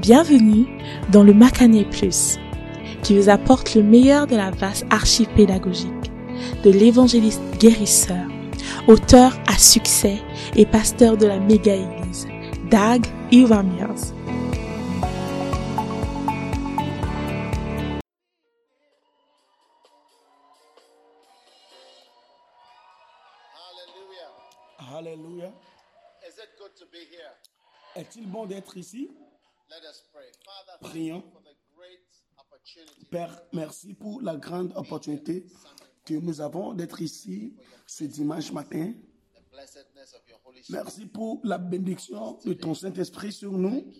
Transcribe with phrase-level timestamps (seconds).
[0.00, 0.66] Bienvenue
[1.12, 2.38] dans le Macané Plus,
[3.02, 5.90] qui vous apporte le meilleur de la vaste archive pédagogique
[6.64, 8.24] de l'évangéliste guérisseur,
[8.88, 10.16] auteur à succès
[10.56, 12.26] et pasteur de la méga-église,
[12.70, 14.14] Dag Iwamiers.
[24.78, 24.96] Hallelujah.
[24.96, 25.52] Alléluia.
[27.96, 29.10] Est-il bon d'être ici?
[30.80, 31.22] Prions.
[33.10, 35.46] Père, merci pour la grande opportunité
[36.04, 37.56] que nous avons d'être ici
[37.86, 38.92] ce dimanche matin.
[40.70, 43.92] Merci pour la bénédiction de ton Saint-Esprit sur nous.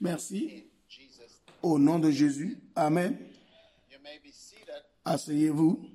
[0.00, 0.70] Merci.
[1.62, 2.60] Au nom de Jésus.
[2.74, 3.18] Amen.
[5.04, 5.90] Asseyez-vous.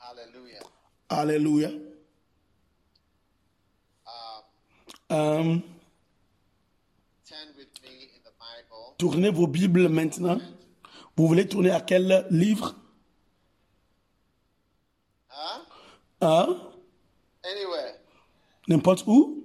[0.00, 0.60] Hallelujah.
[1.08, 1.93] Alléluia.
[5.14, 5.58] Euh,
[8.98, 10.38] tournez vos Bibles maintenant.
[11.16, 12.74] Vous voulez tourner à quel livre?
[16.20, 16.56] Hein?
[17.44, 17.94] Anywhere.
[18.66, 19.44] N'importe où?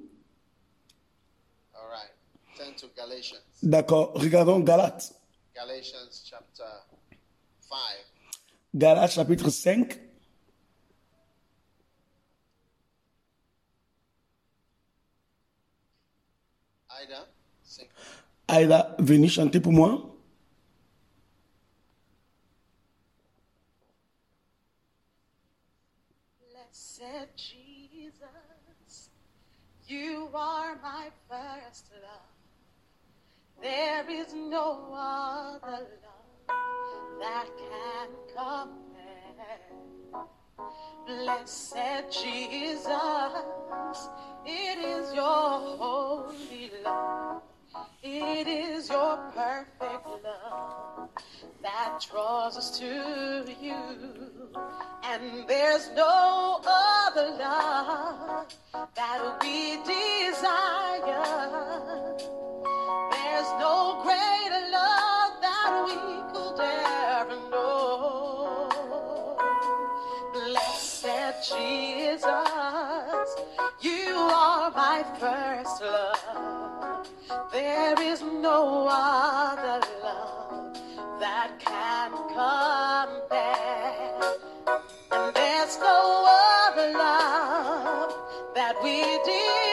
[1.75, 2.13] All right.
[2.57, 3.37] Turn to Galatians.
[3.61, 4.13] D'accord.
[4.15, 5.13] Regardons Galates.
[5.53, 6.63] Galatians chapter
[7.59, 7.77] 5.
[8.73, 10.08] Galates chapitre 5.
[17.01, 17.27] Ida,
[17.63, 17.87] sing.
[18.47, 20.15] Aïda, venez chanter pour moi.
[26.51, 29.09] Blessed Jesus,
[29.87, 32.29] you are my first love.
[33.61, 38.79] There is no other love that can compare.
[41.05, 42.89] Blessed Jesus,
[44.45, 47.41] it is your holy love.
[48.01, 51.09] It is your perfect love
[51.61, 53.75] that draws us to you.
[55.03, 58.47] And there's no other love
[58.95, 61.25] that we desire.
[63.11, 65.95] There's no greater love that we
[66.33, 66.98] could ever
[71.41, 72.25] Jesus,
[73.79, 77.07] you are my first love.
[77.51, 80.77] There is no other love
[81.21, 83.39] that can compare.
[85.11, 86.25] And there's no
[86.67, 88.13] other love
[88.53, 89.68] that we desire.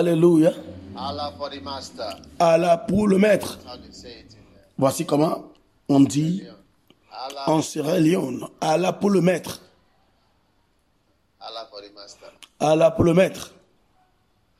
[0.00, 0.52] Alléluia.
[0.96, 2.10] Allah for the master.
[2.38, 3.58] Allah pour le maître.
[4.78, 5.52] Voici comment
[5.90, 6.42] on dit
[7.12, 8.48] Allah, en Sierra Leone.
[8.62, 9.60] Allah pour le maître.
[11.38, 12.28] Allah for the master.
[12.58, 13.52] Allah pour le maître.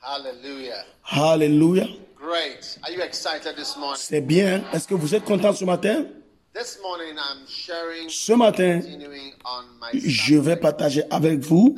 [0.03, 0.85] Hallelujah.
[1.11, 1.87] Alléluia.
[2.21, 2.79] Great.
[2.83, 3.97] Are you excited this morning?
[3.99, 4.63] C'est bien.
[4.75, 6.05] Est-ce que vous êtes content ce matin?
[6.53, 11.77] This morning I'm sharing, Ce matin, continuing on my je vais partager avec vous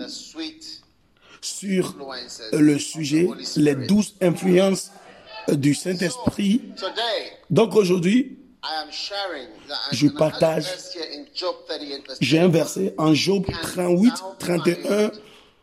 [1.63, 4.91] sur influences le sujet les douze influences
[5.49, 6.63] du Saint-Esprit.
[7.51, 8.39] Donc aujourd'hui,
[9.93, 10.65] Je partage.
[10.65, 12.53] verse here in Job 38, verse j'ai un 10.
[12.53, 14.83] verset en Job Can 38, thou 31.
[14.83, 15.11] find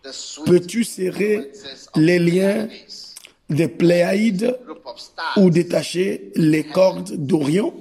[0.03, 1.51] the sweet Peux-tu serrer
[1.95, 2.67] les liens
[3.49, 3.67] des
[4.97, 7.73] stars, ou détacher les cordes d'Orion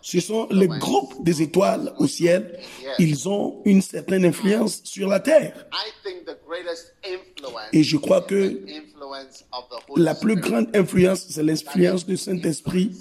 [0.00, 2.58] Ce sont les groupes des étoiles au ciel.
[2.98, 5.66] Ils ont une certaine influence sur la terre.
[7.72, 8.60] Et je crois is que
[9.96, 12.92] la plus grande influence, c'est l'influence du Saint-Esprit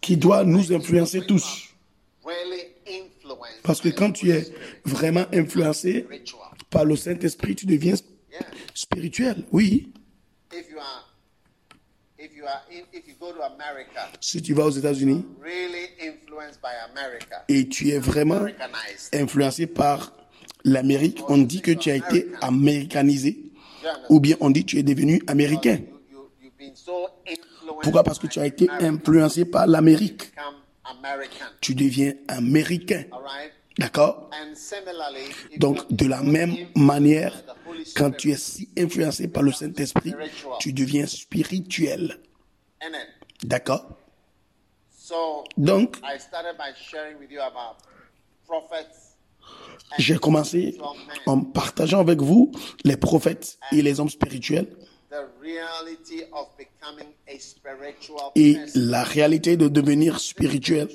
[0.00, 1.68] qui doit nous influencer tous.
[3.62, 4.46] Parce que quand tu es
[4.84, 6.06] vraiment influencé
[6.70, 7.94] par le Saint-Esprit, tu deviens
[8.74, 9.44] spirituel.
[9.52, 9.92] Oui.
[14.20, 15.24] Si tu vas aux États-Unis
[17.48, 18.46] et tu es vraiment
[19.12, 20.12] influencé par
[20.64, 23.38] l'Amérique, on dit que tu as été américanisé
[24.08, 25.78] ou bien on dit que tu es devenu américain.
[27.82, 28.02] Pourquoi?
[28.04, 30.32] Parce que tu as été influencé par l'Amérique.
[31.60, 33.04] Tu deviens américain.
[33.80, 34.28] D'accord?
[35.56, 37.32] Donc, de la même manière,
[37.96, 40.12] quand tu es si influencé par le Saint-Esprit,
[40.58, 42.20] tu deviens spirituel.
[43.42, 43.96] D'accord?
[45.56, 45.96] Donc,
[49.98, 50.78] j'ai commencé
[51.24, 52.52] en partageant avec vous
[52.84, 54.68] les prophètes et les hommes spirituels
[58.36, 60.88] et la réalité de devenir spirituel.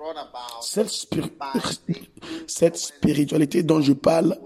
[2.46, 4.38] Cette, spiritualité dont je parle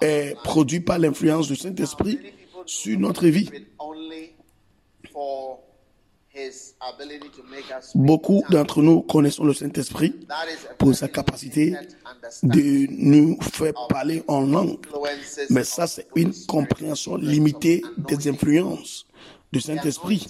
[0.00, 2.18] est produite par l'influence du Saint-Esprit
[2.66, 3.48] sur notre vie.
[7.94, 10.26] Beaucoup d'entre nous connaissons le Saint-Esprit
[10.78, 11.74] pour sa capacité
[12.42, 14.78] de nous faire parler en langue.
[15.50, 19.06] Mais ça, c'est une compréhension limitée des influences
[19.52, 20.26] du Saint-Esprit.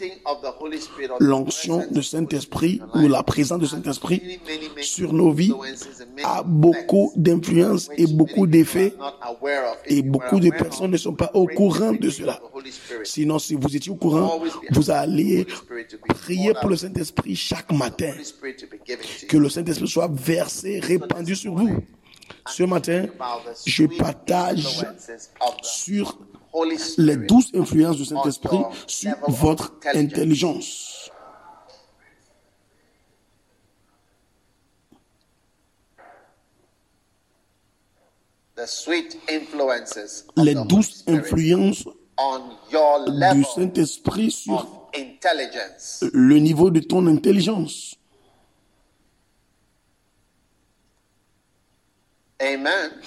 [1.21, 4.41] L'onction du Saint-Esprit ou la présence du Saint-Esprit
[4.81, 5.53] sur nos vies
[6.25, 8.95] a beaucoup d'influence et beaucoup d'effets
[9.87, 12.41] et beaucoup de personnes ne sont pas au courant de cela.
[13.05, 15.47] Sinon, si vous étiez au courant, vous allez
[16.09, 18.13] prier pour le Saint-Esprit chaque matin.
[19.29, 21.83] Que le Saint-Esprit soit versé, répandu sur vous.
[22.47, 23.07] Ce matin,
[23.65, 24.85] je partage
[25.63, 26.19] sur
[26.99, 31.11] les douze influences du Saint-Esprit sur votre intelligence.
[38.57, 39.09] Les Spirit
[41.09, 41.85] influences
[43.33, 44.89] du Saint-Esprit sur
[46.13, 47.97] le niveau de ton intelligence.
[52.43, 53.01] Amen.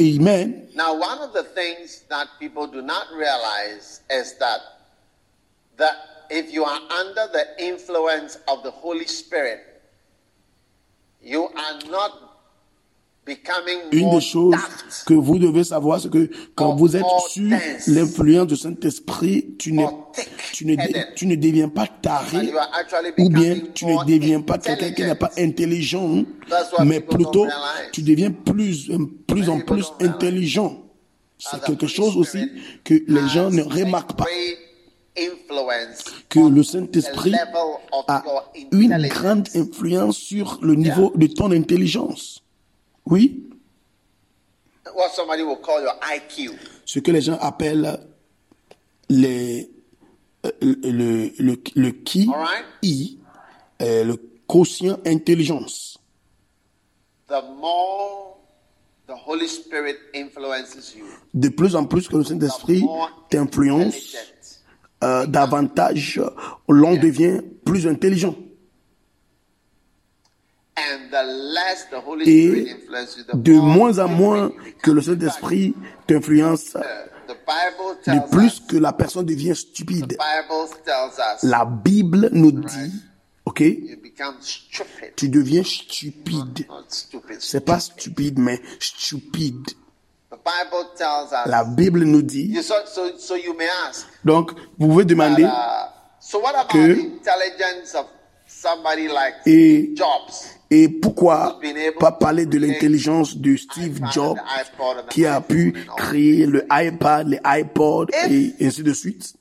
[0.00, 0.68] Amen.
[0.74, 4.60] Now, one of the things that people do not realize is that
[5.76, 5.94] that
[6.30, 9.82] if you are under the influence of the Holy Spirit,
[11.20, 12.23] you are not
[13.92, 14.54] Une des choses
[15.06, 17.86] que vous devez savoir, c'est que quand vous êtes dense.
[17.86, 19.74] l'influence du Saint-Esprit, tu,
[20.52, 20.76] tu, ne,
[21.14, 22.52] tu ne deviens pas taré
[23.18, 26.24] ou bien tu ne deviens pas quelqu'un qui n'est pas intelligent.
[26.50, 27.46] what mais plutôt
[27.92, 30.82] tu deviens plus, euh, plus en plus intelligent.
[31.38, 32.50] C'est quelque chose aussi
[32.84, 34.26] que les gens ne remarquent pas.
[36.28, 37.34] Que le Saint-Esprit
[38.08, 38.22] a
[38.72, 42.43] une grande influence sur le niveau de ton intelligence.
[43.06, 43.42] Oui,
[44.94, 46.52] what somebody will call your IQ.
[46.84, 48.00] ce que les gens appellent
[49.08, 49.70] les,
[50.46, 52.28] euh, le, le, le qui.
[52.82, 53.18] I,
[53.82, 54.16] euh, le
[54.46, 55.98] quotient intelligence.
[57.28, 58.38] The more
[59.06, 61.04] the Holy Spirit influences you,
[61.34, 62.84] De plus en plus que le Saint-Esprit
[63.30, 64.16] t'influence,
[65.02, 66.20] euh, davantage
[66.68, 68.34] l'on devient plus intelligent.
[68.36, 68.42] And the less
[70.36, 70.63] the Holy
[72.26, 72.66] Et
[73.34, 75.00] de moins en moins que le.
[75.02, 75.74] Saint-Esprit
[76.06, 76.76] t'influence,
[77.26, 78.60] de plus us.
[78.68, 80.06] que la personne devient stupide.
[80.08, 81.42] Bible tells us.
[81.42, 82.92] La Bible nous dit,
[83.44, 85.14] ok, You become stupid.
[85.16, 86.66] tu deviens stupide.
[87.38, 89.66] C'est pas stupide, mais stupide.
[90.30, 91.46] The Bible tells us.
[91.46, 94.06] La Bible nous dit, You, so, so, so you may ask.
[94.24, 95.86] donc vous pouvez demander, Uh,
[96.20, 98.06] so what about que- the intelligence of
[98.46, 100.50] somebody like Et- Jobs?
[100.74, 101.60] Et pourquoi
[102.00, 104.38] pas parler de l'intelligence de Steve Jobs
[105.08, 109.34] qui a pu créer le iPad, les iPods et ainsi de suite?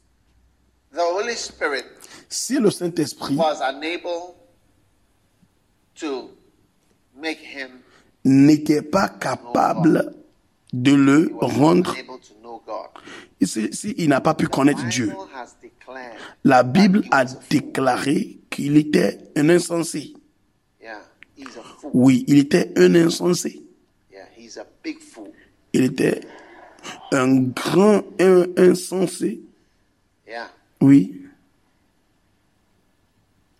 [0.93, 1.85] The Holy Spirit
[2.29, 4.35] Si le Saint-Esprit was unable
[5.95, 6.29] to
[7.19, 7.79] make him
[8.23, 10.13] n'était pas capable
[10.71, 12.89] de le rendre, unable to know God.
[13.41, 15.13] si, si il n'a pas pu connaître Dieu,
[16.43, 20.13] la Bible a déclaré qu'il était un insensé.
[20.81, 20.99] Yeah,
[21.35, 21.72] he's a fool.
[21.93, 23.61] Oui, il était un insensé.
[24.11, 25.31] Yeah, he's a big fool.
[25.73, 26.21] Il était
[27.11, 29.41] un grand un, insensé.
[30.27, 30.49] Yeah,
[30.81, 31.21] Oui,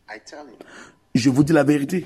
[0.09, 0.57] I tell you.
[1.15, 2.05] je vous dis la vérité.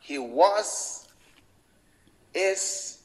[0.00, 1.08] He was,
[2.34, 2.98] is,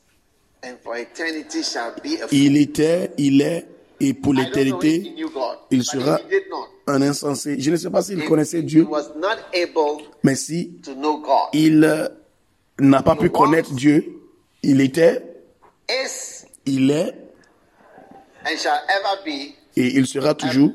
[0.64, 2.38] and for eternity shall be a fool.
[2.38, 3.66] Il était, il est,
[4.00, 6.20] et pour God, il sera
[6.88, 7.60] un insensé.
[7.60, 8.88] Je ne sais pas s'il connaissait Dieu,
[10.24, 10.80] mais si
[11.54, 12.08] il euh,
[12.80, 14.22] n'a pas pu connaître Dieu,
[14.64, 15.24] il était,
[16.66, 17.16] il est,
[18.46, 20.72] and shall ever be et il sera toujours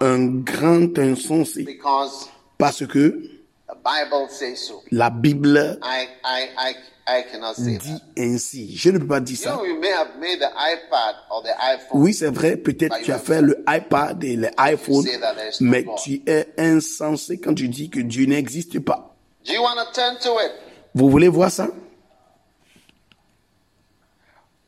[0.00, 1.64] un grand insensé.
[1.64, 3.20] because Parce que
[4.90, 6.74] La Bible I, I, I,
[7.06, 8.74] I cannot say dit ainsi.
[8.76, 9.52] Je ne peux pas dire You ça.
[9.56, 12.00] know, you may have made the iPad or the iPhone.
[12.02, 15.04] Oui, c'est vrai, peut-être tu as fait le iPad et l'iPhone,
[15.60, 19.14] mais tu es insensé quand tu dis que Dieu n'existe pas.
[19.46, 20.52] Do you want to turn to it?
[20.94, 21.68] Vous voulez voir ça?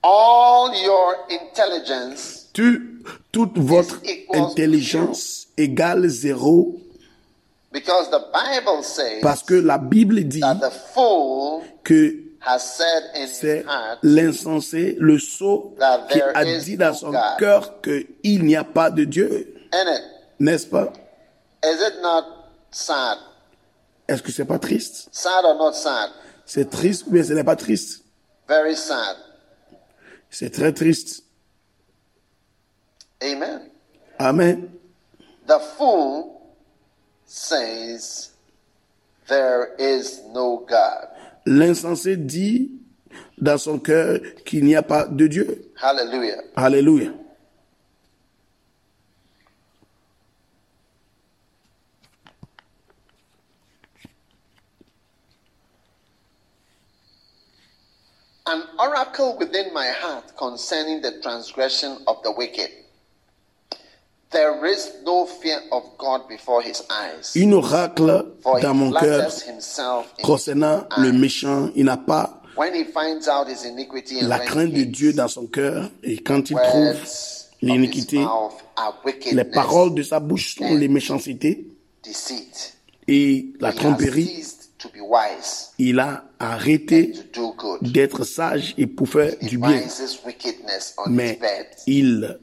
[0.03, 4.01] All your intelligence Tu, toute votre
[4.33, 6.85] intelligence égale zéro Because the Bible says
[9.23, 13.99] parce que la Bible dit that the fool que has said in c'est his heart,
[14.03, 15.75] l'insensé, le sot,
[16.11, 19.55] qui a dit dans son cœur qu'il n'y a pas de Dieu.
[20.39, 20.93] N'est-ce pas?
[21.65, 22.25] Is it not
[22.71, 23.19] sad?
[24.09, 25.09] Est-ce que c'est pas triste?
[25.11, 26.11] Sad or not sad?
[26.45, 28.05] C'est triste ou bien ce n'est pas triste?
[28.49, 29.17] Very sad.
[30.31, 31.25] C'est très triste.
[33.21, 33.71] Amen.
[34.19, 34.69] Amen.
[35.49, 36.36] The fool
[37.27, 38.31] says
[39.29, 41.09] there is no God.
[41.45, 42.71] L'insensé dit
[43.39, 45.73] dans son cœur qu'il n'y a pas de Dieu.
[45.81, 46.43] Hallelujah.
[46.57, 47.13] Alléluia.
[58.49, 62.71] An oracle within my heart concerning the transgression of the wicked.
[67.37, 68.27] Un oracle
[68.63, 69.31] dans mon cœur
[70.23, 71.71] concernant his le méchant.
[71.75, 75.29] Il n'a pas When he finds out his iniquity and la crainte de Dieu dans
[75.29, 76.97] son cœur et quand il trouve
[77.61, 78.25] l'iniquité,
[79.31, 81.67] les paroles de sa bouche sont les méchancetés
[82.03, 82.73] deceit.
[83.07, 84.25] et la tromperie.
[84.25, 87.13] ceased to be wise Il a arrêté
[87.83, 89.83] d'être sage et pour faire du bien.
[91.09, 91.39] Mais
[91.87, 92.39] il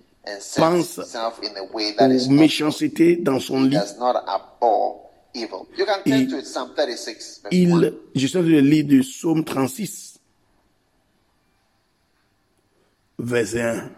[0.55, 3.75] pense himself in a way that is aux méchancetés dans son lit.
[3.75, 5.67] does not abhor evil.
[5.77, 7.57] You can turn Il- to it, Psalm 36, verse 1.
[7.57, 10.19] Il, je suis de lire de Psaume 36,
[13.19, 13.89] verset 1.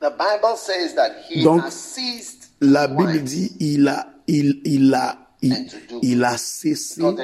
[0.00, 1.62] The Bible says that he Donc,
[2.60, 5.18] La Bible dit, il a, il, il a,
[6.02, 7.14] il, a cessé no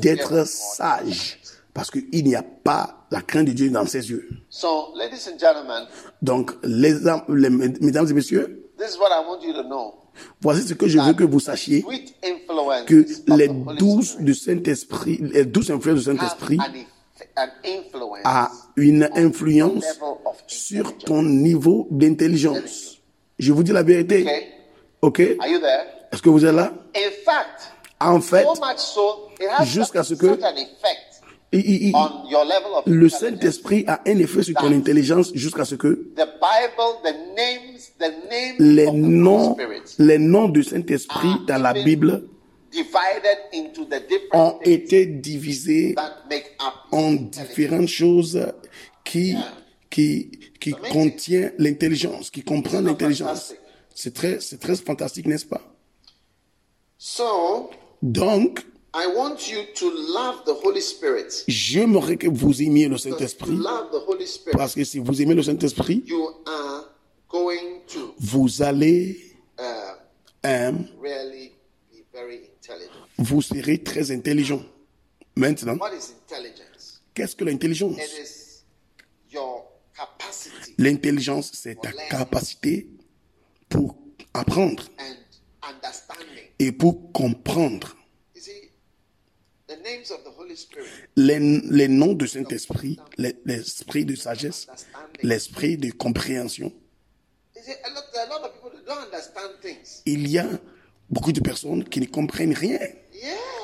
[0.00, 1.38] d'être sage
[1.72, 4.28] parce qu'il n'y a pas la crainte de Dieu dans ses yeux.
[4.48, 5.84] So, ladies and gentlemen,
[6.20, 9.94] Donc, les, am- les- mesdames et messieurs, this is what I want you to know.
[10.40, 11.84] voici ce que je veux que vous sachiez,
[12.86, 13.06] que
[13.36, 16.58] les douze du Saint-Esprit, les douze influences du Saint-Esprit
[18.24, 19.84] a une influence
[20.48, 22.98] sur ton niveau d'intelligence.
[23.38, 24.26] Je vous dis la vérité.
[25.02, 25.32] Okay?
[25.34, 25.40] Ok?
[25.40, 25.84] Are you there?
[26.12, 26.72] Est-ce que vous êtes là?
[26.96, 31.20] In fact, En fait, so much so, it has jusqu'à ce que- an effect
[31.52, 33.08] il- il- il- on your level of le.
[33.10, 38.30] Saint-Esprit a un effet sur ton intelligence jusqu'à ce que The Bible, the names, the
[38.30, 39.56] names les of the Holy noms,
[39.98, 42.22] les noms du Saint-Esprit dans la Bible
[42.72, 45.94] divided into the different ont été divisés
[46.92, 48.40] en différentes choses
[49.04, 49.34] qui,
[49.90, 50.30] qui,
[50.60, 53.54] qui contient l'intelligence, qui comprend l'intelligence.
[54.00, 55.60] C'est très, fantastique, n'est-ce pas?
[56.96, 57.68] So,
[58.00, 58.64] Donc,
[58.94, 61.44] I want you to love the Holy Spirit.
[61.46, 63.58] j'aimerais que vous aimiez le Saint-Esprit,
[64.52, 66.88] parce que si vous aimez le Saint-Esprit, you are
[67.28, 71.52] going to vous allez, uh, really
[71.92, 73.06] be very intelligent.
[73.18, 74.62] vous serez très intelligent.
[75.36, 77.02] Maintenant, What is intelligence?
[77.12, 77.98] qu'est-ce que l'intelligence?
[77.98, 78.64] It is
[79.30, 82.88] your capacity L'intelligence, c'est ta capacité
[83.70, 83.96] pour
[84.34, 84.84] apprendre
[86.58, 87.96] et pour comprendre.
[91.16, 94.66] Les, les noms de Saint-Esprit, les- l'esprit de sagesse,
[95.22, 96.72] l'esprit de compréhension.
[100.06, 100.48] Il y a
[101.08, 102.80] beaucoup de personnes qui ne comprennent rien.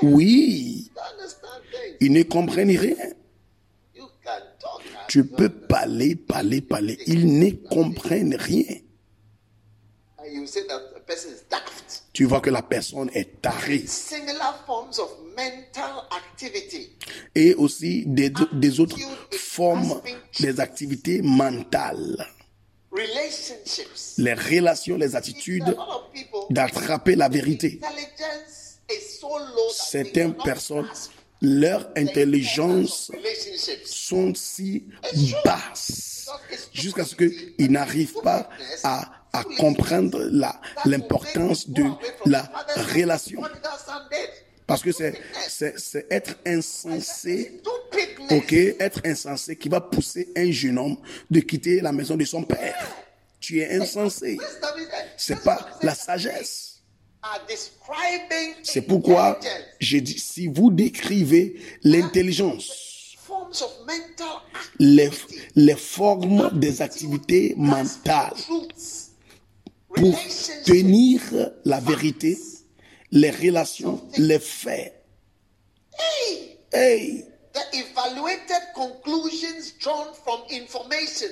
[0.02, 1.96] Oui, don't understand things.
[2.00, 2.96] ils ne comprennent rien.
[5.08, 6.98] Tu peux parler, parler, parler.
[7.06, 8.64] Ils ne comprennent rien.
[10.36, 12.04] You say that a person is daft.
[12.12, 13.84] Tu vois que la personne est tarée.
[13.86, 16.90] Similar forms of mental activity
[17.34, 18.98] Et aussi des, des autres
[19.32, 20.00] formes
[20.40, 22.26] des activités mentales.
[22.90, 24.14] relationships.
[24.18, 25.76] Les relations, les attitudes
[26.50, 27.78] d'attraper la vérité.
[29.70, 30.88] Certaines personnes,
[31.42, 33.10] leur intelligence
[33.84, 34.84] sont si
[35.44, 36.30] basses
[36.72, 38.48] jusqu'à ce qu'ils n'arrivent pas
[38.82, 40.18] à, à comprendre
[40.84, 41.84] l'importance de
[42.24, 42.50] la
[42.94, 43.42] relation.
[44.66, 47.60] Parce que c'est, être insensé,
[48.30, 50.96] ok, être insensé qui va pousser un jeune homme
[51.30, 52.74] de quitter la maison de son père.
[53.38, 54.38] Tu es insensé.
[55.16, 56.82] C'est pas la sagesse.
[58.62, 59.38] C'est pourquoi
[59.78, 63.16] j'ai dit, si vous décrivez l'intelligence,
[64.78, 65.10] les,
[65.54, 68.34] les formes des activités mentales
[69.94, 70.14] pour
[70.64, 71.20] tenir
[71.64, 72.38] la vérité,
[73.10, 74.92] les relations, les faits.
[75.98, 77.24] hey, Hey,
[77.54, 81.28] the evaluated conclusions drawn from information.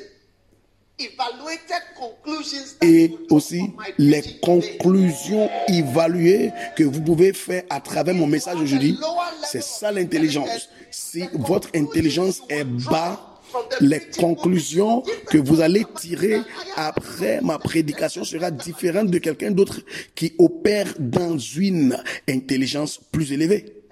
[0.96, 3.62] Evaluated conclusions that et aussi
[3.98, 8.96] les conclusions évaluées que vous pouvez faire à travers mon message aujourd'hui.
[9.42, 10.68] C'est ça l'intelligence.
[10.92, 13.33] Si votre intelligence est bas,
[13.80, 16.40] les conclusions que vous allez tirer
[16.76, 19.80] après ma prédication sera différente de quelqu'un d'autre
[20.14, 23.82] qui opère dans une intelligence plus élevée.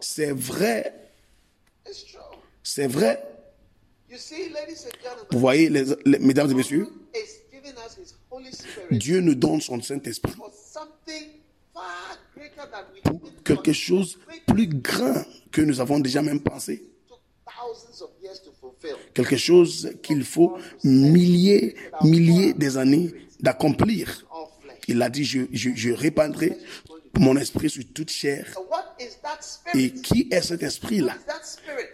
[0.00, 0.94] C'est vrai,
[2.62, 3.22] c'est vrai.
[5.30, 5.70] Vous voyez,
[6.06, 6.88] mesdames et messieurs,
[8.90, 10.32] Dieu nous donne son Saint-Esprit
[13.04, 16.82] pour quelque chose plus grand que nous avons déjà même pensé.
[19.14, 23.10] Quelque chose qu'il faut milliers, milliers des années
[23.40, 24.24] d'accomplir.
[24.86, 26.56] Il a dit, je, je, je répandrai
[27.18, 28.46] mon esprit sur toute chair.
[29.74, 31.16] Et qui est cet esprit-là?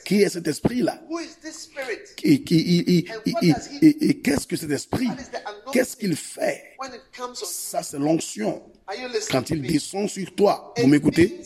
[0.05, 1.03] Qui est cet esprit-là?
[1.09, 1.99] Who is this spirit?
[2.23, 2.99] Et, qui- et-
[3.83, 5.09] et- et- qu'est-ce que cet esprit?
[5.73, 6.63] Qu'est-ce qu'il fait?
[7.45, 8.63] Ça, c'est l'onction.
[9.31, 11.41] Quand il descend sur toi, vous m'écoutez?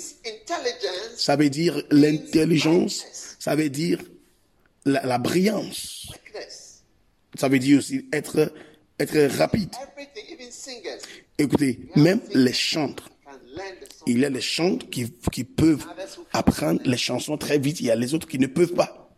[1.16, 3.04] Ça veut dire l'intelligence,
[3.38, 4.00] ça veut dire
[4.84, 6.12] la, la brillance,
[7.36, 8.52] ça veut dire aussi être,
[8.98, 9.70] être rapide.
[11.38, 13.10] Écoutez, même les chantres,
[14.06, 15.86] il y a les chantres qui, qui peuvent
[16.32, 19.10] apprendre les chansons très vite, il y a les autres qui ne peuvent pas.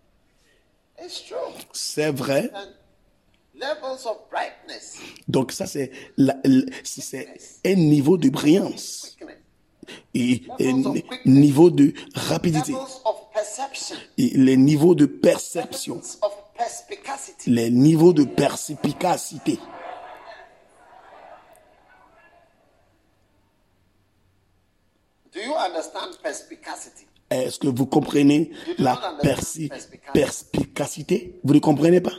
[1.72, 2.50] C'est vrai.
[5.28, 5.90] Donc ça, c'est
[7.64, 9.16] un niveau de brillance
[10.14, 10.82] et un
[11.26, 12.74] niveau de rapidité.
[14.18, 16.00] Et les niveaux de perception,
[17.46, 19.58] les niveaux de perspicacité.
[25.32, 27.06] Do you understand perspicacity?
[27.30, 29.70] Est-ce que vous comprenez la persi-
[30.12, 31.38] perspicacité?
[31.44, 32.14] Vous ne comprenez pas?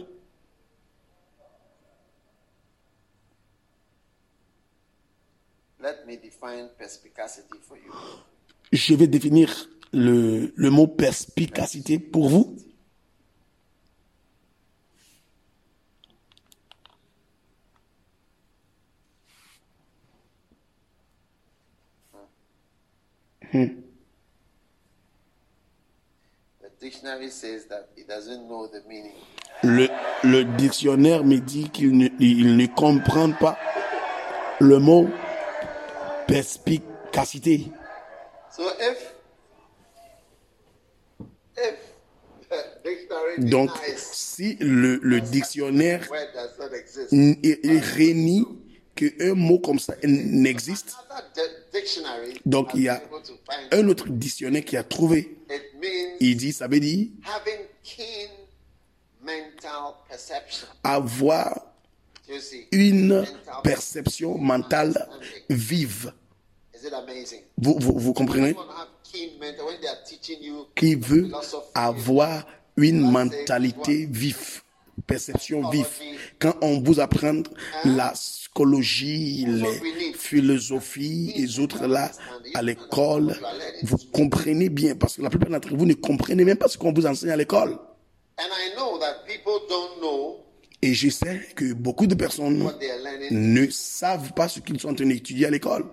[5.82, 7.92] Let me define perspicacity for you.
[8.72, 12.56] Je vais définir le, le mot perspicacité pour vous.
[26.62, 29.14] The dictionary says that it doesn't know the meaning.
[29.64, 29.88] Le,
[30.24, 33.58] le dictionnaire me dit qu'il ne, il ne comprend pas
[34.60, 35.08] le mot
[36.32, 37.68] perspicacité.
[42.84, 46.08] Dictionary Donc, si le, le dictionnaire
[47.12, 48.46] renie
[48.96, 50.96] qu'un mot comme ça n'existe,
[52.46, 53.02] donc il y a
[53.72, 55.38] un autre dictionnaire qui a trouvé,
[56.20, 57.08] il dit, ça veut dire
[60.84, 61.72] avoir
[62.72, 63.26] une
[63.64, 65.10] perception mentale
[65.50, 66.14] vive.
[67.58, 68.56] Vous, vous, vous comprenez?
[70.76, 71.30] Qui veut
[71.74, 72.46] avoir
[72.78, 74.62] une mentalité vive,
[75.06, 75.88] perception vive.
[76.40, 77.44] Quand on vous apprend
[77.84, 82.12] la psychologie, les philosophies et autres là
[82.54, 83.36] à l'école,
[83.84, 86.94] vous comprenez bien parce que la plupart d'entre vous ne comprenez même pas ce qu'on
[86.94, 87.78] vous enseigne à l'école.
[88.38, 90.38] And I know that people don't know
[90.82, 93.54] Et je sais que beaucoup de personnes what they are learning.
[93.54, 95.86] ne savent pas ce qu'ils sont en train d'étudier à l'école.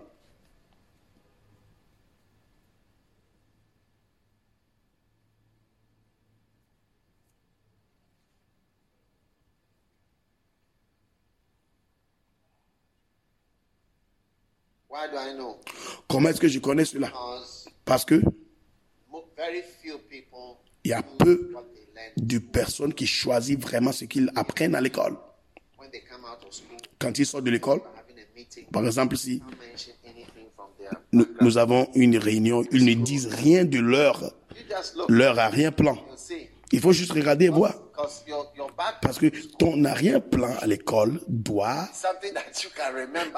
[14.90, 15.56] Why do I know?
[16.08, 17.12] Comment est-ce que je connais cela?
[17.84, 18.20] Parce que
[19.10, 21.52] mo- very few people il y a peu
[22.16, 25.16] de personnes qui choisissent vraiment ce qu'ils apprennent à l'école.
[25.78, 26.76] when they come out of school.
[26.98, 27.80] Quand ils sortent de l'école,
[28.72, 29.42] par exemple, si
[31.12, 34.32] nous, nous avons une réunion, ils ne disent rien de leur,
[35.08, 35.98] leur arrière-plan.
[36.72, 37.74] Il faut juste regarder et voir.
[39.02, 39.26] Parce que
[39.58, 41.88] ton arrière-plan à l'école doit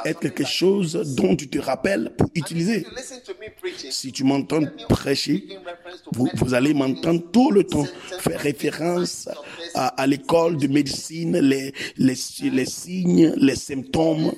[0.04, 2.86] être quelque chose dont tu te rappelles pour utiliser.
[3.90, 5.46] Si tu m'entends prêcher,
[6.12, 7.86] vous, vous allez m'entendre tout le temps
[8.18, 9.28] faire référence
[9.74, 12.14] à, à l'école de médecine, les, les,
[12.50, 14.32] les signes, les symptômes,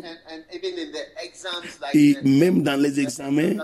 [1.94, 3.54] et même dans les examens,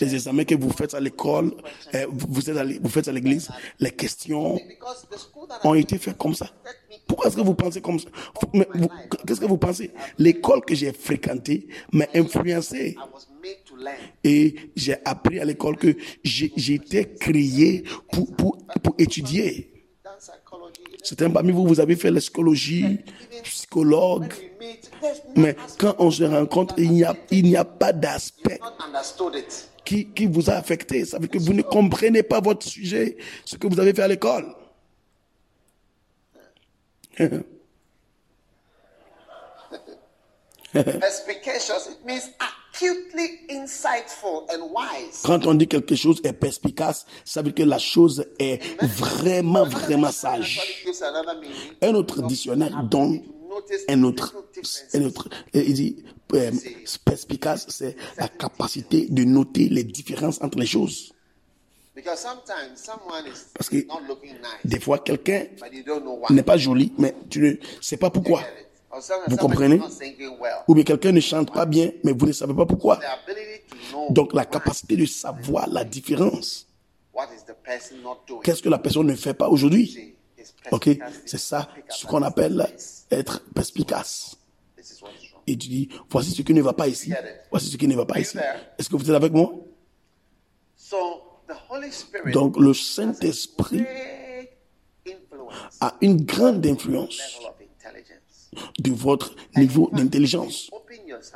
[0.00, 1.52] les examens que vous faites à l'école,
[1.94, 4.58] euh, vous, vous faites à l'église, les questions
[5.64, 6.50] ont été comme ça.
[7.06, 8.08] Pourquoi est-ce que vous pensez comme ça?
[9.26, 9.90] Qu'est-ce que vous pensez?
[10.18, 12.96] L'école que j'ai fréquentée m'a influencé.
[14.22, 15.96] Et j'ai appris à l'école que
[16.72, 19.68] été créé pour, pour, pour étudier.
[21.02, 22.20] Certains parmi vous, vous avez fait la
[23.42, 24.32] psychologue.
[25.34, 27.16] Mais quand on se rencontre, il n'y a,
[27.60, 28.60] a pas d'aspect
[29.84, 31.04] qui, qui vous a affecté.
[31.04, 34.02] Ça veut dire que vous ne comprenez pas votre sujet, ce que vous avez fait
[34.02, 34.54] à l'école.
[40.72, 45.22] Perspicacious, it means acutely insightful and wise.
[45.22, 49.66] Quand on dit quelque chose est perspicace, ça veut dire que la chose est vraiment,
[49.66, 50.84] vraiment sage.
[51.82, 53.22] Un autre dictionnaire donne
[53.52, 54.34] Notice un autre,
[54.94, 55.28] un autre.
[55.52, 55.96] Et Il dit
[56.32, 56.50] euh,
[57.04, 61.12] perspicace, c'est la capacité de noter les différences entre les choses.
[61.12, 65.44] Because sometimes someone is Parce que not looking nice, des fois, quelqu'un
[66.30, 68.42] n'est pas joli, mais tu ne sais pas pourquoi.
[69.28, 69.80] Vous comprenez?
[70.68, 72.98] Ou bien quelqu'un ne chante pas bien, mais vous ne savez pas pourquoi.
[74.10, 76.66] Donc la capacité de savoir la différence.
[77.12, 78.42] what is the person not doing?
[78.42, 80.16] Qu'est-ce que la personne ne fait pas aujourd'hui?
[80.70, 80.90] Ok,
[81.26, 82.66] c'est ça ce qu'on appelle
[83.10, 84.36] être perspicace.
[85.46, 87.12] Et tu dis, voici ce qui ne va pas ici.
[87.50, 88.38] Voici ce qui ne va pas ici.
[88.78, 89.52] Est-ce que vous êtes avec moi?
[92.32, 93.84] Donc le Saint-Esprit
[95.80, 97.20] a une grande influence
[98.78, 100.70] de votre niveau d'intelligence.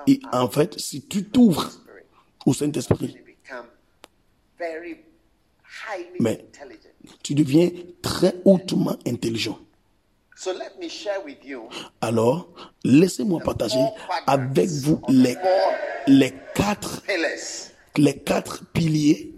[0.06, 1.70] Et en fait, si tu t'ouvres
[2.44, 3.16] au Saint-Esprit,
[6.18, 6.44] Mais-
[7.22, 7.70] tu deviens
[8.02, 9.58] très hautement intelligent.
[10.38, 11.68] So let me share with you
[12.00, 12.48] Alors,
[12.84, 13.82] laissez-moi partager
[14.26, 15.34] avec vous les,
[16.06, 17.02] les quatre,
[17.96, 19.32] les quatre piliers.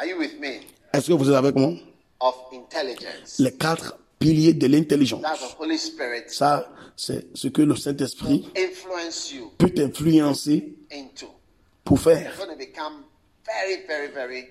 [0.00, 0.60] Are you with me?
[0.94, 1.72] Est-ce que vous êtes avec moi?
[2.20, 3.38] Of intelligence.
[3.38, 5.20] Les quatre piliers de l'intelligence.
[5.22, 8.48] That the Holy Spirit Ça, c'est ce que le Saint-Esprit
[9.58, 11.26] peut influencer into.
[11.84, 12.36] pour You're faire.
[12.38, 13.04] going to become
[13.44, 14.48] very, very, very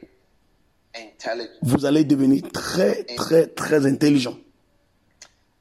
[0.95, 1.49] intelligent.
[1.63, 4.37] Vous allez devenir très, très, très intelligent.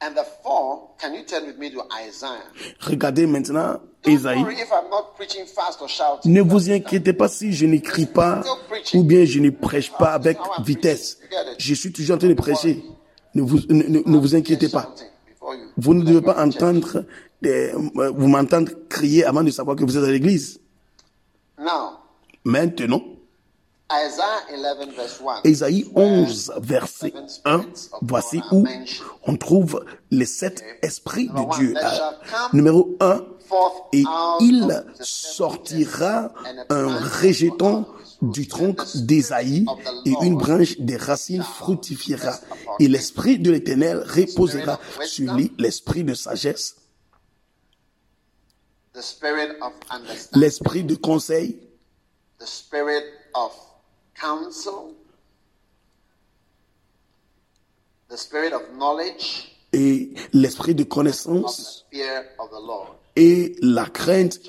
[0.01, 2.45] And the four, can you turn with me to Isaiah?
[2.81, 4.43] Regardez maintenant Esaïe.
[4.43, 6.33] worry if I'm not preaching fast or shouting.
[6.33, 8.43] Ne vous inquiétez pas si je n'écris pas
[8.95, 11.19] ou bien je ne prêche pas avec vitesse.
[11.59, 12.81] Je suis toujours en train de prêcher.
[13.35, 14.95] Ne vous, ne, ne- vous inquiétez pas.
[15.77, 17.05] Vous ne devez pas entendre,
[17.43, 20.61] des- euh, vous m'entendre crier avant de savoir que vous êtes à l'église.
[22.45, 23.17] Maintenant, Isaiah 11 verse 1.
[25.45, 27.65] Ésaïe 11, verset 1,
[28.03, 28.67] voici où
[29.27, 31.75] on trouve les sept esprits de Dieu.
[31.77, 32.11] Euh,
[32.53, 33.25] numéro 1,
[33.95, 34.05] et
[34.41, 36.33] il sortira
[36.69, 37.87] un rejeton
[38.21, 39.65] du tronc d'Ésaïe
[40.05, 42.35] et une branche des racines fructifiera.
[42.81, 46.77] Et l'esprit de l'Éternel reposera sur lui, l'esprit de sagesse,
[48.93, 51.61] The spirit of understanding, l'esprit de conseil,
[54.21, 54.95] counsel,
[58.09, 61.87] the spirit of knowledge, et l'esprit de connaissance
[63.17, 64.41] et la crainte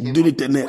[0.00, 0.68] de l'Éternel.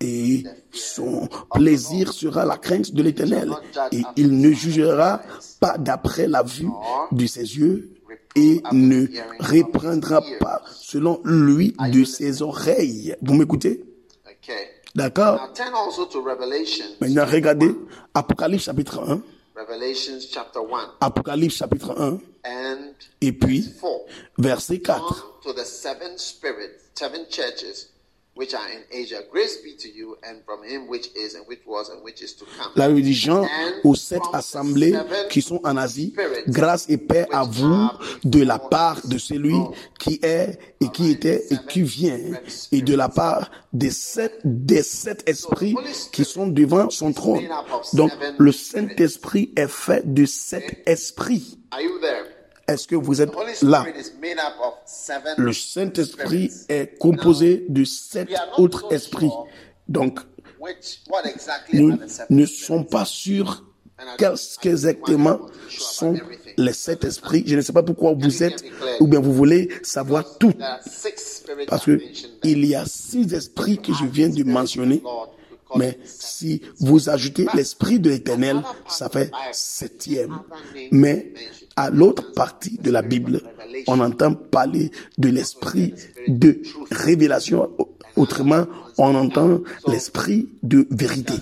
[0.00, 3.52] et son plaisir sera la crainte de l'éternel.
[3.92, 5.22] Et il ne jugera
[5.60, 6.68] pas d'après la vue
[7.12, 7.90] de ses yeux
[8.34, 9.06] et ne
[9.38, 13.14] reprendra pas selon lui de ses oreilles.
[13.22, 13.84] Vous m'écoutez?
[14.26, 14.81] Okay.
[14.94, 15.36] D'accord?
[15.36, 16.84] Now turn also to Revelation.
[17.00, 17.74] Maintenant, regardez
[18.14, 19.22] Apocalypse chapitre 1.
[19.54, 22.20] Revelations chapter 1 Apocalypse chapitre 1.
[22.44, 22.78] and
[23.20, 24.06] Et puis, 4.
[24.38, 25.42] verset 4.
[28.34, 29.22] On to the seven spirits, seven churches which are in Asia.
[29.30, 32.34] Grace be to you and from him which is and which was and which is
[32.34, 32.72] to come.
[32.76, 33.46] La Jean
[33.84, 34.94] aux sept assemblées
[35.30, 36.14] qui sont en Asie,
[36.48, 37.88] grâce et paix à vous
[38.24, 39.56] de la part de celui
[39.98, 42.18] qui est et qui était et qui vient,
[42.72, 45.76] et de la part des sept, des sept esprits
[46.12, 47.48] qui sont devant son trône.
[47.94, 51.58] Donc, le Saint-Esprit est fait de sept esprits.
[52.72, 53.30] Est-ce que vous êtes
[53.62, 53.84] là?
[55.36, 59.30] Le Saint-Esprit est composé de sept autres esprits.
[59.88, 60.20] Donc,
[61.72, 61.98] nous
[62.30, 63.64] ne sommes pas sûrs
[64.18, 66.14] qu'est-ce qu'exactement sont
[66.56, 67.44] les sept esprits.
[67.46, 68.64] Je ne sais pas pourquoi vous êtes,
[69.00, 70.52] ou bien vous voulez savoir tout.
[71.68, 72.00] Parce que
[72.44, 75.02] il y a six esprits que je viens de mentionner.
[75.74, 80.38] Mais si vous ajoutez l'esprit de l'éternel, ça fait septième.
[80.90, 81.32] Mais
[81.76, 83.40] à l'autre partie de la Bible,
[83.86, 85.94] on entend parler de l'esprit
[86.28, 87.70] de révélation.
[88.16, 88.66] Autrement,
[88.98, 91.34] on entend l'esprit de vérité.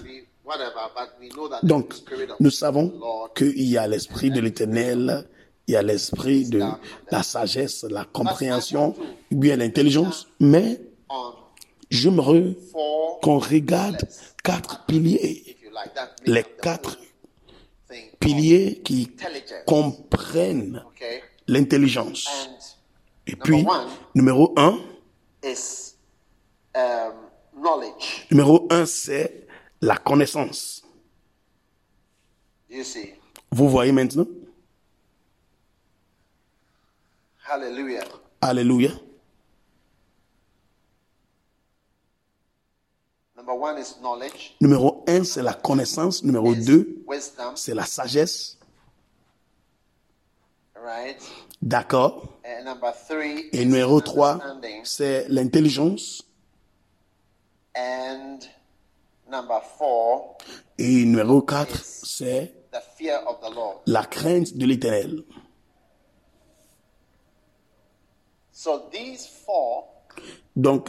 [1.62, 1.94] Donc,
[2.40, 2.92] nous savons
[3.34, 5.26] qu'il y a l'esprit de l'éternel,
[5.66, 6.62] il y a l'esprit de
[7.10, 8.94] la sagesse, la compréhension,
[9.30, 10.28] bien l'intelligence.
[10.40, 10.80] Mais
[11.90, 12.56] j'aimerais
[13.22, 14.08] qu'on regarde
[14.42, 15.56] quatre piliers,
[16.26, 16.98] les quatre.
[18.18, 19.10] Piliers qui
[19.66, 20.84] comprennent
[21.46, 22.78] l'intelligence.
[23.26, 23.64] Et puis,
[24.14, 24.78] numéro un,
[26.74, 27.12] um,
[27.54, 28.26] knowledge.
[28.30, 29.46] numéro un, c'est
[29.80, 30.82] la connaissance.
[33.50, 34.26] Vous voyez maintenant?
[37.48, 38.04] Hallelujah.
[38.40, 38.90] Alléluia.
[43.29, 43.29] Number one is knowledge.
[44.60, 46.22] Numéro un, c'est la connaissance.
[46.22, 47.52] Numéro deux, Wisdom.
[47.56, 48.58] c'est la sagesse.
[50.76, 51.20] Right.
[51.62, 52.38] D'accord?
[52.44, 54.38] And number three Et numéro trois,
[54.84, 56.22] c'est l'intelligence.
[57.76, 58.38] And
[59.30, 60.38] number four,
[60.78, 63.82] Et numéro quatre, c'est the fear of the Lord.
[63.86, 65.22] la crainte de l'éternel.
[68.52, 69.88] So these four,
[70.56, 70.88] Donc,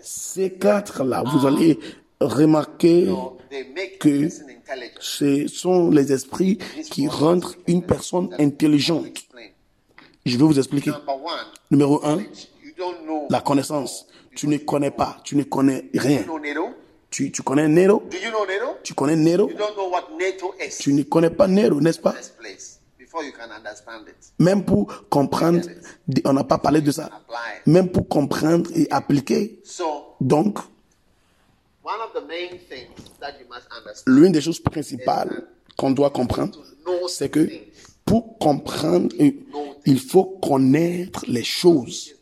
[0.00, 1.78] ces quatre-là, vous allez
[2.20, 3.08] remarquer
[4.00, 4.28] que
[5.00, 6.58] ce sont les esprits
[6.90, 9.26] qui rendent une personne intelligente.
[10.26, 10.90] Je vais vous expliquer.
[11.70, 12.22] Numéro un,
[13.30, 14.06] la connaissance.
[14.34, 16.24] Tu ne connais pas, tu ne connais rien.
[17.10, 18.02] Tu, tu connais Nero?
[18.82, 19.48] Tu connais Nero?
[20.80, 22.14] Tu ne connais pas Nero, n'est-ce pas?
[23.14, 24.32] This place before you can understand it.
[24.38, 25.60] Même pour comprendre,
[26.24, 27.10] on n'a pas parlé de ça.
[27.66, 29.62] Même pour comprendre et appliquer.
[30.20, 30.58] Donc,
[31.82, 32.88] one of the main things
[33.20, 35.46] that you must understand l'une des choses principales
[35.76, 36.58] qu'on doit comprendre,
[37.08, 37.48] c'est que
[38.04, 39.14] pour comprendre,
[39.86, 42.14] il faut connaître les choses.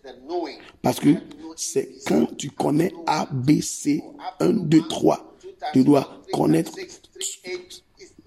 [0.82, 1.10] Parce que
[1.56, 4.02] c'est quand tu connais A, B, C,
[4.40, 5.34] 1, 2, 3,
[5.72, 6.72] tu dois connaître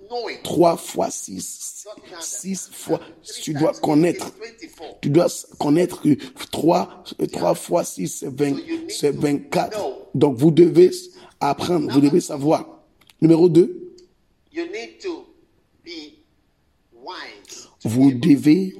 [0.06, 0.44] Six, three, eight is knowing.
[0.44, 1.86] 3 fois 6,
[2.20, 3.00] 6 fois,
[3.42, 4.28] tu dois connaître.
[4.28, 5.00] It's 24.
[5.02, 5.28] Tu dois
[5.60, 6.16] connaître que
[6.52, 8.56] 3, 3 fois 6, c'est 20,
[8.90, 9.80] c'est 24.
[10.14, 10.92] Donc vous devez
[11.40, 12.66] apprendre, vous devez savoir.
[13.22, 13.82] Numéro 2,
[14.54, 15.26] You need to
[15.84, 16.24] be
[16.94, 17.68] wise.
[17.82, 18.76] to vous devez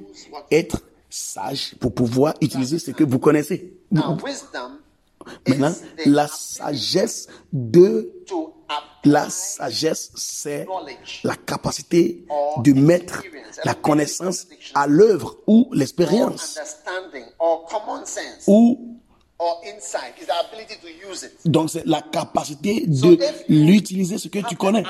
[0.50, 3.74] être sage pour pouvoir utiliser ce que vous connaissez.
[5.46, 5.74] Maintenant,
[6.06, 8.12] la sagesse de
[9.06, 10.66] la sagesse, c'est
[11.24, 12.26] la capacité
[12.58, 13.22] de mettre
[13.64, 16.58] la connaissance à l'œuvre ou l'expérience
[18.46, 18.92] ou
[21.44, 24.82] donc c'est la capacité de l'utiliser ce que tu connais.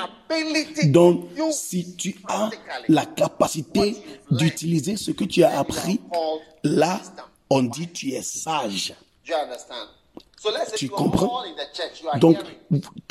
[0.85, 2.49] Donc, si tu as
[2.87, 3.97] la capacité
[4.31, 5.99] d'utiliser ce que tu as appris,
[6.63, 7.01] là,
[7.49, 8.93] on dit tu es sage.
[10.75, 11.41] Tu comprends?
[12.19, 12.37] Donc,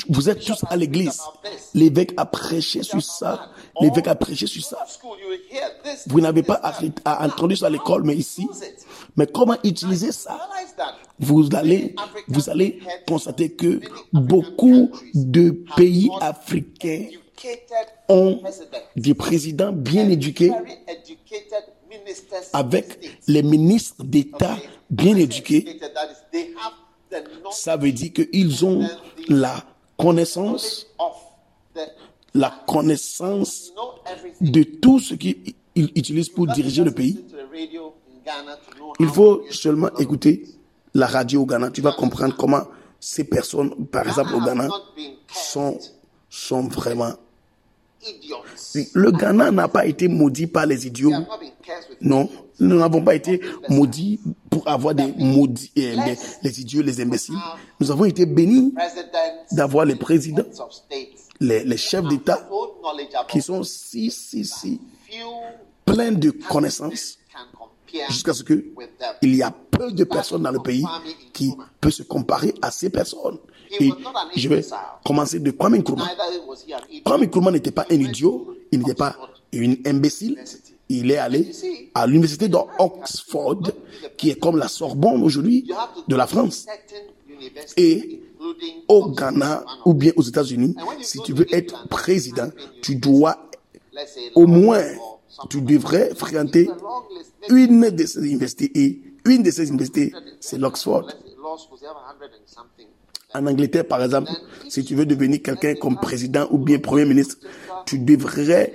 [0.09, 1.21] vous- êtes tous à l'église.
[1.73, 3.51] L'évêque a prêché sur ça.
[3.81, 4.85] L'évêque a prêché sur ça.
[6.07, 6.61] Vous n'avez pas
[7.05, 8.47] entendu ça à l'école, mais ici.
[9.15, 10.39] Mais comment utiliser ça?
[11.19, 11.95] vous allez,
[12.27, 13.81] vous allez constater que
[14.13, 17.07] beaucoup de pays africains
[18.07, 18.39] ont
[18.95, 20.51] des présidents bien éduqués
[22.53, 24.57] avec les ministres d'État
[24.89, 25.79] bien éduqués.
[27.51, 28.87] Ça veut dire qu'ils ont
[29.27, 29.63] la
[29.97, 30.87] connaissance,
[32.33, 33.71] la connaissance
[34.41, 37.23] de tout ce qu'ils ils utilisent pour diriger le pays.
[38.99, 40.43] Il faut seulement écouter
[40.93, 41.69] la radio au Ghana.
[41.71, 42.63] Tu vas comprendre comment
[42.99, 44.67] ces personnes, par exemple au Ghana
[45.31, 45.77] sont,
[46.29, 47.13] sont vraiment...
[48.01, 48.37] idiots.
[48.93, 51.11] Le Ghana n'a pas été maudit par les idiots.
[52.01, 52.29] Non,
[52.59, 55.95] nous n'avons pas été maudits pour avoir des maudits, euh,
[56.43, 57.35] les, idiots, les imbéciles.
[57.79, 58.73] Nous avons été bénis
[59.51, 60.45] d'avoir les présidents,
[61.39, 62.47] les, chefs d'État
[63.27, 64.81] qui sont si, si, si
[65.85, 67.19] pleins de connaissances
[68.09, 68.65] jusqu'à ce que
[69.21, 70.85] il y a peu de personnes dans le pays
[71.33, 73.37] qui peuvent se comparer à ces personnes.
[73.79, 73.91] Et
[74.35, 74.65] je vais
[75.05, 76.09] commencer de Kwame Nkrumah.
[77.05, 79.15] Kwame Nkrumah n'était pas un idiot, il n'était pas
[79.51, 80.41] une imbécile.
[80.89, 81.51] Il est allé
[81.93, 83.71] à l'université d'Oxford,
[84.15, 85.69] qui est comme la Sorbonne aujourd'hui
[86.07, 86.65] de la France.
[87.75, 88.21] Et
[88.87, 92.49] au Ghana ou bien aux États-Unis, si tu veux être président,
[92.81, 93.37] tu dois
[94.35, 94.85] au moins,
[95.49, 96.69] tu devrais fréquenter
[97.49, 101.09] une de ces universités et une de ces universités, c'est l'Oxford.
[103.33, 104.31] En Angleterre, par exemple,
[104.69, 107.37] si tu veux devenir quelqu'un comme président ou bien premier ministre,
[107.85, 108.73] tu devrais,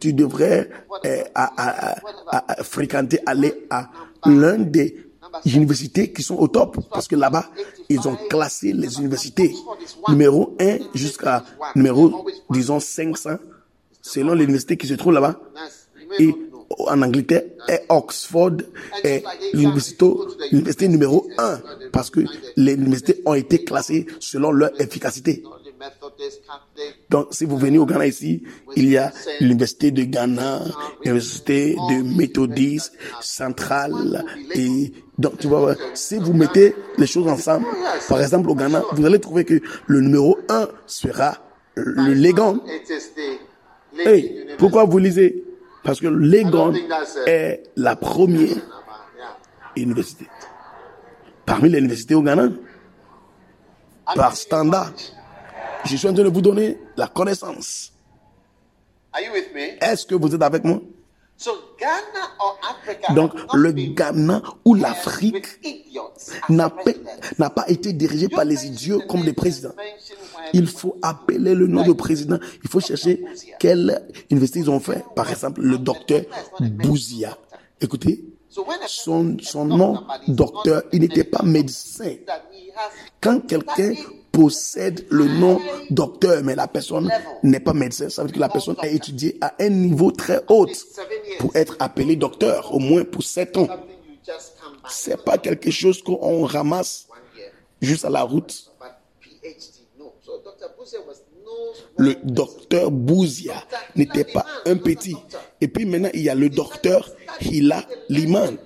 [0.00, 0.70] tu devrais
[1.34, 3.88] à fréquenter, aller à
[4.26, 4.94] l'un des
[5.44, 6.78] universités qui sont au top.
[6.90, 7.50] Parce que là-bas,
[7.88, 9.54] ils ont classé les universités
[10.08, 13.36] numéro 1 jusqu'à numéro, disons, 500,
[14.02, 15.40] selon l'université qui se trouve là-bas.
[16.18, 16.34] Et
[16.70, 18.58] en Angleterre, est Oxford
[19.04, 21.60] est l'université numéro 1
[21.92, 22.20] parce que
[22.56, 25.42] les universités ont été classées selon leur efficacité.
[27.10, 28.42] Donc, si vous venez au Ghana ici,
[28.76, 30.60] il y a l'université de Ghana,
[31.04, 37.66] l'université de Méthodiste, centrale, et donc, tu vois, si vous mettez les choses ensemble,
[38.08, 41.38] par exemple, au Ghana, vous allez trouver que le numéro 1 sera
[41.74, 42.60] le leading
[43.98, 45.44] Hey, pourquoi vous lisez?
[45.82, 46.74] Parce que Legon
[47.26, 48.56] est la première
[49.76, 50.26] université.
[51.46, 52.50] Parmi les universités au Ghana,
[54.14, 54.92] par standard,
[55.84, 57.92] je suis en train de vous donner la connaissance.
[59.80, 60.80] Est-ce que vous êtes avec moi?
[61.40, 65.46] So Ghana or Africa Donc, le Ghana ou l'Afrique
[66.48, 69.72] n'a pas, pas été dirigé par les idiots comme des présidents.
[70.52, 72.38] Il faut appeler le nom de président.
[72.64, 73.24] Il faut chercher
[73.60, 75.04] quelle université ils ont fait.
[75.14, 76.22] Par exemple, le docteur
[76.58, 77.38] Bouzia.
[77.80, 78.24] Écoutez,
[78.88, 82.16] son, son nom docteur, il n'était pas médecin.
[83.20, 83.94] Quand quelqu'un
[84.38, 87.10] possède le nom docteur, mais la personne
[87.42, 90.40] n'est pas médecin, ça veut dire que la personne a étudié à un niveau très
[90.48, 90.68] haut
[91.40, 93.68] pour être appelé docteur, au moins pour sept ans.
[94.88, 97.08] C'est pas quelque chose qu'on ramasse
[97.82, 98.70] juste à la route.
[101.96, 103.64] Le docteur Bouzia
[103.96, 105.16] n'était pas un petit.
[105.60, 108.56] Et puis maintenant, il y a le docteur Hila Liman.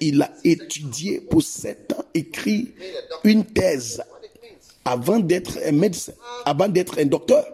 [0.00, 2.74] Il a étudié pour sept ans, écrit
[3.24, 4.02] une thèse.
[4.86, 6.12] Avant d'être un médecin,
[6.44, 7.44] avant d'être un docteur.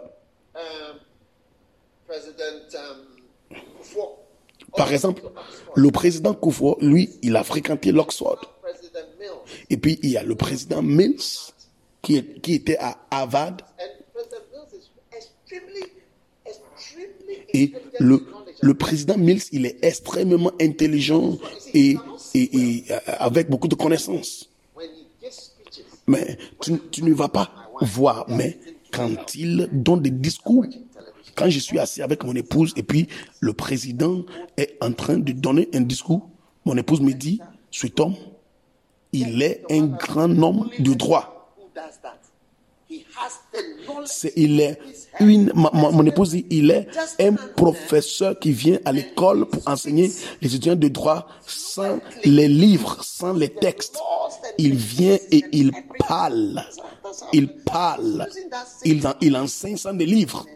[2.07, 4.07] President um,
[4.77, 5.23] Par exemple,
[5.75, 8.41] le président Koufou, lui, il a fréquenté l'Oxford.
[9.19, 9.31] Mills,
[9.71, 11.21] Et puis, il y a le président Mills,
[12.03, 13.57] qui, est- qui était à Harvard.
[17.55, 21.39] Et le, président Mills, il est extrêmement intelligent
[21.75, 21.97] et,
[22.35, 24.49] et- et, euh, avec beaucoup de connaissances.
[24.75, 28.27] When he gives speeches, Mais tu, ne vas pas voir.
[28.29, 28.59] Mais
[28.93, 30.67] quand il donne des discours,
[31.35, 33.09] quand je suis assis avec mon épouse et puis
[33.41, 34.23] le président
[34.57, 36.29] est en train de donner un discours,
[36.65, 38.15] mon épouse me dit, cet homme,
[39.13, 41.55] il est un grand homme de droit.
[44.37, 44.79] Il est
[45.21, 46.89] une, mon épouse dit, il est
[47.21, 53.03] un professeur qui vient à l'école pour enseigner les étudiants de droit sans les livres,
[53.03, 53.99] sans les textes.
[54.59, 56.63] Il vient et il parle.
[57.33, 58.27] Il parle.
[58.85, 60.47] Il, il enseigne sans des livres.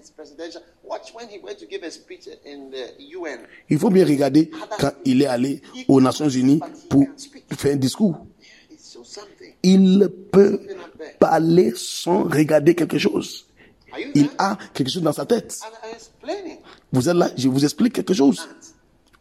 [3.68, 7.04] Il faut bien regarder quand il est allé aux Nations Unies pour
[7.56, 8.26] faire un discours.
[9.68, 10.60] Il peut
[11.18, 13.46] parler sans regarder quelque chose.
[14.14, 15.58] Il a quelque chose dans sa tête.
[16.92, 18.48] Vous êtes là, je vous explique quelque chose.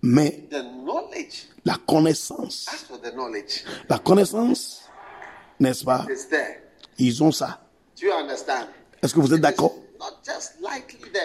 [0.03, 1.47] Mais the knowledge.
[1.65, 2.69] la connaissance,
[3.89, 4.83] la connaissance,
[5.59, 6.05] n'est-ce pas?
[6.99, 7.59] Ils ont ça.
[7.99, 8.67] Do you understand?
[9.01, 9.73] Est-ce que vous êtes d'accord?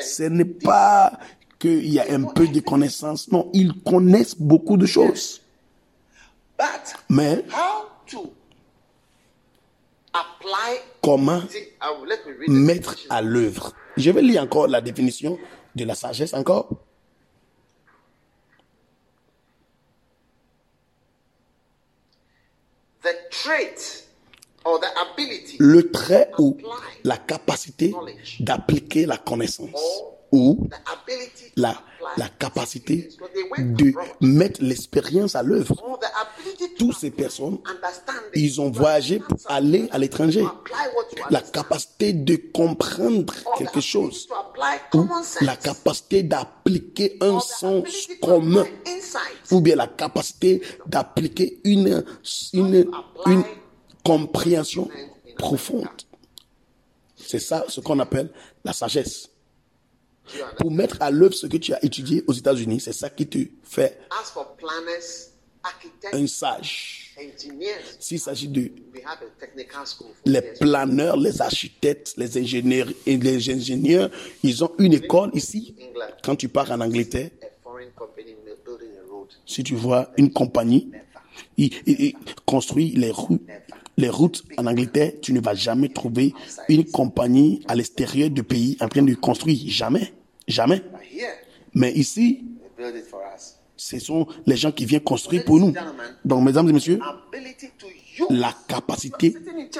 [0.03, 1.19] Ce n'est pas
[1.59, 3.31] qu'il y a un peu de connaissance.
[3.31, 5.43] Non, ils connaissent beaucoup de choses.
[6.59, 8.40] But Mais how to apply?
[11.03, 11.43] Comment
[12.49, 13.73] mettre à l'œuvre.
[13.97, 15.39] Je vais lire encore la définition
[15.75, 16.69] de la sagesse encore.
[23.03, 24.07] the trait
[24.65, 26.57] or the ability Le trait ou
[27.05, 27.95] la capacité
[28.41, 30.69] d'appliquer la connaissance ou
[31.57, 31.75] la,
[32.17, 33.09] la capacité
[33.59, 35.75] de mettre l'expérience à l'œuvre.
[36.79, 37.59] Toutes ces personnes,
[38.35, 40.45] ils ont voyagé pour aller à l'étranger.
[41.31, 44.29] La capacité de comprendre quelque chose
[44.95, 45.09] ou
[45.41, 48.65] la capacité d'appliquer un sens commun
[49.51, 52.05] ou bien la capacité d'appliquer une,
[52.53, 52.91] une,
[53.27, 53.45] une
[54.05, 54.89] compréhension
[55.37, 55.89] profonde.
[57.17, 58.31] C'est ça ce qu'on appelle
[58.65, 59.29] la sagesse.
[60.59, 63.39] Pour mettre à l'œuvre ce que tu as étudié aux États-Unis, c'est ça qui te
[63.65, 63.99] fait.
[64.11, 65.31] As for planners,
[65.63, 67.15] architects, un sage.
[67.99, 68.71] S'il s'agit de
[70.25, 74.11] les planeurs, les architectes, les ingénieurs et les ingénieurs,
[74.43, 75.75] ils ont une école ici.
[76.25, 79.29] Quand tu pars en Angleterre, a foreign company building a road.
[79.45, 80.91] si tu vois une compagnie,
[81.59, 82.15] il, il- il
[82.47, 83.13] construit les
[83.99, 86.33] les routes en Angleterre, tu ne vas jamais trouver
[86.71, 89.59] une compagnie à l'extérieur du pays en train de construire.
[89.67, 90.15] Jamais.
[90.51, 90.83] Jamais.
[91.75, 93.61] Mais ici, they build it for us.
[93.81, 95.73] ce sont les gens qui viennent construire pour nous.
[96.25, 97.01] Donc, mesdames et messieurs,
[98.29, 99.35] la capacité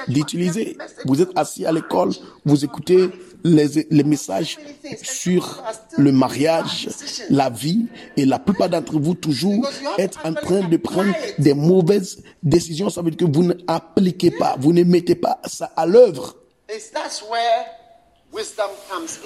[0.07, 0.75] d'utiliser.
[1.05, 2.09] Vous êtes assis à l'école,
[2.43, 3.09] vous écoutez
[3.43, 4.57] les, les messages
[5.03, 5.63] sur
[5.97, 6.89] le mariage,
[7.29, 7.85] la vie,
[8.17, 9.69] et la plupart d'entre vous toujours
[9.99, 12.89] êtes en train de prendre des mauvaises décisions.
[12.89, 16.35] Ça veut dire que vous n'appliquez pas, vous ne mettez pas ça à l'œuvre.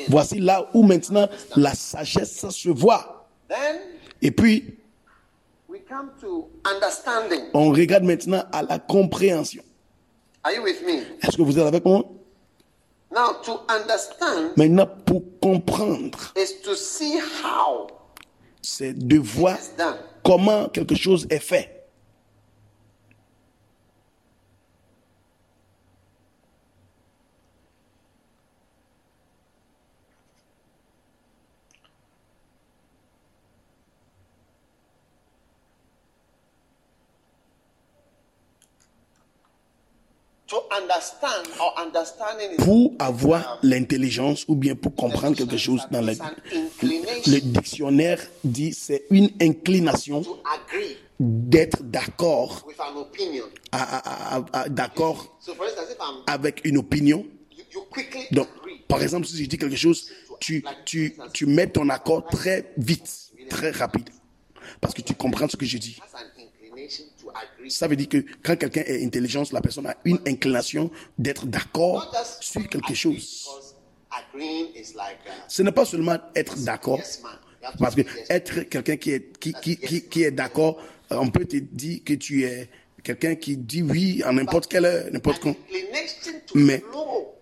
[0.10, 3.28] Voici là où maintenant la sagesse se voit.
[3.48, 3.78] Then
[4.22, 4.78] Et puis,
[5.70, 7.50] we come to understanding.
[7.54, 9.64] on regarde maintenant à la compréhension.
[10.44, 11.02] Are you with me?
[11.22, 12.04] Est-ce que vous êtes avec moi?
[13.12, 17.88] Now, to understand Maintenant, pour comprendre, is to see how
[18.62, 19.58] c'est de voir
[20.24, 21.75] comment quelque chose est fait.
[42.58, 46.14] Pour avoir l'intelligence ou bien pour comprendre quelque chose dans le,
[46.82, 50.24] le dictionnaire dit c'est une inclination
[51.20, 52.66] d'être d'accord,
[54.70, 57.26] d'accord So, for instance, if I'm, avec une opinion.
[58.32, 58.48] Donc,
[58.88, 63.32] par exemple, si je dis quelque chose, tu, tu, tu mets ton accord très vite,
[63.50, 64.10] très rapide,
[64.82, 65.98] parce que tu comprends ce que je dis.
[66.00, 67.25] That's an inclination to agree.
[67.70, 72.12] Ça veut dire que quand quelqu'un est intelligent, la personne a une inclination d'être d'accord
[72.40, 73.48] sur quelque chose.
[74.12, 74.42] Uh,
[75.48, 77.02] Ce n'est pas seulement être d'accord,
[77.80, 80.82] parce que être quelqu'un qui est, qui, qui, qui, qui est d'accord,
[81.12, 82.70] euh, on peut te dire que tu es
[83.04, 85.56] quelqu'un qui dit oui à n'importe quelle heure, n'importe quand.
[86.56, 86.82] Mais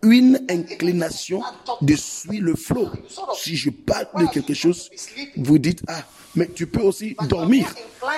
[0.02, 1.42] une inclination
[1.82, 2.90] de suivre le flot.
[3.36, 4.90] Si je parle de quelque chose,
[5.38, 6.04] vous dites, ah,
[6.36, 7.74] mais tu peux aussi dormir.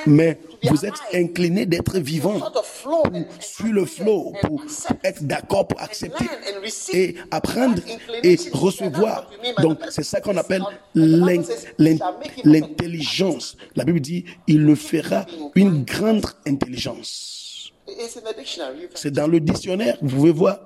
[0.07, 4.63] Mais vous êtes incliné d'être vivant and sur le flot pour
[5.03, 6.95] être d'accord, pour accepter learn and receive.
[6.95, 7.81] et apprendre
[8.23, 9.29] et recevoir.
[9.61, 10.63] Donc, c'est ça qu'on appelle
[10.95, 11.43] l'in-
[11.77, 11.97] l'in-
[12.43, 13.57] l'intelligence.
[13.75, 17.71] La Bible dit, il le fera une grande intelligence.
[17.87, 18.81] It's in the dictionary.
[18.81, 20.59] You can, C'est dans le dictionnaire, vous pouvez voir,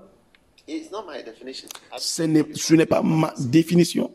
[0.68, 1.68] it's not my definition.
[1.98, 4.10] ce n'est ce n'est pas ma définition.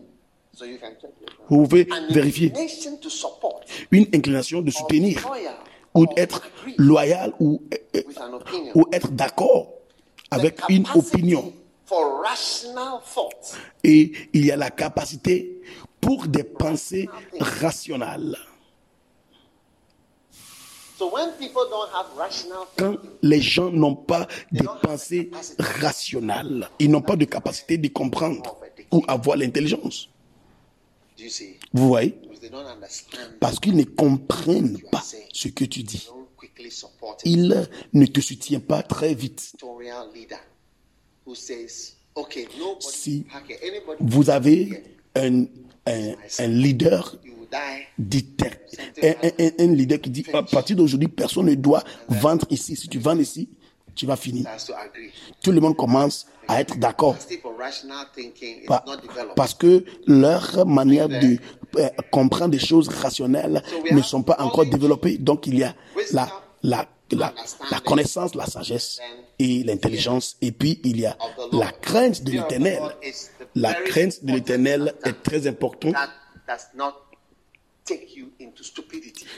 [1.48, 2.52] Vous pouvez vérifier.
[3.90, 5.26] Une inclination de soutenir
[5.94, 6.42] ou d'être
[6.76, 7.62] loyal ou,
[7.94, 8.02] euh,
[8.74, 9.68] ou être d'accord
[10.30, 11.52] avec une opinion.
[13.84, 15.60] Et il y a la capacité
[16.00, 18.36] pour des pensées rationnelles.
[20.96, 26.88] So when people don't have rational Quand les gens n'ont pas des pensées rationnelles, ils
[26.88, 28.56] n'ont pas de capacité de comprendre
[28.92, 30.08] ou avoir l'intelligence.
[31.72, 32.14] Vous voyez?
[33.40, 35.02] Parce qu'ils ne comprennent pas
[35.32, 36.08] ce que tu dis.
[37.24, 39.52] Ils ne te soutiennent pas très vite.
[42.80, 43.24] Si
[44.00, 44.82] vous avez
[45.14, 45.44] un,
[45.86, 47.16] un, un leader
[49.02, 52.76] un- un leader qui dit à partir d'aujourd'hui personne ne doit vendre ici.
[52.76, 53.48] Si tu vends ici
[53.94, 54.46] tu vas finir.
[55.42, 57.16] Tout le monde commence à être d'accord.
[59.36, 61.38] parce que leur manière de
[61.78, 65.18] euh, comprendre des choses rationnelles ne sont pas encore développées.
[65.18, 65.74] Donc il y a
[66.12, 66.28] la
[66.62, 67.32] la la,
[67.70, 69.00] la connaissance la sagesse
[69.38, 70.36] et l'intelligence.
[70.40, 71.16] Et puis il y a
[71.52, 72.82] la crainte de l'éternel.
[73.54, 75.94] La crainte de l'éternel est très importante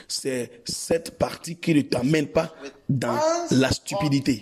[0.07, 2.53] c'est cette partie qui ne t'amène pas
[2.87, 3.19] dans
[3.51, 4.41] la stupidité.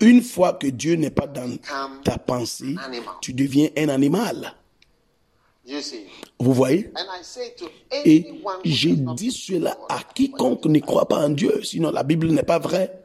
[0.00, 1.56] Une fois que Dieu n'est pas dans
[2.04, 2.74] ta pensée,
[3.20, 4.54] tu deviens un animal.
[6.38, 6.92] Vous voyez?
[8.04, 12.44] Et j'ai dit cela à quiconque ne croit pas en Dieu, sinon la Bible n'est
[12.44, 13.02] pas vraie.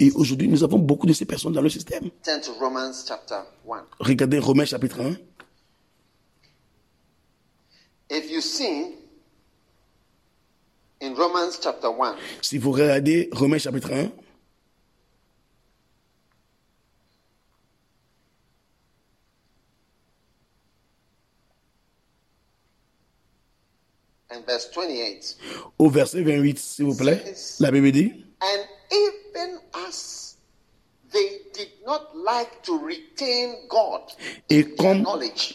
[0.00, 2.08] Et aujourd'hui, nous avons beaucoup de ces personnes dans le système.
[2.22, 3.84] Turn to Romans chapter 1.
[4.00, 5.12] Regardez Romains chapitre 1.
[5.12, 5.18] If you see in Romans
[7.52, 8.01] chapter 1,
[12.42, 14.10] Si vous regardez Romains chapitre 1,
[24.34, 25.36] and verse 28.
[25.78, 27.22] Au verset 28, s'il vous plaît,
[27.60, 29.58] la Bible dit, And even
[29.88, 30.36] as
[31.12, 31.81] they did not like to retain God
[34.50, 35.06] et comme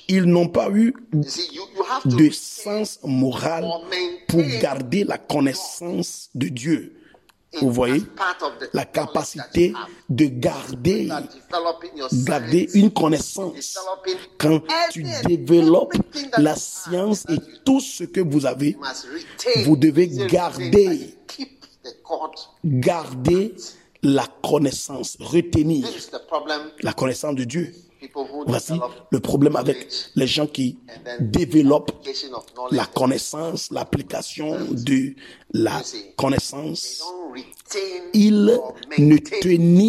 [0.08, 0.94] ils n'ont pas eu
[2.06, 3.66] de sens moral
[4.28, 6.94] pour garder la connaissance de Dieu.
[7.62, 8.04] Vous voyez,
[8.74, 9.74] la capacité
[10.10, 11.10] de garder,
[12.26, 13.80] garder une connaissance.
[14.38, 14.62] Quand
[14.92, 15.94] tu développes
[16.38, 18.78] la science et tout ce que vous avez,
[19.66, 21.16] vous devez garder.
[22.64, 23.56] garder
[24.04, 25.86] la connaissance, retenir
[26.82, 27.74] la connaissance de Dieu.
[28.46, 28.74] Voici
[29.10, 30.78] le problème avec les gens qui
[31.20, 31.92] développent
[32.72, 35.16] la connaissance, l'application de
[35.52, 35.82] la
[36.16, 37.00] connaissance.
[37.00, 39.18] don't retain Il or ne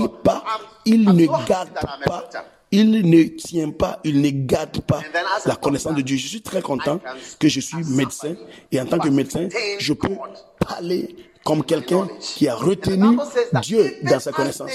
[0.06, 0.22] God.
[0.22, 2.30] pas, I'm- il I'm ne so happy garde that I'm a pas,
[2.72, 5.02] il ne tient pas, il ne garde pas
[5.46, 6.16] la connaissance de Dieu.
[6.16, 7.00] Je suis très content
[7.38, 8.34] que je suis médecin
[8.72, 9.48] et en tant que médecin,
[9.78, 10.16] je peux
[10.60, 11.14] parler
[11.48, 13.16] comme quelqu'un qui a retenu
[13.62, 14.70] Dieu dans sa connaissance.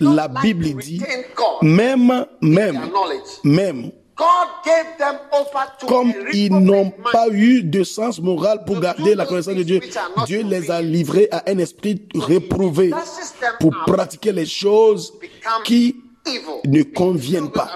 [0.00, 1.00] La Bible dit,
[1.62, 2.80] même, même,
[3.44, 3.92] même,
[5.86, 9.80] comme ils n'ont pas eu de sens moral pour garder la connaissance de Dieu,
[10.26, 12.90] Dieu les a livrés à un esprit réprouvé
[13.60, 15.12] pour pratiquer les choses
[15.64, 15.94] qui
[16.64, 17.70] ne conviennent pas.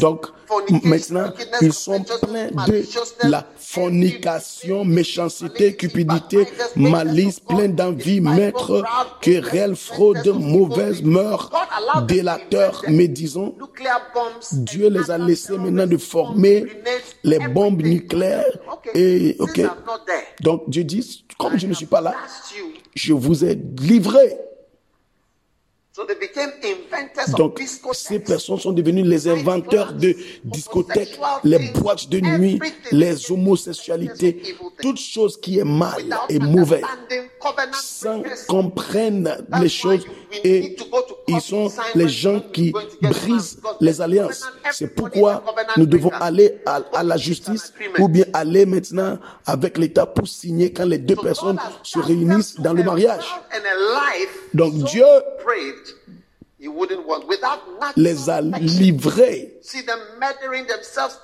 [0.00, 0.26] Donc,
[0.84, 2.84] maintenant, ils sont pleins de
[3.28, 6.46] la fornication, méchanceté, cupidité,
[6.76, 8.82] malice, plein d'envie, maître,
[9.20, 11.50] querelle, fraude, mauvaise mœurs,
[12.06, 13.54] délateurs, médisants.
[14.52, 16.66] Dieu les a laissés maintenant de former
[17.24, 18.58] les bombes nucléaires.
[18.94, 19.60] Et, ok.
[20.40, 22.14] Donc, Dieu dit, comme je ne suis pas là,
[22.94, 24.36] je vous ai livré.
[27.36, 27.60] Donc,
[27.92, 32.58] ces personnes sont devenues les inventeurs de discothèques, les boîtes de nuit,
[32.90, 36.84] les homosexualités, toute chose qui est mal et mauvaise,
[37.74, 40.06] sans comprendre les choses.
[40.44, 40.76] Et
[41.28, 44.44] ils sont les gens qui brisent les alliances.
[44.72, 45.42] C'est pourquoi
[45.76, 50.72] nous devons aller à, à la justice ou bien aller maintenant avec l'État pour signer
[50.72, 53.24] quand les deux personnes se réunissent dans le mariage.
[54.54, 55.04] Donc Dieu
[57.96, 59.58] les a livrés.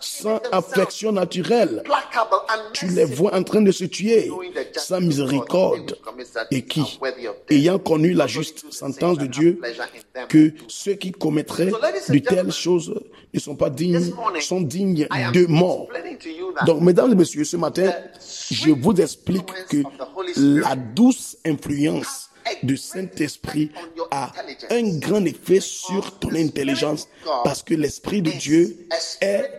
[0.01, 1.83] Sans affection naturelle.
[2.73, 4.31] Tu les vois en train de se tuer
[4.75, 5.97] sans miséricorde.
[6.51, 6.99] et qui,
[7.51, 9.61] ayant connu la juste sentence de Dieu,
[10.29, 11.71] que ceux qui commettraient
[12.09, 12.95] de telles choses
[13.33, 15.89] ne sont pas dignes, sont dignes de mort.
[16.67, 17.93] Donc, mesdames et messieurs, ce matin,
[18.51, 19.83] je vous explique que
[20.37, 22.28] la douce influence
[22.63, 23.71] du Saint-Esprit
[24.11, 24.33] a
[24.71, 27.09] un grand effet sur ton intelligence
[27.45, 28.87] parce que l'Esprit de Dieu
[29.21, 29.51] est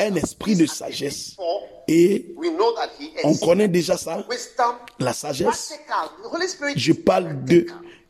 [0.00, 1.36] un esprit de sagesse.
[1.86, 2.26] Et
[3.24, 4.24] on connaît déjà ça,
[4.98, 5.72] la sagesse.
[6.76, 7.66] Je parle de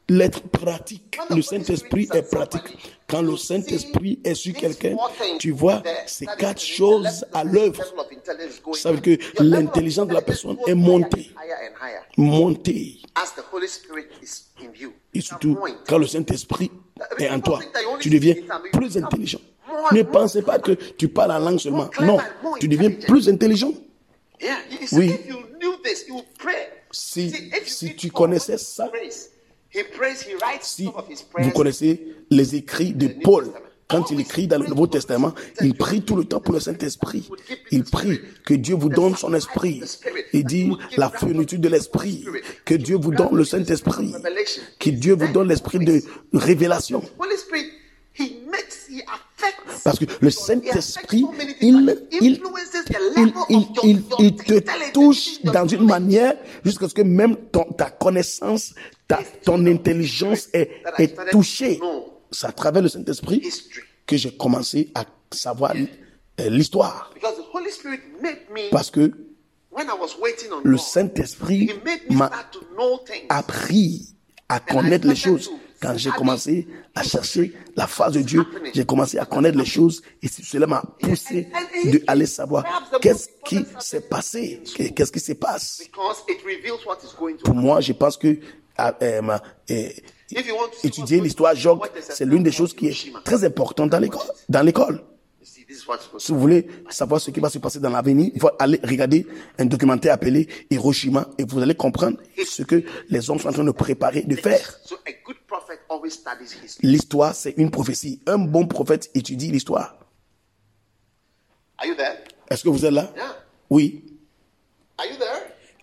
[0.09, 1.19] l'être pratique.
[1.31, 2.97] Le Saint-Esprit est pratique.
[3.07, 4.97] Quand le Saint-Esprit est sur quelqu'un,
[5.39, 7.83] tu vois ces quatre choses à l'œuvre.
[8.75, 11.31] Ça veut dire que l'intelligence de la personne est montée.
[12.17, 13.01] Montée.
[15.15, 16.71] Et surtout, quand le Saint-Esprit
[17.19, 17.61] est en toi,
[18.01, 18.35] tu deviens
[18.73, 19.41] plus intelligent.
[19.93, 21.91] Ne pensez pas que tu parles en langue seulement.
[22.01, 22.19] Non,
[22.59, 23.73] tu deviens plus intelligent.
[24.93, 25.13] Oui.
[26.91, 27.35] Si,
[27.67, 28.91] si tu connaissais ça,
[30.63, 30.89] si
[31.39, 33.53] vous connaissez les écrits de Paul,
[33.89, 37.29] quand il écrit dans le Nouveau Testament, il prie tout le temps pour le Saint-Esprit.
[37.71, 39.83] Il prie que Dieu vous donne son esprit.
[40.35, 42.25] Il dit la plénitude de l'esprit.
[42.67, 44.15] Que Dieu vous donne le Saint-Esprit.
[44.79, 46.03] Que Dieu vous donne l'esprit de
[46.35, 47.03] révélation.
[49.85, 51.25] Parce que le Saint-Esprit,
[51.61, 52.41] il, il,
[53.49, 58.75] il, il, te touche dans une manière jusqu'à ce que même ton, ta connaissance,
[59.09, 61.81] ta, ton intelligence est, est touchée.
[62.31, 63.43] C'est à travers le Saint-Esprit
[64.07, 65.75] que j'ai commencé à savoir
[66.39, 67.13] l'histoire.
[68.71, 69.13] Parce que
[70.65, 71.71] le Saint-Esprit
[72.11, 72.31] m'a
[73.29, 74.15] appris
[74.49, 75.51] à connaître les choses.
[75.81, 78.45] Quand j'ai commencé à chercher la face de Dieu,
[78.75, 81.49] j'ai commencé à connaître les choses et cela m'a poussé
[81.85, 82.65] de aller savoir
[83.01, 84.61] qu'est-ce qui s'est passé,
[84.97, 85.83] qu'est-ce qui se passe.
[87.45, 88.39] Pour moi, je pense que
[88.81, 89.39] euh,
[89.71, 89.89] euh,
[90.85, 94.27] étudier l'histoire Job, c'est l'une des choses qui est très importante dans l'école.
[94.49, 95.03] Dans l'école.
[96.19, 99.27] Si vous voulez savoir ce qui va se passer dans l'avenir, il faut aller regarder
[99.59, 103.65] un documentaire appelé Hiroshima et vous allez comprendre ce que les hommes sont en train
[103.65, 104.79] de préparer, de faire.
[106.83, 108.21] L'histoire, c'est une prophétie.
[108.27, 109.97] Un bon prophète étudie l'histoire.
[112.51, 113.13] Est-ce que vous êtes là?
[113.71, 114.05] Oui.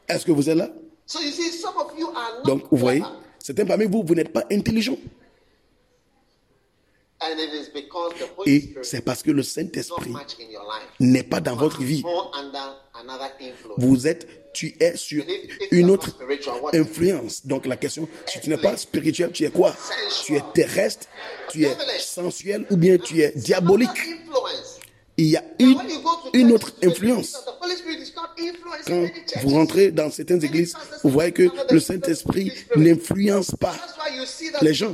[0.07, 0.69] Est-ce que vous êtes là?
[1.05, 3.03] So you see, some of you are not Donc, vous voyez,
[3.39, 4.97] certains parmi vous, vous n'êtes pas intelligents.
[7.21, 10.13] And it is because the Holy Et c'est parce que le Saint-Esprit
[10.99, 12.03] n'est pas dans votre vie.
[13.77, 15.23] Vous êtes, tu es sur
[15.71, 16.09] une autre
[16.73, 17.45] influence.
[17.45, 19.73] Donc la question, si tu n'es pas spirituel, tu es quoi?
[20.25, 21.07] Tu es terrestre,
[21.49, 23.89] tu es sensuel ou bien tu es diabolique?
[25.17, 27.37] Il y a une, autre influence.
[28.85, 29.07] Quand
[29.41, 33.75] vous rentrez dans certaines églises, vous voyez que le Saint-Esprit n'influence pas.
[34.61, 34.93] Les gens.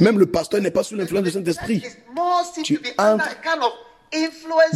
[0.00, 1.82] Même le pasteur n'est pas sous l'influence du Saint-Esprit.
[2.64, 3.28] Tu entres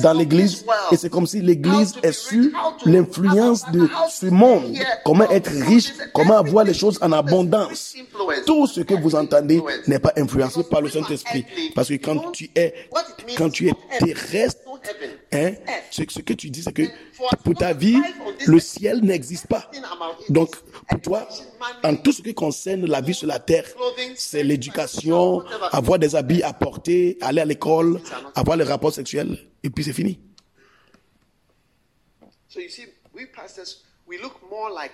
[0.03, 4.77] dans l'église et c'est comme si l'église est to- l'influence de ce monde.
[5.05, 7.95] Comment être riche, comment avoir les choses en abondance.
[8.47, 11.45] Tout ce que vous entendez n'est pas influencé par le Saint-Esprit.
[11.75, 12.75] Parce que quand tu es,
[13.37, 14.59] quand tu es terrestre.
[15.33, 15.53] Hein,
[15.91, 16.83] ce, ce que tu dis, c'est que
[17.45, 17.99] pour ta vie,
[18.47, 19.71] le ciel n'existe pas.
[20.29, 20.57] Donc,
[20.89, 21.29] pour toi,
[21.83, 23.65] en tout ce qui concerne la vie sur la terre,
[24.17, 28.01] c'est l'éducation, avoir des habits à porter, aller à l'école,
[28.35, 30.21] avoir les rapports sexuels, et puis c'est fini.
[32.49, 34.93] So you see, we pastors, we look more like.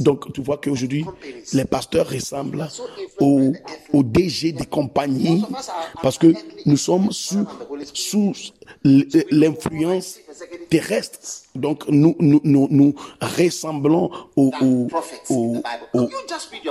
[0.00, 1.04] Donc, tu vois qu'aujourd'hui,
[1.52, 2.66] les pasteurs ressemblent
[3.20, 3.52] aux,
[3.92, 5.44] aux DG des compagnies
[6.02, 6.32] parce que
[6.64, 7.46] nous sommes sous,
[7.92, 8.32] sous
[8.84, 10.18] l'influence
[10.70, 11.18] terrestre.
[11.54, 14.50] Donc, nous, nous, nous, nous ressemblons aux,
[15.30, 15.62] aux,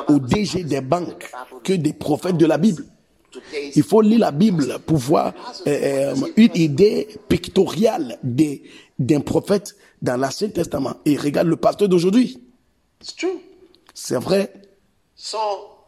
[0.08, 1.32] aux, DG des banques
[1.64, 2.86] que des prophètes de la Bible.
[3.76, 5.34] Il faut lire la Bible pour voir
[5.68, 10.96] euh, une idée pictoriale d'un prophète dans l'Ancien Testament.
[11.06, 12.40] Et regarde le pasteur d'aujourd'hui.
[13.02, 13.40] It's true.
[13.94, 14.52] C'est vrai.
[15.16, 15.38] So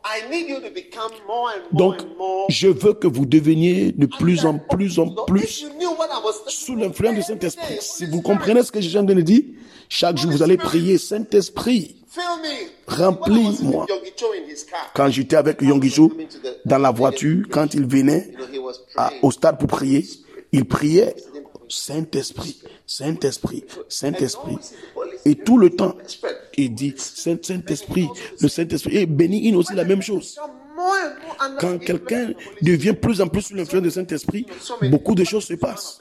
[0.05, 2.45] I need you to become more and more Donc, and more.
[2.49, 5.65] je veux que vous deveniez de plus en plus en plus
[6.47, 7.77] sous l'influence du Saint-Esprit.
[7.79, 9.43] Si vous comprenez ce que je viens de dire,
[9.89, 11.95] chaque jour vous allez prier, Saint-Esprit.
[12.87, 13.85] Remplis-moi.
[14.93, 16.11] Quand j'étais avec Yongijo
[16.65, 18.33] dans la voiture, quand il venait
[18.95, 20.05] à- au stade pour prier,
[20.51, 21.15] il priait
[21.69, 24.57] Saint-Esprit, Saint-Esprit, Saint-Esprit.
[25.25, 25.95] Et tout le temps,
[26.57, 28.07] il dit Saint- Saint-Esprit,
[28.41, 28.97] le Saint-Esprit.
[28.97, 30.37] Et Béni In aussi la même chose.
[31.59, 34.45] Quand quelqu'un devient plus en plus sous l'influence du Saint-Esprit,
[34.89, 35.99] beaucoup de choses se passent.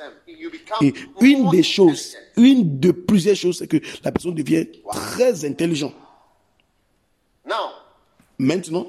[0.81, 5.95] Et une des choses, une de plusieurs choses, c'est que la personne devient très intelligente.
[8.39, 8.87] Maintenant,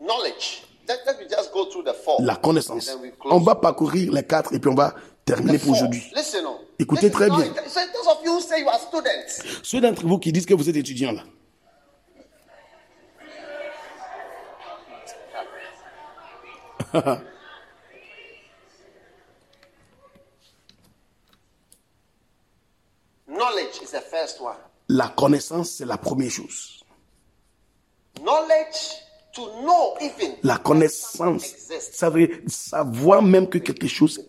[0.00, 0.63] knowledge.
[0.88, 2.20] Let, let me just go through the four.
[2.20, 2.90] la connaissance.
[3.24, 6.02] On va parcourir les quatre et puis on va terminer pour aujourd'hui.
[6.14, 6.58] Oh.
[6.78, 7.44] Écoutez très bien.
[7.46, 10.46] it- So those of you who say you are students, Ceux d'entre vous qui disent
[10.46, 11.22] que vous êtes étudiants là,
[23.26, 24.56] knowledge is the first one.
[24.88, 26.82] la connaissance, c'est la première chose.
[28.20, 29.02] Knowledge
[30.42, 31.44] La connaissance,
[31.92, 34.24] ça veut dire savoir même que quelque chose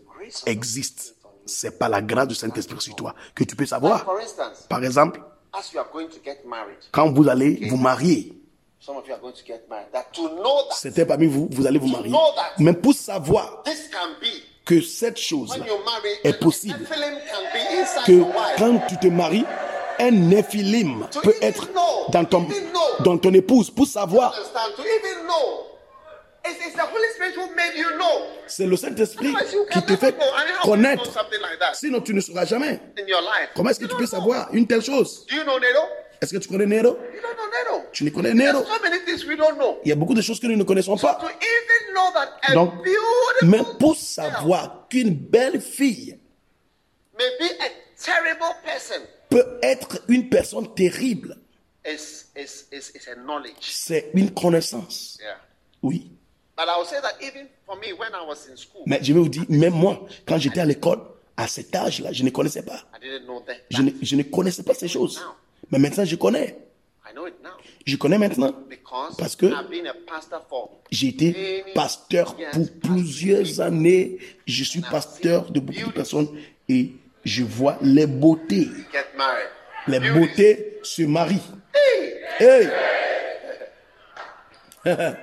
[0.45, 1.15] existe.
[1.45, 4.05] C'est pas la grâce du Saint-Esprit sur toi que tu peux savoir.
[4.67, 5.21] Par exemple,
[6.91, 8.33] quand vous allez vous marier,
[10.71, 12.13] c'était parmi vous, vous allez vous marier.
[12.59, 13.63] Mais pour savoir
[14.65, 15.55] que cette chose
[16.23, 16.87] est possible,
[18.05, 19.45] que quand tu te maries,
[19.99, 21.69] un néphilim peut être
[22.09, 22.47] dans ton,
[22.99, 24.33] dans ton épouse pour savoir.
[24.33, 24.75] Understand?
[24.75, 25.75] To even know.
[26.45, 28.27] It's, it's the Holy Spirit who made you know.
[28.47, 29.33] C'est le Saint-Esprit
[29.71, 30.15] qui te fait
[30.63, 31.05] connaître.
[31.05, 31.73] something like that?
[31.73, 32.79] Sinon, tu ne sauras jamais.
[33.55, 35.25] Comment est-ce que tu peux savoir une telle chose?
[36.21, 36.97] Est-ce que tu connais Nero?
[37.91, 39.79] Tu ne connais Nero There's so many things we don't know.
[39.83, 41.19] Il y a beaucoup de choses que nous ne connaissons pas.
[42.53, 42.73] Donc,
[43.43, 46.19] mais pour savoir qu'une belle fille
[49.35, 51.35] peut être une personne terrible,
[53.59, 55.17] c'est une connaissance.
[55.19, 55.37] Yeah.
[55.83, 56.09] Oui.
[58.85, 61.01] Mais je vais vous dire, même moi, quand j'étais à l'école,
[61.35, 62.79] à cet âge-là, je ne connaissais pas.
[63.69, 65.21] Je ne, je ne connaissais pas ces choses.
[65.69, 66.57] Mais maintenant, je connais.
[67.85, 68.53] Je connais maintenant.
[69.17, 69.51] Parce que
[70.91, 74.17] j'ai été pasteur pour plusieurs années.
[74.47, 76.29] Je suis pasteur de beaucoup de personnes
[76.69, 76.93] et
[77.25, 78.69] je vois les beautés.
[79.87, 81.41] Les beautés se marient.
[82.39, 82.69] Hey!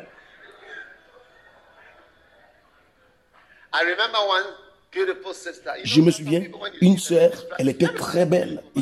[5.84, 6.42] Je me souviens,
[6.82, 8.62] une sœur, elle était très belle.
[8.76, 8.80] Et-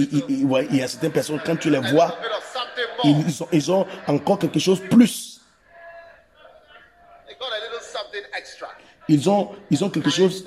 [0.00, 2.16] et- et- et- ouais, Il y a certaines personnes, quand tu les vois,
[3.02, 5.40] ils ont, ils ont encore quelque chose plus.
[9.08, 10.44] Ils ont, ils ont quelque chose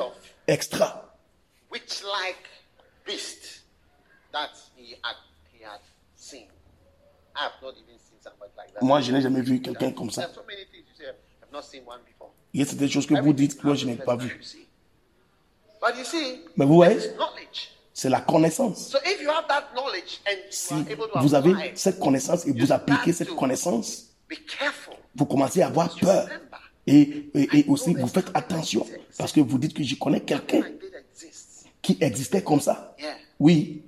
[0.48, 1.07] extra.
[1.78, 2.44] Which like
[3.06, 3.62] beast.
[4.34, 5.16] that he had
[5.54, 5.80] he had
[6.16, 6.48] seen.
[7.36, 8.82] I have not even seen somebody like that.
[8.82, 10.30] Moi, je n'ai jamais vu quelqu'un comme There ça.
[10.30, 11.06] are so many things you say,
[11.44, 12.32] I've not seen one before.
[12.54, 14.28] Il y a certaines choses que vous dites que moi, je n'ai pas vu.
[14.38, 14.68] You see.
[15.80, 16.98] But you see, Mais vous voyez,
[17.94, 18.90] c'est la connaissance.
[18.90, 21.76] So if you have that knowledge and Si you are able to vous apply, avez
[21.76, 24.96] cette connaissance et vous appliquez cette connaissance, be careful.
[25.16, 26.28] vous commencez à avoir peur.
[26.90, 28.86] Et, et, et aussi, vous faites attention.
[29.18, 30.62] Parce que vous dites que je connais quelqu'un.
[31.88, 32.94] Qui existait comme ça.
[33.00, 33.16] Yeah.
[33.40, 33.82] Oui.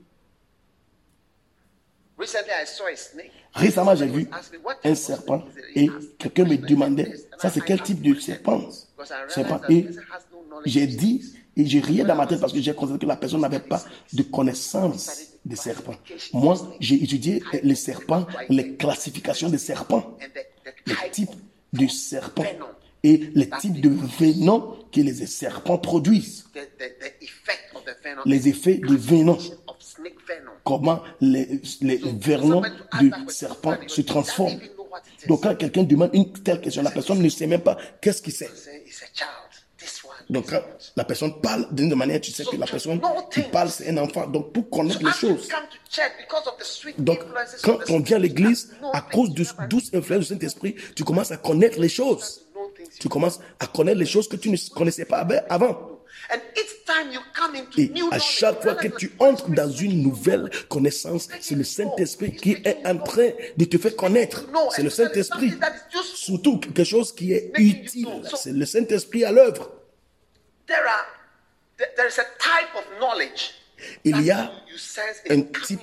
[2.17, 3.31] Recently, I saw a snake.
[3.53, 4.29] Récemment, j'ai vu
[4.83, 5.43] un serpent
[5.75, 8.69] et quelqu'un me demandait, ça c'est quel type de serpent?
[9.27, 9.59] Serpent.
[9.69, 9.87] Et
[10.65, 13.41] j'ai dit, et je riais dans ma tête parce que j'ai constaté que la personne
[13.41, 13.83] n'avait pas
[14.13, 15.95] de connaissance des serpents.
[16.33, 20.17] Moi, j'ai étudié les serpents, les classifications des serpents,
[20.85, 21.39] les type types
[21.73, 22.45] de serpents
[23.03, 26.45] et les types de venom que les serpents produisent,
[28.25, 29.37] les effets de venom.
[30.65, 32.63] comment les, les vernos
[33.01, 34.59] de serpents se transforment.
[35.27, 38.33] Donc quand quelqu'un demande une telle question, la personne ne sait même pas qu'est-ce qu'il
[38.33, 38.49] sait.
[40.29, 40.61] Donc quand
[40.95, 44.27] la personne parle d'une manière, tu sais que la personne qui parle, c'est un enfant.
[44.27, 45.47] Donc pour connaître les choses.
[46.97, 47.19] Donc,
[47.63, 51.37] quand on vient à l'église, à cause de douce influence du Saint-Esprit, tu commences à
[51.37, 52.45] connaître les choses.
[52.99, 55.95] Tu commences à connaître les choses que tu ne connaissais pas avant.
[57.77, 62.51] Et à chaque fois que tu entres dans une nouvelle connaissance, c'est le Saint-Esprit qui
[62.63, 64.45] est en train de te faire connaître.
[64.75, 65.53] C'est le Saint-Esprit.
[66.15, 68.07] Surtout quelque chose qui est utile.
[68.35, 69.71] C'est le Saint-Esprit à l'œuvre.
[70.67, 71.05] there are
[71.77, 73.55] there- there is a type of knowledge
[74.03, 74.51] Il y a
[75.29, 75.79] un type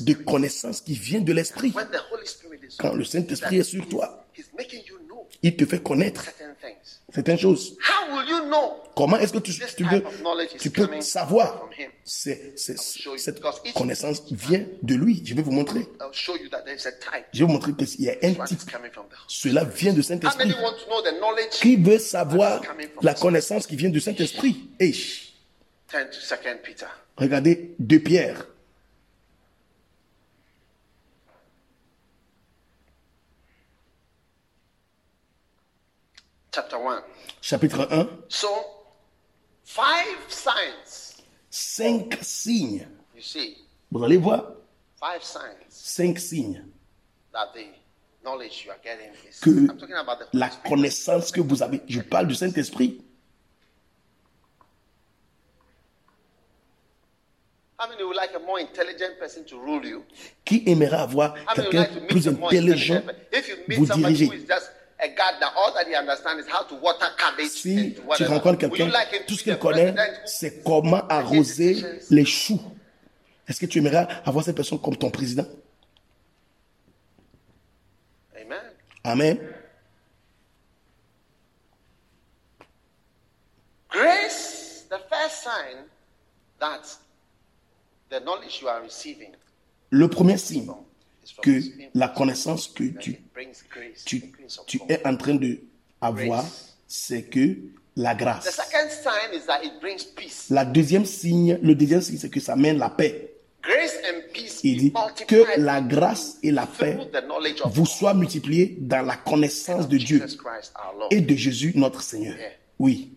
[0.00, 1.74] de connaissance qui vient de l'Esprit.
[2.78, 4.24] Quand le Saint-Esprit est sur toi,
[5.42, 6.24] Il te fait connaître
[7.12, 7.76] certaines choses.
[7.80, 8.76] How will you know?
[8.96, 9.52] Comment est-ce que tu,
[9.84, 10.02] peux,
[10.58, 11.68] tu peux savoir
[12.04, 13.40] Cette
[13.74, 15.22] connaissance vient de lui.
[15.24, 15.86] Je vais vous montrer.
[17.32, 18.60] Je vais vous montrer qu'il y a un type.
[19.26, 20.54] Cela vient du Saint-Esprit.
[21.50, 22.62] Qui veut savoir
[23.02, 24.68] la connaissance qui vient du Saint-Esprit?
[26.62, 26.86] Peter.
[27.16, 28.46] Regardez 2 Pierre.
[36.50, 36.78] Chapitre
[37.86, 38.08] 1.
[38.28, 38.48] So,
[39.64, 41.22] five signs.
[41.48, 42.86] Cinq signes.
[43.14, 43.56] You see,
[43.90, 44.52] Vous allez voir
[45.00, 46.62] five signs cinq signes
[47.32, 47.66] that the
[48.22, 49.40] knowledge you are getting is.
[49.40, 53.00] que I'm talking about the la connaissance que vous avez, je parle du Saint-Esprit.
[57.78, 60.04] How many would like a more intelligent person to rule you?
[60.46, 63.22] Qui aimerait avoir How many would quelqu'un like to meet plus intelligent intelligent person?
[63.32, 64.30] If you meet vous diriger?
[65.02, 68.24] Is just a gardener, all that he understands is how to water cabbage Si tu
[68.24, 68.90] rencontres quelqu'un,
[69.26, 69.94] tout to ce qu'il connaît,
[70.26, 72.60] c'est comment arroser les choux.
[73.48, 75.46] Est-ce que tu aimerais avoir cette personne comme ton président?
[78.36, 78.58] Amen.
[79.04, 79.38] Amen.
[83.90, 85.84] Grace, the first sign
[86.60, 86.82] that
[88.08, 89.32] the knowledge you are receiving
[89.90, 90.70] Le premier signe
[91.42, 91.60] que
[91.94, 93.18] la connaissance que tu,
[94.04, 94.22] tu,
[94.66, 95.60] tu es en train de
[96.00, 96.44] avoir,
[96.86, 97.56] c'est que
[97.96, 98.50] la grâce.
[98.50, 100.46] second sign is that it brings peace.
[100.50, 103.26] La deuxième signe, le deuxième signe, c'est que ça mène la paix.
[103.62, 104.92] Grace and peace Il dit
[105.28, 106.96] que la grâce et la paix
[107.66, 110.24] vous soient multipliées dans la connaissance de Dieu
[111.10, 112.36] et de Jésus notre Seigneur.
[112.78, 113.12] Oui,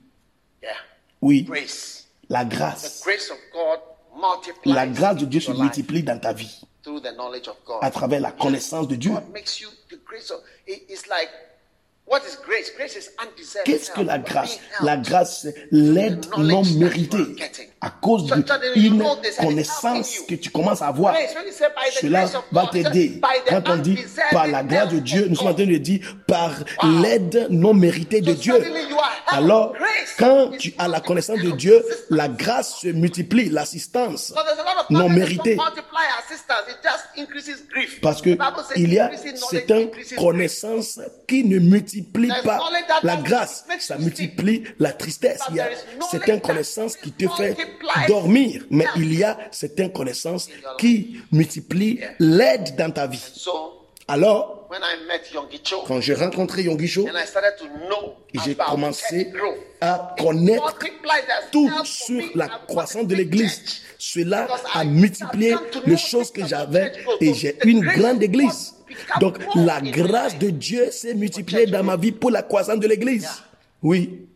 [1.21, 2.09] oui, Grace.
[2.27, 3.01] la grâce.
[3.05, 3.79] grace of God
[4.21, 7.79] multiplies La grâce de Dieu se multiplie dans ta vie through the knowledge of God.
[7.81, 9.11] à travers la connaissance de Dieu.
[9.11, 11.29] God makes you the grace of it- it's like
[12.05, 12.71] what is grace?
[12.75, 13.65] Grace is undeserved.
[13.65, 14.59] Qu'est-ce que la grâce?
[14.81, 17.35] La grâce, c'est l'aide non méritée
[17.83, 18.25] à cause
[18.75, 19.03] d'une
[19.39, 21.15] connaissance que tu commences à avoir.
[22.01, 23.21] Cela va t'aider.
[23.47, 23.97] Quand on dit
[24.31, 26.51] par la grâce de Dieu, nous sommes en train de dire par
[27.01, 28.55] l'aide non méritée de Dieu.
[29.27, 29.73] Alors,
[30.17, 34.33] quand tu as la connaissance de Dieu, la grâce se multiplie, l'assistance
[34.89, 35.57] non méritée.
[38.01, 38.37] Parce que
[38.75, 39.11] il y a
[39.49, 42.59] certaines connaissances qui ne multiplient pas
[43.03, 45.41] la grâce, ça multiplie la tristesse.
[45.49, 45.69] Il y a
[46.09, 47.55] certaines that connaissances qui te fait
[48.07, 53.23] dormir, mais il y a certaines connaissances qui multiplient l'aide dans ta vie.
[53.35, 57.55] So Alors, when I met Yonggi Cho quand j'ai rencontré Yonggi Cho, and I started
[57.57, 59.31] to know et j'ai commencé
[59.79, 60.77] à connaître
[61.51, 63.81] tout sur la croissance de l'Église.
[63.97, 65.55] Cela a I multiplié
[65.85, 68.73] les choses que j'avais et So j'ai the une grace grande of Église.
[69.21, 73.29] Donc la grâce de Dieu s'est multipliée dans ma vie pour la croissance de l'Église.
[73.81, 74.27] Oui.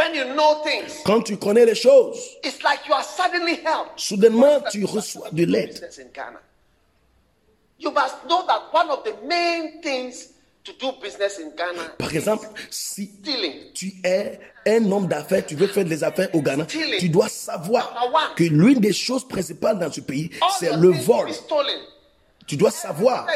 [0.00, 3.98] When you know things, Quand tu connais les choses, it's like you are suddenly helped.
[3.98, 5.72] soudainement tu reçois de l'aide.
[5.72, 6.40] Business in Ghana.
[7.78, 10.30] You must know that one of the main things
[10.64, 13.72] to do business in Ghana Par exemple, si stealing.
[13.74, 18.34] tu es un homme d'affaires, tu veux faire des affaires au Ghana, tu dois savoir
[18.36, 21.28] que l'une des choses principales dans ce pays, c'est le things vol.
[22.46, 23.26] Tu dois savoir.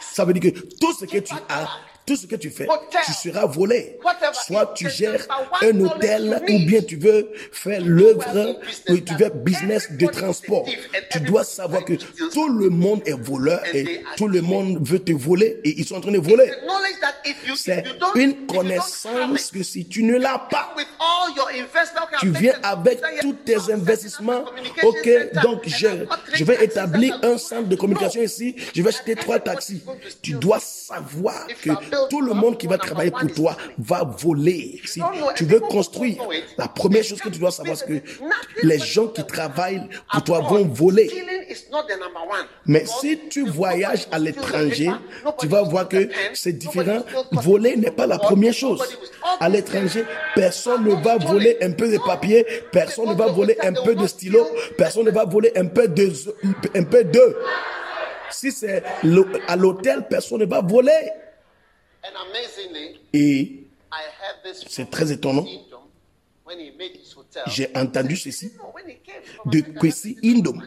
[0.00, 1.68] Ça veut dire que tout ce que tu as,
[2.06, 2.66] tout ce que tu fais,
[3.06, 3.98] tu seras volé.
[4.46, 5.26] Soit tu gères
[5.60, 8.56] un hôtel ou bien tu veux faire l'œuvre
[8.88, 10.66] ou tu veux business de transport.
[11.10, 11.94] Tu dois savoir que
[12.32, 15.96] tout le monde est voleur et tout le monde veut te voler et ils sont
[15.96, 16.50] en train de voler.
[17.56, 17.84] C'est
[18.14, 23.00] une connaissance que si tu ne l'as pas, with all your investment, tu viens avec
[23.20, 24.44] tous tes investissements.
[24.82, 25.08] Ok,
[25.42, 25.86] donc je,
[26.34, 28.56] je vais établir un centre de communication ici.
[28.74, 29.82] Je vais acheter trois taxis.
[30.22, 31.70] Tu dois savoir que
[32.08, 34.80] tout le monde qui va travailler pour toi va voler.
[34.84, 35.00] Si
[35.36, 36.16] tu veux construire,
[36.58, 38.00] la première chose que tu dois savoir, c'est que
[38.62, 41.10] les gens qui travaillent pour toi vont voler.
[42.66, 44.90] Mais si tu voyages à l'étranger,
[45.38, 47.02] tu vas voir que c'est différent.
[47.32, 48.82] Voler n'est pas la première chose.
[49.40, 53.72] À l'étranger, personne ne va voler un peu de papier, personne ne va voler un
[53.72, 56.12] peu de stylo, personne ne va voler un peu de,
[56.74, 57.02] un peu.
[58.30, 58.82] Si c'est
[59.48, 61.10] à l'hôtel, personne ne va voler.
[62.04, 65.46] And amazingly, Et I heard this C'est très étonnant.
[67.46, 68.52] J'ai entendu ceci.
[69.46, 70.60] De Kwesi Indom.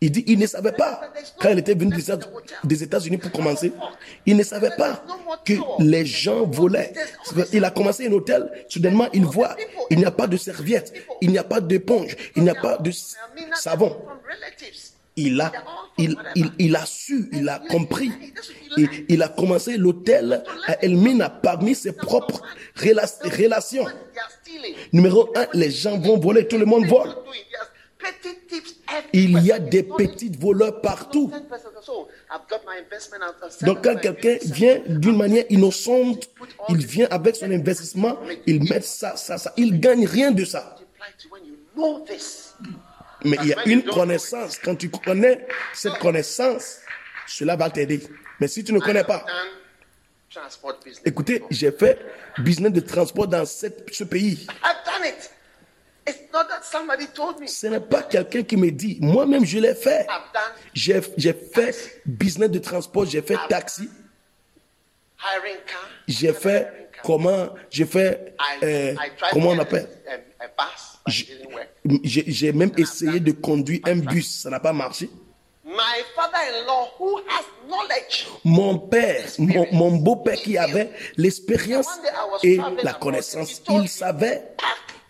[0.00, 1.00] Il dit, il ne savait pas,
[1.38, 2.18] quand il était venu des États-
[2.64, 3.72] des États-Unis pour commencer,
[4.26, 5.02] il ne savait pas
[5.44, 6.92] que les gens volaient.
[7.52, 9.56] Il a commencé un hôtel, soudainement il voit,
[9.90, 12.78] il n'y a pas de serviette, il n'y a pas d'éponge, il n'y a pas
[12.78, 12.90] de
[13.54, 13.96] savon.
[15.14, 15.52] Il a,
[15.98, 18.10] il, il, il a su, il a compris.
[18.78, 22.40] Et il a commencé l'hôtel à Elmina parmi ses propres
[22.76, 23.06] rela-
[23.36, 23.84] relations.
[24.92, 27.14] Numéro un, les gens vont voler, tout le monde vole.
[29.12, 31.30] Il y a des petits voleurs partout.
[31.30, 34.52] 10% So, I've got my investment, I've- I've set Donc quand quelqu'un 50%.
[34.54, 36.30] vient d'une manière innocente,
[36.68, 40.76] il vient avec son investissement, il met ça, ça, ça, il gagne rien de ça.
[43.24, 44.58] Mais il y a une connaissance.
[44.58, 46.78] Quand tu connais cette connaissance,
[47.26, 48.02] cela va t'aider.
[48.40, 49.24] Mais si tu ne connais pas,
[51.04, 51.98] écoutez, j'ai fait
[52.38, 54.46] business de transport dans cette- ce pays.
[54.64, 55.30] I've done it.
[56.08, 57.46] It's not that somebody told me.
[57.46, 60.06] Ce n'est pas quelqu'un qui me dit, moi-même je l'ai fait.
[60.74, 61.00] J'ai
[61.32, 63.88] fait business de transport, j'ai fait taxi,
[66.08, 68.94] j'ai fait comment, j'ai fait, euh,
[69.32, 69.88] comment on appelle?
[71.06, 75.10] J'ai même essayé de conduire un bus, ça n'a pas marché.
[75.64, 81.86] My father-in-law, who has knowledge, Mon père, mon, mon beau-père qui avait l'expérience
[82.42, 84.42] et la connaissance, il savait.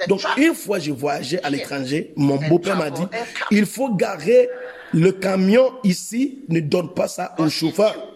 [0.09, 3.03] Donc une fois je voyageais à l'étranger, mon beau-père m'a dit,
[3.51, 4.49] il faut garer
[4.93, 8.11] le camion ici, ne donne pas ça au chauffeur.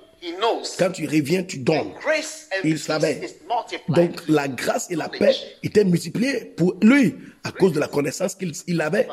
[0.79, 1.93] Quand tu reviens, tu donnes.
[2.65, 3.39] Il savait.
[3.89, 7.15] Donc la grâce et la paix étaient multipliées pour lui
[7.45, 9.09] à cause de la connaissance qu'il il avait.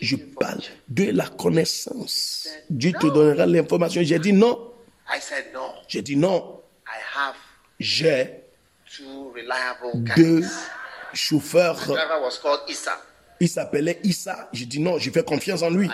[0.00, 2.48] Je parle de la connaissance.
[2.70, 4.02] Dieu te donnera l'information.
[4.02, 4.72] J'ai dit non.
[5.88, 6.60] J'ai dit non.
[7.78, 8.30] J'ai
[10.16, 10.42] deux
[11.12, 11.80] chauffeurs.
[13.40, 14.48] Il s'appelait Issa.
[14.52, 15.88] J'ai dit non, je fais confiance en lui.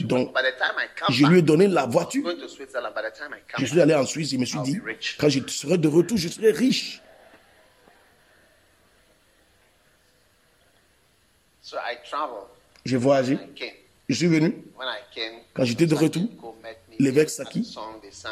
[0.00, 2.22] Donc, by the time I come Je lui ai donné la voiture.
[2.22, 2.92] going to Switzerland.
[2.94, 4.30] By the time I come Je suis allé en Suisse.
[4.30, 4.78] Je me suis dit,
[5.18, 7.00] quand je serai de retour, je serai riche.
[11.62, 12.46] So I traveled.
[12.84, 13.38] J'ai voyagé.
[14.08, 14.62] Je suis venu.
[14.78, 16.28] When I came, Quand j'étais de retour,
[16.98, 17.74] l'évêque Saki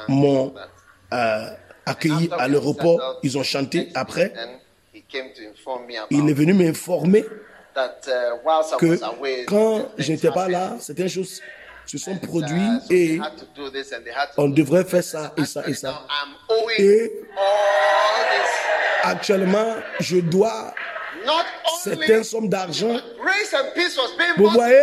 [0.08, 0.68] m'ont that.
[1.12, 1.56] euh,
[1.86, 3.18] accueilli à l'aéroport.
[3.24, 3.88] Ils ont chanté.
[3.94, 4.58] Après, week, then
[4.94, 7.24] he came to inform me il est venu m'informer
[7.76, 8.86] uh, que
[9.46, 11.40] quand je n'étais pas là, certaines choses
[11.86, 13.20] se sont Uh, produites et
[14.38, 16.02] on devrait faire ça et ça et ça.
[16.78, 17.12] Et
[19.02, 20.72] actuellement, je dois
[21.82, 22.96] certaines sommes d'argent.
[24.36, 24.82] Vous voyez?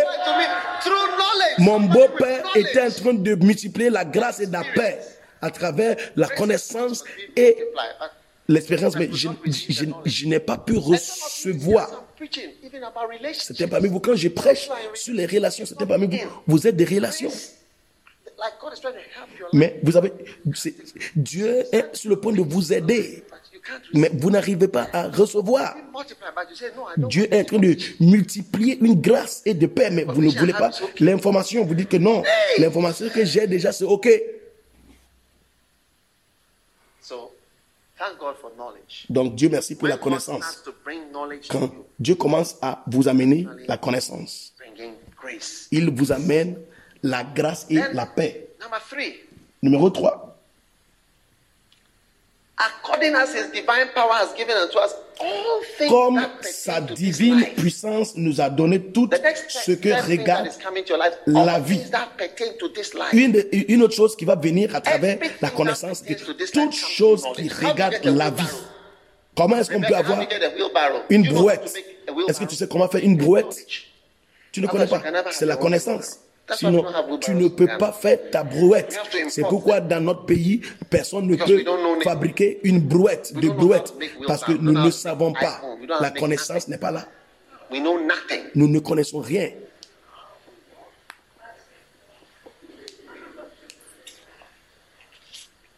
[1.58, 4.98] Mon beau-père était en train de multiplier la grâce et la paix
[5.40, 7.04] à travers la connaissance
[7.36, 7.56] et
[8.48, 12.01] l'expérience, mais je, je- je n'ai pas pu recevoir.
[13.34, 14.00] C'était parmi vous.
[14.00, 16.18] Quand je prêche sur les relations, c'était parmi vous.
[16.46, 17.30] Vous êtes des relations.
[19.52, 20.12] Mais vous avez,
[21.14, 23.22] Dieu est sur le point de vous aider.
[23.94, 25.76] Mais vous n'arrivez pas à recevoir.
[26.96, 30.52] Dieu est en train de multiplier une grâce et de paix, mais vous ne voulez
[30.52, 31.64] pas l'information.
[31.64, 32.22] Vous dites que non.
[32.58, 34.08] L'information que j'ai déjà, c'est OK.
[37.00, 37.91] So, Thank God for knowledge.
[39.08, 40.64] Donc Dieu merci pour la connaissance.
[41.48, 44.54] Quand Dieu commence à vous amener la connaissance,
[45.70, 46.58] il vous amène
[47.02, 48.48] la grâce et la paix.
[49.62, 50.31] Numéro 3.
[52.66, 56.94] According as His divine power has given unto us all things Comme that sa to
[56.94, 57.54] this divine life.
[57.56, 61.14] puissance nous a donné tout The next ce que regarde is coming to your life,
[61.26, 61.80] la vie.
[62.58, 63.12] to this life.
[63.12, 66.50] une, une autre chose qui va venir à travers Everything la connaissance, pertains to this
[66.50, 68.42] toute life comes chose from qui regarde la vie.
[69.36, 70.20] Comment est-ce qu'on peut avoir
[71.08, 71.74] une brouette?
[72.28, 73.56] Est-ce que tu sais comment faire une brouette?
[74.52, 75.02] Tu ne connais pas?
[75.30, 76.18] C'est la connaissance.
[76.50, 76.84] Sinon,
[77.20, 78.98] tu ne in peux pas faire ta brouette.
[79.28, 81.64] C'est pourquoi dans notre pays, personne ne peut
[82.02, 83.94] fabriquer une brouette, de brouette,
[84.26, 85.60] parce que nous ne savons pas.
[86.00, 87.06] La connaissance n'est pas là.
[87.70, 88.42] We know nothing.
[88.54, 89.48] Nous ne connaissons rien.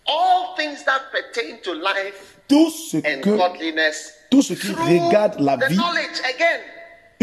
[0.06, 5.56] All things that pertain to life Tout ce que, godliness tout ce qui regarde la
[5.56, 5.78] the vie.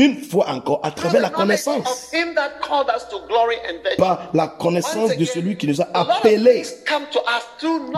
[0.01, 2.11] Une fois encore, à travers la connaissance,
[3.97, 6.63] par la connaissance de celui qui nous a appelés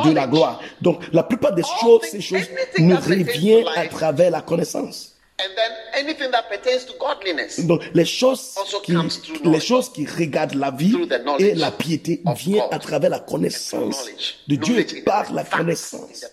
[0.03, 0.59] de la gloire.
[0.81, 5.11] Donc, la plupart des choses, ces choses nous reviennent à travers la connaissance.
[5.39, 7.59] And then anything that pertains to godliness.
[7.65, 8.95] Donc, les choses qui,
[9.43, 10.95] les choses qui regardent la vie
[11.39, 14.05] et la piété viennent à travers la connaissance
[14.47, 16.25] de Dieu par la connaissance.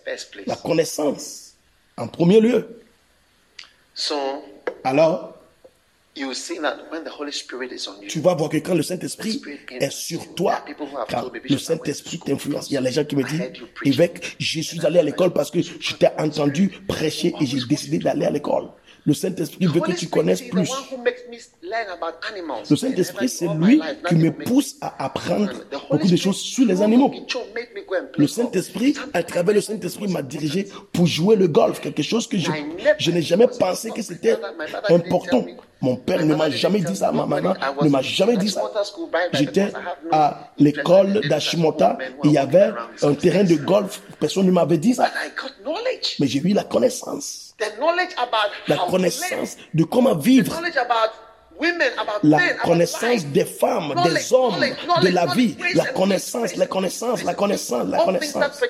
[0.47, 1.55] La connaissance,
[1.97, 2.83] en premier lieu.
[3.95, 4.17] So
[4.85, 5.40] Alors,
[8.09, 9.43] tu vas voir que quand le Saint-Esprit
[9.79, 10.65] est sur toi,
[11.09, 13.53] quand le Saint-Esprit t'influence, il y a les gens qui me disent,
[13.85, 17.99] évêque, je suis allé à l'école parce que je t'ai entendu prêcher et j'ai décidé
[17.99, 18.69] d'aller à l'école.
[19.07, 20.71] Le Saint-Esprit veut que tu connaisses plus.
[22.69, 25.51] Le Saint-Esprit, c'est lui qui me pousse à apprendre
[25.91, 27.13] beaucoup de choses sur les animaux.
[28.17, 28.27] Le.
[28.27, 32.51] Saint-Esprit, à travers le Saint-Esprit, m'a dirigé pour jouer le golf, quelque chose que je,
[32.99, 34.37] je n'ai jamais pensé que c'était
[34.89, 35.45] important.
[35.81, 38.63] Mon père ne m'a jamais dit ça, ma maman ne m'a jamais dit ça.
[39.33, 39.73] J'étais
[40.13, 42.73] à l'école d'Ashimota, il y avait
[43.03, 45.11] un terrain de golf, personne ne m'avait dit ça.
[46.19, 47.55] Mais j'ai eu la connaissance,
[48.69, 50.55] la connaissance de comment vivre,
[52.23, 54.61] la connaissance des femmes, des hommes,
[55.03, 58.63] de la vie, la connaissance, la connaissance, la connaissance, la connaissance.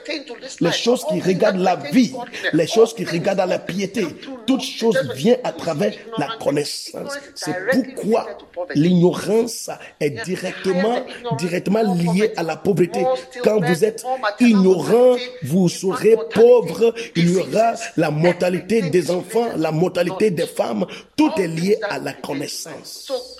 [0.60, 2.12] Les choses qui regardent la vie,
[2.52, 4.06] les choses qui regardent la piété,
[4.46, 7.12] That's why viennent à travers la connaissance.
[7.34, 8.26] C'est pourquoi
[8.74, 9.70] l'ignorance
[10.00, 11.04] est directement,
[11.38, 13.04] directement liée à la pauvreté.
[13.42, 14.04] Quand vous êtes
[14.40, 20.86] ignorant, vous serez pauvre, il y aura la mortalité des enfants, la mortalité des femmes.
[21.16, 22.34] Tout est lié à la to
[22.80, 23.36] connaissance.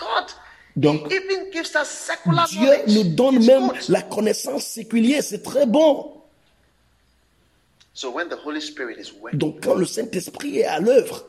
[0.75, 5.65] Donc, He even gives us secular Dieu nous donne même la connaissance séculière, c'est très
[5.65, 6.13] bon.
[7.93, 11.25] So when the Holy Spirit is working, Donc quand le Saint-Esprit est à l'œuvre,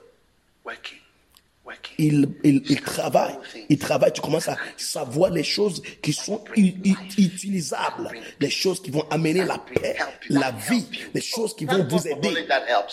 [1.99, 8.11] il, il, il travaille, il travaille, tu commences à savoir les choses qui sont utilisables,
[8.41, 9.97] les choses qui vont amener la paix,
[10.29, 12.47] la vie, les choses qui vont vous aider.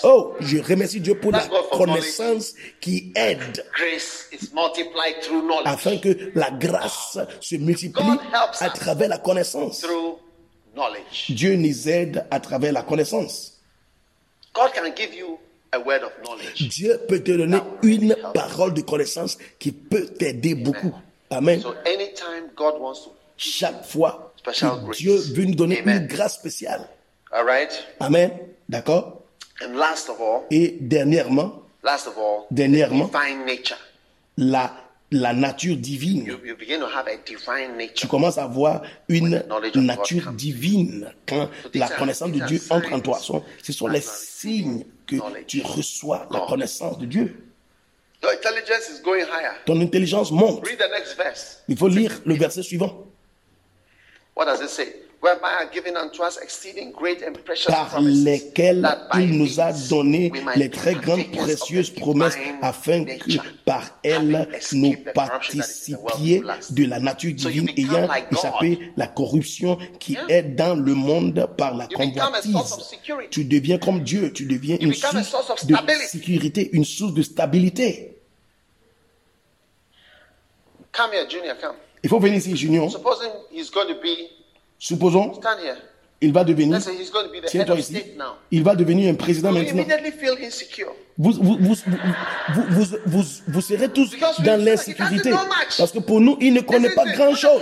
[0.04, 5.68] Oh, je remercie Dieu pour la connaissance qui aide Grace is multiplied through knowledge.
[5.68, 8.18] afin que la grâce se multiplie
[8.60, 9.82] à travers la connaissance.
[9.82, 10.18] Through
[10.76, 11.30] knowledge.
[11.30, 13.60] Dieu nous aide à travers la connaissance.
[14.54, 15.40] God can give you
[15.72, 16.68] a word of knowledge.
[16.70, 20.94] Dieu peut te donner une parole de connaissance qui peut t'aider beaucoup.
[21.30, 21.62] Amen.
[21.62, 24.92] So anytime God wants to, Chaque fois que.
[24.98, 26.88] Dieu veut nous donner une grâce spéciale.
[27.32, 27.70] all right?
[28.00, 28.32] Amen.
[28.68, 29.22] D'accord?
[29.62, 33.12] And last of all, Et dernièrement, last of all, Dernièrement.
[34.38, 34.72] la,
[35.12, 36.26] la nature divine.
[36.26, 38.10] You, you begin to have a divine Tu nature.
[38.10, 39.44] commences à avoir une
[39.76, 43.20] nature divine quand la connaissance de Dieu entre en toi.
[43.62, 46.50] Ce- sont les signes que tu reçois la God.
[46.50, 47.36] connaissance de Dieu.
[48.22, 49.56] Your intelligence is going higher.
[49.66, 50.66] Ton intelligence monte.
[50.68, 51.64] Read the next verse.
[51.68, 53.06] Il faut lire le verset suivant.
[54.36, 54.94] What does it say?
[55.22, 59.74] Whereby are given unto us exceeding great and precious par promises, lesquels il nous a
[59.90, 63.34] donné les très grandes précieuses promesses afin que
[63.66, 70.44] par elles nous participions de la nature divine become ayant échappé la corruption qui est
[70.44, 73.30] dans le monde par la You become a source of convoitise.
[73.30, 75.76] Tu deviens comme Dieu, tu deviens une source de
[76.08, 78.16] sécurité, une source de stabilité.
[80.94, 81.76] Come here, Junior, come.
[82.04, 82.90] Il faut venir ici, Junior.
[84.80, 85.34] Supposons,
[86.22, 88.18] il va devenir, Let's say he's going to be the head tiens-toi of ici, state
[88.18, 88.36] now.
[88.52, 89.84] il va devenir un président maintenant.
[91.18, 91.76] vous, vous, vous,
[92.54, 95.32] vous, vous, vous, serez tous dans l'insécurité.
[95.78, 97.62] Parce que pour nous, il ne connaît pas grand-chose.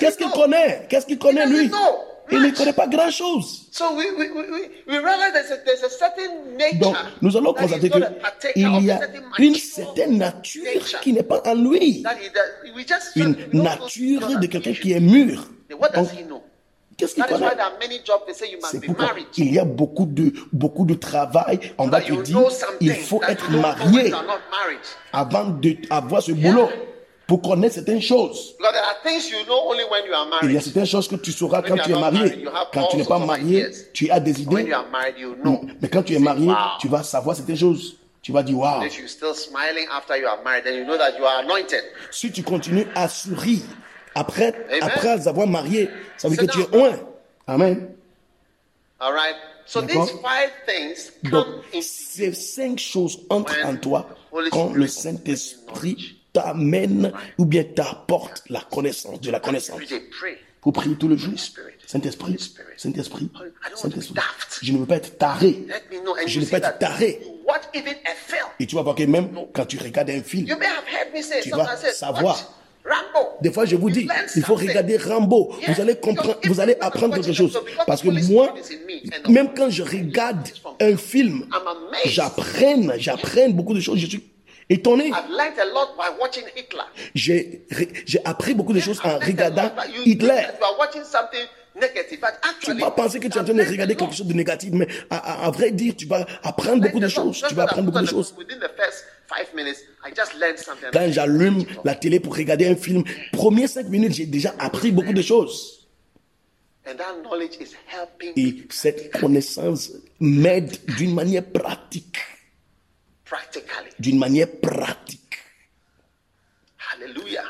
[0.00, 0.86] Qu'est-ce qu'il connaît?
[0.88, 1.70] Qu'est-ce qu'il connaît, lui?
[2.32, 2.88] Il ne connaît pas
[5.98, 6.22] certain
[6.58, 9.00] nature Donc, nous allons constater qu'il y a
[9.38, 12.02] une certaine nature qui n'est pas en lui.
[13.14, 15.50] Une nature de quelqu'un qui est mûr.
[15.74, 16.42] What does Donc, he know?
[16.96, 18.78] Qu'est-ce qu'il That is why connaît there are many jobs they say you must C'est
[18.80, 19.26] be pourquoi married.
[19.36, 21.58] il y a beaucoup de, beaucoup de travail.
[21.76, 22.40] On va te dire,
[22.80, 24.12] il faut être marié
[25.12, 25.44] avant
[25.90, 26.68] d'avoir ce boulot
[27.26, 28.54] pour connaître certaines choses.
[28.56, 30.62] Because there are things you know only when you are Il y a married.
[30.62, 32.18] certaines choses que tu sauras quand you tu es marié.
[32.20, 34.62] married, you have Quand tu n'es pas marié, tu as des idées.
[34.62, 35.60] you are married, you know.
[35.82, 36.50] Mais quand tu es marié,
[36.80, 37.96] tu vas savoir certaines choses.
[38.22, 38.82] Tu vas dire, waouh.
[42.10, 43.60] Si tu continues à sourire
[44.16, 44.82] après, Amen.
[44.82, 46.98] après avoir marié, ça veut dire que tu es loin.
[47.46, 47.90] Amen.
[48.98, 49.36] All right.
[49.66, 50.06] So D'accord.
[50.06, 51.46] these five things Donc,
[51.82, 54.08] ces cinq choses entrent en toi
[54.52, 59.80] quand le Saint-Esprit t'amène ou bien t'apporte la connaissance, de la connaissance.
[60.62, 61.34] Pour prier tout le jour.
[61.86, 62.38] Saint-Esprit.
[62.76, 63.30] Saint-Esprit,
[63.74, 64.18] Saint-Esprit.
[64.62, 65.66] Je ne veux pas être taré.
[66.26, 67.20] Je ne veux pas être taré.
[67.22, 68.46] you watch even a film.
[68.58, 71.14] Et tu vas voir que même quand tu regardes un film, You may have heard
[71.14, 72.56] me say Tu vas savoir.
[73.40, 74.06] Des fois, je vous dis,
[74.36, 75.52] il faut regarder Rambo.
[75.66, 77.60] Vous allez comprendre, vous allez apprendre quelque chose.
[77.86, 78.54] Parce que moi,
[79.28, 80.48] même quand je regarde
[80.80, 81.46] un film,
[82.04, 83.98] j'apprenne, j'apprenne beaucoup de choses.
[83.98, 84.22] Je suis
[84.70, 85.08] étonné.
[85.08, 86.82] I've learned a lot by watching Hitler.
[87.14, 89.70] J'ai appris beaucoup de choses en regardant
[90.04, 90.42] Hitler.
[92.62, 94.88] Tu vas penser que tu es en train de regarder quelque chose de négatif, mais
[95.10, 97.44] à, à- à vrai dire, tu vas apprendre beaucoup de choses.
[97.46, 98.34] Tu vas apprendre beaucoup de choses.
[99.28, 100.90] Within the first five minutes, I just learned something.
[100.92, 105.12] Quand j'allume la télé pour regarder un film, premières cinq minutes, j'ai déjà appris beaucoup
[105.12, 105.86] de choses.
[106.88, 112.18] And that knowledge is helping Et cette connaissance m'aide d'une manière pratique.
[113.98, 115.20] D'une manière pratique.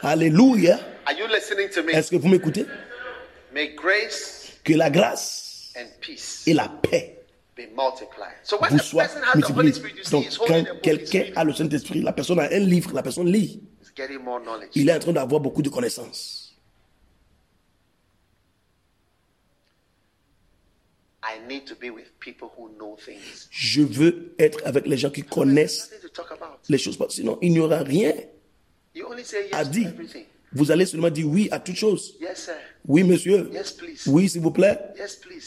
[0.02, 0.78] Alléluia.
[1.92, 2.64] Est-ce que vous m'écoutez?
[4.64, 5.74] Que la grâce
[6.46, 7.15] et la paix
[9.52, 13.02] vous you see, Donc, quand quelqu'un a le Saint-Esprit, la personne a un livre, la
[13.02, 13.62] personne lit,
[14.74, 16.42] il est en train d'avoir beaucoup de connaissances.
[21.22, 23.48] I need to be with people who know things.
[23.50, 25.90] Je veux être avec les gens qui connaissent
[26.68, 28.12] les choses, sinon il n'y aura rien
[28.94, 29.92] You only say à dire.
[30.52, 32.16] Vous allez seulement dire oui à toute chose.
[32.20, 32.54] Yes, sir.
[32.86, 33.50] Oui, monsieur.
[34.06, 34.78] Oui, s'il vous plaît.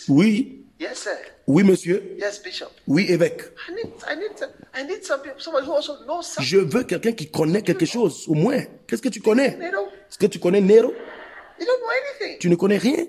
[0.07, 0.58] Oui.
[0.79, 1.17] Yes, sir.
[1.45, 2.15] Oui, monsieur.
[2.17, 2.69] Yes, Bishop.
[2.87, 3.41] Oui, évêque.
[3.67, 6.45] I need, I need, I need some people, somebody who also knows something.
[6.45, 8.61] Je veux quelqu'un qui connaît quelque chose, au moins.
[8.87, 9.57] Qu'est-ce que tu connais?
[9.59, 10.93] Est-ce que tu connais Nero?
[11.59, 12.39] You don't know anything.
[12.39, 13.07] Tu ne connais rien?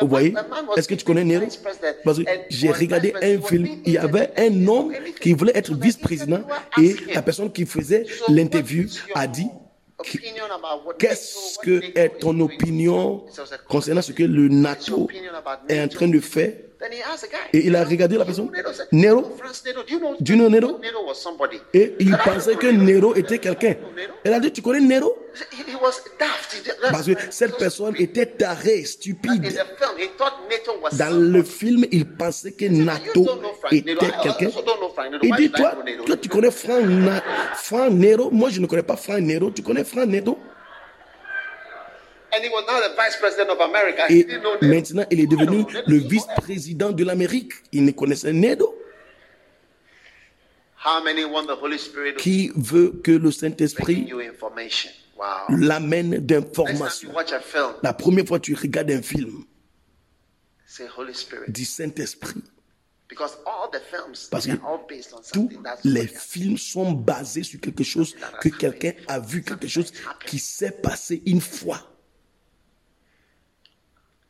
[0.00, 0.34] Vous voyez?
[0.76, 1.46] Est-ce que tu connais Nero?
[2.04, 6.42] Parce que j'ai regardé un film, il y avait un homme qui voulait être vice-président
[6.82, 9.46] et la personne qui faisait l'interview a dit
[10.98, 13.24] Qu'est-ce que est ton opinion
[13.68, 15.08] concernant ce que le NATO
[15.68, 16.52] est en train de faire?
[17.52, 18.50] Et il a regardé la personne.
[18.92, 19.24] Nero.
[19.32, 20.80] "Oh, France Nero.
[21.72, 23.74] Et il pensait que Nero était quelqu'un.
[24.24, 25.16] Elle a dit, tu connais Nero?
[26.90, 29.42] Parce que cette personne était tarée, stupide.
[30.98, 33.24] Dans le film, il pensait que NATO
[33.60, 34.50] Frank était quelqu'un.
[34.50, 35.14] Frank.
[35.22, 35.72] Il dit, toi,
[36.04, 36.84] toi, tu connais Franck,
[37.56, 38.30] Franck Nero?
[38.30, 39.50] Moi, je ne connais pas Franck Nero.
[39.50, 42.25] Tu connais Franck Nero And he was now the vice president of America.
[42.25, 42.25] He
[44.10, 44.26] Et
[44.62, 47.52] maintenant, il est devenu le vice-président de l'Amérique.
[47.72, 48.74] Il ne connaissait Nero.
[50.84, 54.12] How many want the Holy Spirit to Qui veut que le Saint-Esprit
[55.48, 57.10] l'amène d'informations
[57.82, 59.44] La première fois que tu regardes un film,
[61.48, 62.42] dis Saint-Esprit.
[64.30, 64.52] Parce que
[65.32, 65.50] Tous
[65.84, 69.92] les films sont basés sur quelque chose que quelqu'un a vu, quelque chose
[70.26, 71.95] qui s'est passé une fois.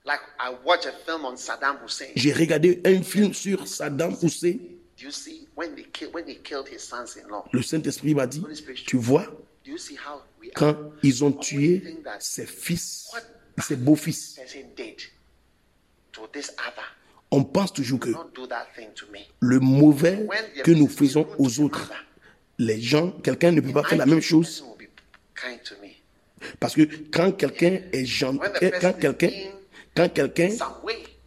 [0.06, 2.06] Like I watch a film on Saddam Hussein.
[2.14, 4.58] J'ai regardé un film sur Saddam Hussein.
[4.96, 5.48] Do you see?
[5.56, 7.46] When they kill when they killed his sons-in-law?
[7.52, 8.42] Le Saint-Esprit m'a dit,
[8.86, 9.26] tu vois,
[9.64, 11.82] Do you see how we quand are ils ont tué
[12.20, 13.10] ses fils,
[13.58, 14.38] ses beaux-fils,
[17.30, 18.10] on pense toujours que
[19.40, 20.26] le mauvais
[20.62, 21.92] que nous faisons aux autres,
[22.58, 24.64] les gens, quelqu'un ne peut pas faire la même chose.
[26.60, 29.30] parce que quand quelqu'un est gentil, the quand quelqu'un,
[29.96, 30.50] quand quelqu'un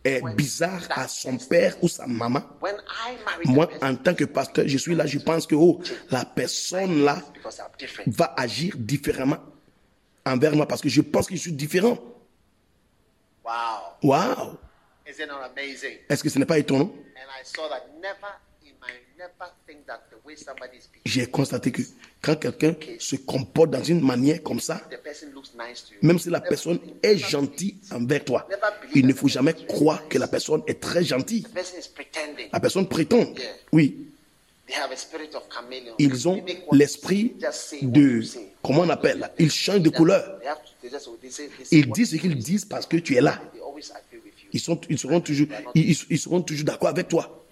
[0.03, 2.41] est bizarre à son père ou sa maman,
[3.45, 5.81] moi, en tant que pasteur, je suis là, je pense que oh,
[6.11, 7.21] la personne là
[8.07, 9.39] va agir différemment
[10.25, 11.97] envers moi parce que je pense que je suis différent.
[13.43, 13.97] Wow.
[14.03, 14.57] Waouh!
[15.07, 15.97] Is it not amazing?
[16.07, 16.93] Est-ce que ce n'est pas étonnant?
[21.05, 21.81] J'ai constaté que
[22.21, 24.81] quand quelqu'un se comporte dans une manière comme ça,
[26.01, 28.47] même si la personne est gentille envers toi,
[28.93, 31.45] il ne faut jamais croire que la personne est très gentille.
[32.51, 33.25] La personne prétend.
[33.71, 34.09] Oui,
[35.97, 37.35] ils ont l'esprit
[37.81, 38.21] de,
[38.63, 40.39] comment on appelle, ils changent de couleur.
[41.71, 43.41] Ils disent ce qu'ils disent parce que tu es là.
[44.53, 47.45] Ils, sont, ils seront toujours, ils seront toujours d'accord avec toi.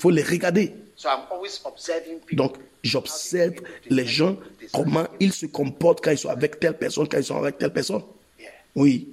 [0.00, 0.74] Faut les regarder.
[0.96, 2.36] So I'm always observing people.
[2.36, 3.54] Donc, j'observe
[3.88, 4.36] les gens,
[4.72, 7.72] comment ils se comportent quand ils sont avec telle personne, quand ils sont avec telle
[7.72, 8.02] personne.
[8.74, 9.08] Oui.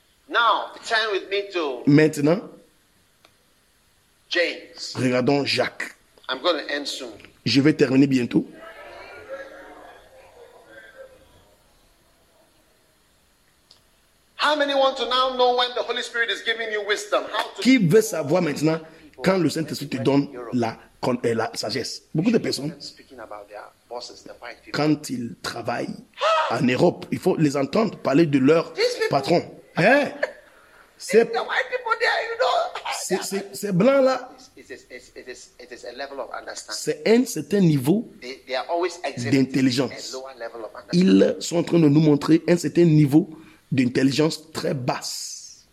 [0.01, 0.17] to
[1.87, 2.41] Maintenant,
[4.29, 4.95] James.
[4.97, 5.97] regardons Jacques.
[6.29, 7.11] I'm going to end soon.
[7.45, 8.47] Je vais terminer bientôt.
[14.37, 17.25] How many want to now know when the Holy Spirit is giving you wisdom?
[17.33, 18.81] How to Qui veut savoir maintenant
[19.23, 22.03] quand le Saint-Esprit te donne la, euh, la sagesse?
[22.15, 24.73] Beaucoup de personnes, speaking about their bosses, the white people?
[24.73, 25.95] quand ils travaillent
[26.51, 28.73] en Europe, il faut les entendre parler de leur
[29.11, 29.43] patron.
[29.77, 30.13] Hein?
[30.99, 31.25] C'est
[33.23, 33.69] ces
[36.19, 36.79] of understanding.
[36.79, 38.09] c'est un certain niveau.
[38.21, 40.17] They, they are always exhibiting D'intelligence.
[40.93, 43.31] Ils sont en train de nous montrer un certain niveau
[43.73, 45.67] d'intelligence très basse.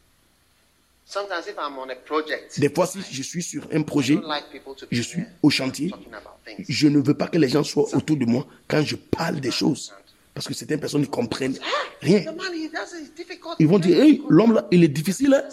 [1.05, 4.15] Sometimes if I'm on a project, Des fois, si je suis sur un I projet,
[4.15, 6.65] don't like people to be je suis au chantier, talking about things.
[6.67, 9.51] je ne veux pas que les gens soient autour de moi quand je parle des
[9.51, 9.93] choses.
[10.37, 11.57] Parce que certaines personnes ne comprennent
[11.99, 12.19] rien.
[12.19, 13.55] It's difficult.
[13.57, 15.43] Ils vont dire, hey, l'homme là, il est difficile, hein?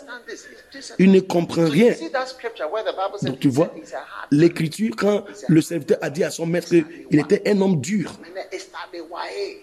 [0.98, 1.94] Il ne comprend rien.
[3.22, 3.72] Donc tu vois,
[4.30, 8.12] l'écriture, quand le serviteur a dit à son maître qu'il était un homme dur,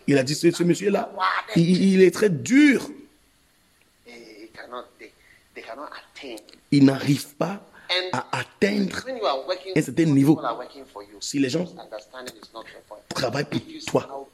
[0.07, 1.13] il a dit, ce, ce monsieur-là,
[1.55, 2.89] il, il est très dur.
[6.71, 7.61] Il n'arrive pas
[8.11, 9.05] à atteindre
[9.75, 10.41] un certain niveau.
[11.19, 11.67] Si les gens
[13.09, 14.27] travaillent pour toi,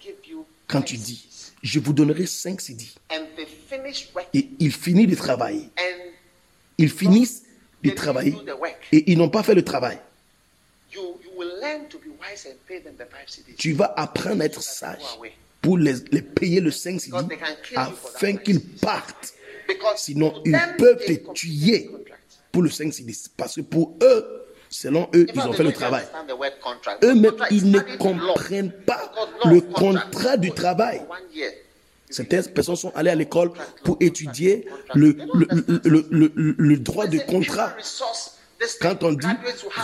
[0.67, 1.25] quand tu dis,
[1.63, 2.85] je vous donnerai 5 CD,
[4.33, 5.69] et il finit de travailler,
[6.77, 7.43] ils finissent
[7.83, 8.35] de travailler,
[8.91, 9.99] et ils n'ont pas fait le travail.
[13.57, 15.01] Tu vas apprendre à être sage
[15.61, 17.17] pour les, les payer le 5 CD
[17.75, 19.33] afin qu'ils partent.
[19.95, 21.89] Sinon, ils peuvent te tuer
[22.51, 23.13] pour le 5 CD.
[23.35, 26.05] Parce que pour eux, selon eux, ils ont fait le travail.
[27.03, 29.11] Eux-mêmes, ils ne comprennent pas
[29.45, 31.01] le contrat du travail.
[32.09, 33.51] Certaines personnes sont allées à l'école
[33.83, 35.47] pour étudier le, le,
[35.83, 37.73] le, le, le- le droit de contrat.
[38.81, 39.27] Quand on dit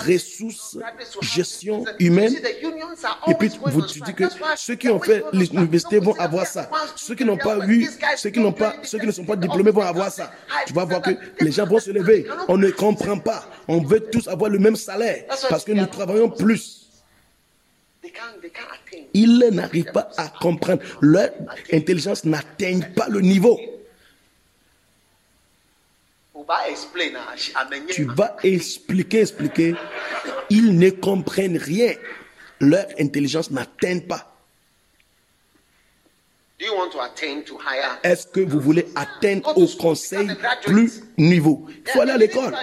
[0.07, 0.77] ressources,
[1.21, 2.33] gestion humaine,
[3.27, 4.25] et puis vous tu dis que
[4.55, 6.69] ceux qui ont fait l'université vont avoir ça.
[6.95, 7.87] Ceux qui n'ont pas eu,
[8.17, 10.31] ceux qui n'ont pas, ceux qui ne sont pas diplômés vont avoir ça.
[10.65, 12.25] Tu vas voir que les gens vont se lever.
[12.47, 13.45] On ne comprend pas.
[13.67, 16.87] On veut tous avoir le même salaire parce que nous travaillons plus.
[19.13, 20.81] Ils n'arrivent pas à comprendre.
[21.01, 21.29] Leur
[21.71, 23.59] intelligence n'atteint pas le niveau.
[27.90, 29.76] Tu vas expliquer, expliquer.
[30.49, 31.94] Ils ne comprennent rien.
[32.60, 34.30] Leur intelligence n'atteint pas.
[36.60, 37.99] Do you want to attain to higher?
[38.03, 40.30] Est-ce que vous voulez atteindre au conseil
[40.64, 42.53] plus niveau Il faut aller à l'école.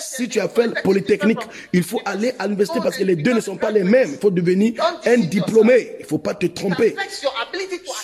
[0.00, 1.38] Si tu as fait le polytechnique,
[1.72, 4.10] il faut aller à l'université parce que les deux ne sont pas les mêmes.
[4.12, 4.74] Il faut devenir
[5.04, 5.96] un diplômé.
[5.98, 6.94] Il ne faut pas te tromper.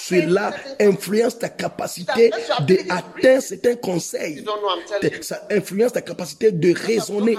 [0.01, 2.31] Cela influence ta capacité
[2.61, 4.45] d'atteindre certains conseils.
[5.21, 7.37] Ça influence ta capacité de raisonner.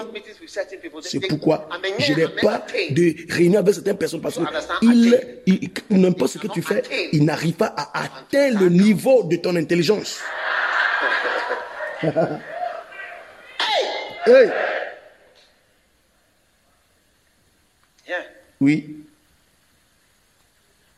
[1.02, 1.68] C'est pourquoi
[2.00, 4.40] je n'ai pas de réunion avec certaines personnes parce
[4.80, 9.36] qu'ils, ils- n'importe ce que tu fais, ils n'arrivent pas à atteindre le niveau de
[9.38, 10.20] ton intelligence.
[14.26, 14.52] hey
[18.08, 18.24] yeah.
[18.62, 19.06] Oui.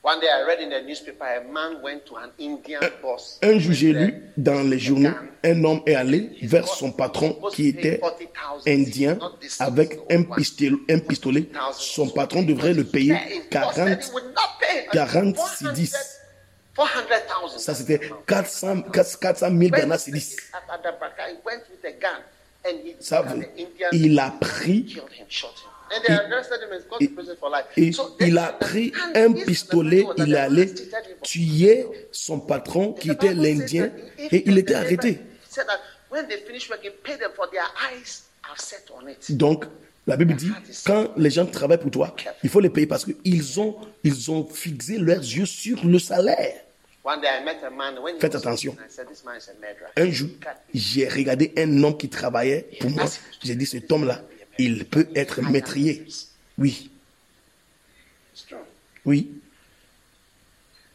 [0.04, 3.40] One day I read in the newspaper a man went to an Indian boss.
[3.42, 5.10] Un jour j'ai lu dans les journaux
[5.44, 8.00] un homme est allé vers son patron qui était
[8.68, 9.18] indien
[9.60, 10.78] avec un pistolet.
[10.90, 11.50] Un pistolet.
[11.74, 13.16] Son patron devrait le payer
[13.50, 14.12] 40,
[14.92, 16.21] 46 10.
[17.58, 18.82] Ça c'était 400,
[19.22, 20.38] 400 000 Ghana cedis.
[23.00, 23.46] Ça, veut-
[23.92, 24.98] il a pris
[28.20, 30.74] il a pris un pistolet, il est allé
[31.22, 35.10] tuer son patron qui était l'Indien et il était arrêté.
[35.12, 35.80] He said that
[36.10, 39.36] when they finish working, pay them for their eyes are set on it.
[39.36, 39.66] Donc,
[40.08, 40.52] la Bible dit,
[40.86, 44.46] quand les gens travaillent pour toi, il faut les payer parce qu'ils ont, ils ont
[44.48, 46.62] fixé leurs yeux sur le salaire.
[47.04, 48.78] One day I met a man when he Faites attention.
[48.80, 49.90] I said, this man is a murderer.
[49.98, 50.30] Un jour,
[50.74, 53.06] j'ai regardé un homme qui travaillait pour moi.
[53.44, 54.22] J'ai dit, cet homme-là,
[54.60, 56.06] il peut être maîtrier.
[56.60, 56.92] Oui,
[59.06, 59.30] oui.
[59.30, 59.40] I, I, said, I realized that I've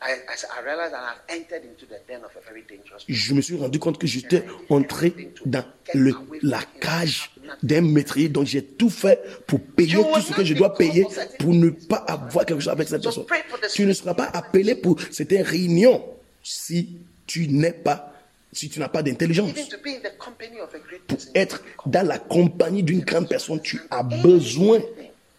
[3.09, 5.65] Je me suis rendu compte que j'étais entré dans
[5.95, 7.31] le, la cage
[7.63, 8.29] d'un maîtrier.
[8.29, 11.07] Donc, j'ai tout fait pour payer tout ce que je dois payer
[11.39, 13.27] pour ne pas avoir quelque chose avec cette personne.
[13.73, 16.05] Tu ne seras pas appelé pour cette réunion
[16.43, 18.13] si tu n'es pas,
[18.53, 19.53] si tu n'as pas d'intelligence.
[19.53, 21.33] Pour person.
[21.35, 24.81] être dans la compagnie d'une grande personne, tu as besoin,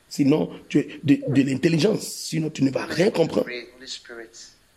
[0.10, 2.02] sinon, tu, de, de l'intelligence.
[2.02, 3.48] Sinon, tu ne vas rien comprendre.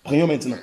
[0.06, 0.58] Prions maintenant.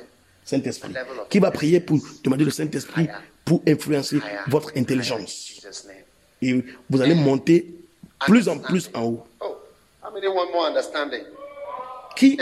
[0.45, 0.93] Saint-Esprit.
[1.29, 3.07] Qui va prier pour demander le Saint-Esprit
[3.45, 5.61] pour influencer votre intelligence?
[6.41, 7.73] Et vous allez monter
[8.19, 9.27] plus en plus en haut.
[12.15, 12.37] Qui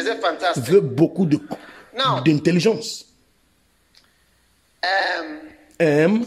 [0.58, 1.28] veut beaucoup
[2.26, 3.08] d'intelligence?
[4.84, 5.38] Um,
[5.80, 6.26] Aime,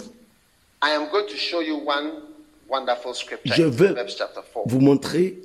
[0.81, 2.23] I am going to show you one
[2.69, 4.63] wonderful scripture Je veux Proverbs chapter 4.
[4.67, 5.39] vous montrer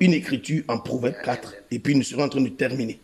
[0.00, 2.98] une écriture en Proverbe 4 et puis nous serons en train de terminer.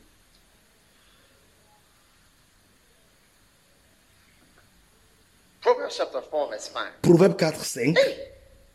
[5.66, 6.82] Proverbs chapter 4, verse 5.
[7.02, 7.98] Proverbe 4, 5.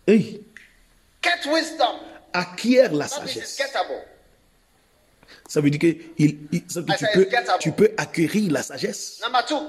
[0.06, 0.42] Hey,
[1.24, 1.96] Get wisdom.
[2.34, 3.62] acquiert la That sagesse.
[5.48, 8.52] Ça veut dire que, il- il- ça veut dire que tu, peux, tu peux acquérir
[8.52, 9.22] la sagesse.
[9.24, 9.62] Number two.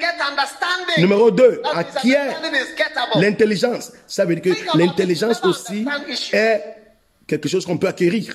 [0.98, 2.40] Numéro 2, That means acquiert
[3.20, 3.92] l'intelligence.
[4.08, 5.86] Ça veut dire que l'intelligence aussi
[6.32, 6.62] est
[7.28, 8.24] quelque chose qu'on peut acquérir.
[8.24, 8.34] You.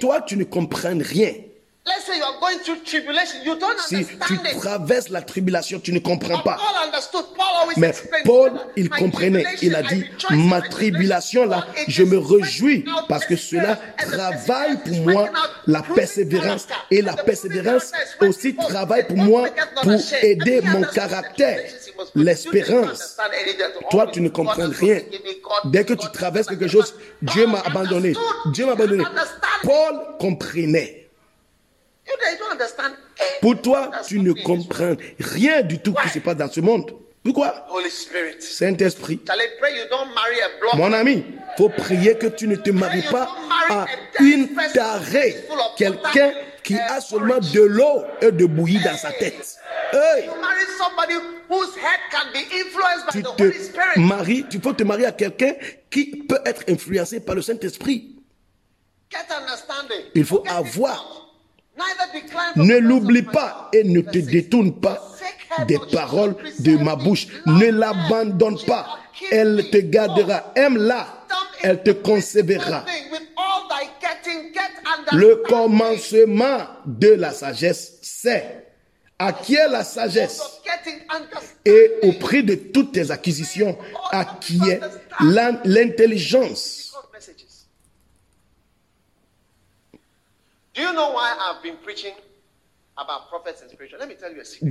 [0.00, 1.34] Toi, tu ne comprends rien.
[3.88, 6.58] Si tu traverses la tribulation, tu ne comprends pas.
[7.76, 7.92] Mais
[8.24, 9.44] Paul, il "My comprenait.
[9.62, 15.30] Il a dit, ma tribulation là, je me réjouis parce que cela travaille pour moi
[15.66, 16.66] la persévérance.
[16.90, 19.48] Et la persévérance aussi travaille pour moi
[19.82, 19.92] pour
[20.22, 21.60] aider mon caractère,
[22.14, 23.16] l'espérance.
[23.90, 25.00] Toi, tu ne comprends rien.
[25.64, 26.94] Dès que tu traverses quelque chose.
[27.20, 28.14] Dieu m'a abandonné.
[28.46, 29.04] Dieu m'a abandonné.
[29.62, 30.98] Paul comprenait.
[30.98, 32.01] You don't- you don't understand anything
[33.40, 36.92] Pour toi, tu ne comprends rien du tout qui se passe dans ce monde.
[37.24, 37.66] Pourquoi.
[38.40, 39.20] Saint-Esprit.
[40.74, 41.24] Mon ami,
[41.56, 43.28] faut prier que tu ne te maries pas
[43.70, 43.86] à
[44.20, 45.36] une tarée,
[45.76, 46.32] quelqu'un
[46.64, 49.56] qui a seulement de l'eau et de bouillie dans sa tête.
[49.92, 50.28] Hey,
[53.12, 55.54] tu te maries, tu faut te marier à quelqu'un
[55.90, 58.16] qui peut être influencé par le Saint-Esprit.
[60.14, 61.21] Il faut avoir.
[62.56, 65.00] Ne l'oublie pas et ne te détourne pas
[65.66, 67.26] des paroles de ma bouche.
[67.46, 68.98] Ne l'abandonne pas.
[69.30, 70.52] Elle te gardera.
[70.54, 71.06] Aime-la.
[71.62, 72.84] Elle te conservera.
[75.12, 78.66] Le commencement de la sagesse, c'est
[79.18, 80.42] acquiert la sagesse
[81.64, 83.78] et au prix de toutes tes acquisitions,
[84.10, 84.90] acquiert
[85.20, 86.92] l'in- l'intelligence.
[86.92, 87.36] God messages.
[89.92, 89.98] Do
[90.80, 92.14] you know why I've been preaching
[92.96, 93.98] about prophets and spiritual?
[94.00, 94.68] Let me tell you a secret.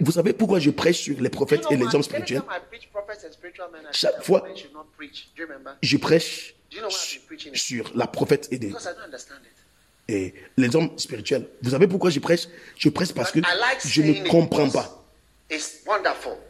[0.00, 2.42] Vous, savez pourquoi je prêche sur les you prophètes know et les hommes spirituels?
[2.42, 5.28] Anytime I preach prophets and spiritual men, I Chaque fois- men should not preach.
[5.36, 5.76] Do you remember?
[5.82, 7.58] Je prêche Do you know why I've been preaching it?
[7.58, 10.14] sur la prophète et, des- Because I don't understand it.
[10.14, 11.46] et les hommes spirituels.
[11.62, 12.46] Vous savez pourquoi je prêche?
[12.76, 14.96] Je prêche parce que But I like je ne comprends pas.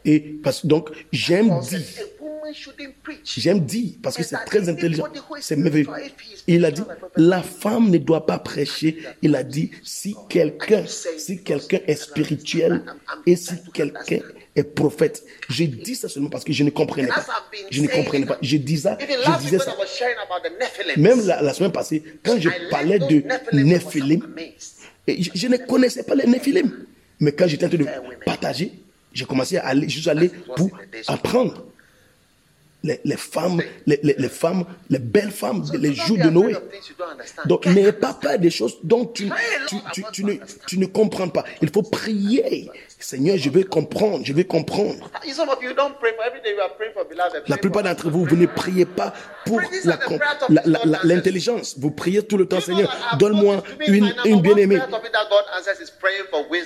[0.04, 1.80] Et parce, donc, j'aime dire.
[3.24, 5.04] J'aime dire parce que c'est très intelligent.
[5.40, 5.88] C'est merveilleux.
[6.46, 6.82] Il a dit,
[7.16, 8.98] la femme ne doit pas prêcher.
[9.22, 12.82] Il a dit, si quelqu'un, si quelqu'un est spirituel
[13.26, 14.20] et si quelqu'un
[14.56, 15.24] est prophète.
[15.48, 17.24] Je dis ça seulement parce que je ne comprenais pas.
[17.70, 18.38] Je ne comprenais pas.
[18.42, 19.74] Je dis ça, je disais ça.
[20.58, 23.22] Nephilim, Même la, la semaine passée, quand je parlais de
[23.52, 24.26] Nephilim,
[25.06, 26.86] je, je ne connaissais pas les Néphilim.
[27.20, 27.86] Mais quand j'étais en train de
[28.24, 28.72] partager,
[29.12, 30.70] j'ai commencé à aller, juste aller pour
[31.06, 31.66] apprendre.
[32.82, 36.56] Les, les femmes, les, les- les femmes, les belles femmes, les Don't jours de Noé.
[37.44, 39.30] Donc, n'ayez pas peur des choses dont tu,
[39.68, 40.32] tu, tu, tu ne,
[40.66, 41.44] tu ne comprends pas.
[41.60, 42.70] Il faut prier.
[42.98, 45.10] Seigneur, je veux comprendre, je veux comprendre.
[45.30, 46.52] Some of you don't pray for every day.
[46.54, 47.42] You are praying for beloved.
[47.48, 49.12] La plupart d'entre vous, vous ne priez pas
[49.44, 49.60] pour
[51.04, 51.76] l'intelligence.
[51.78, 54.78] Vous priez tout le temps, Seigneur, donne-moi une, une bien-aimée.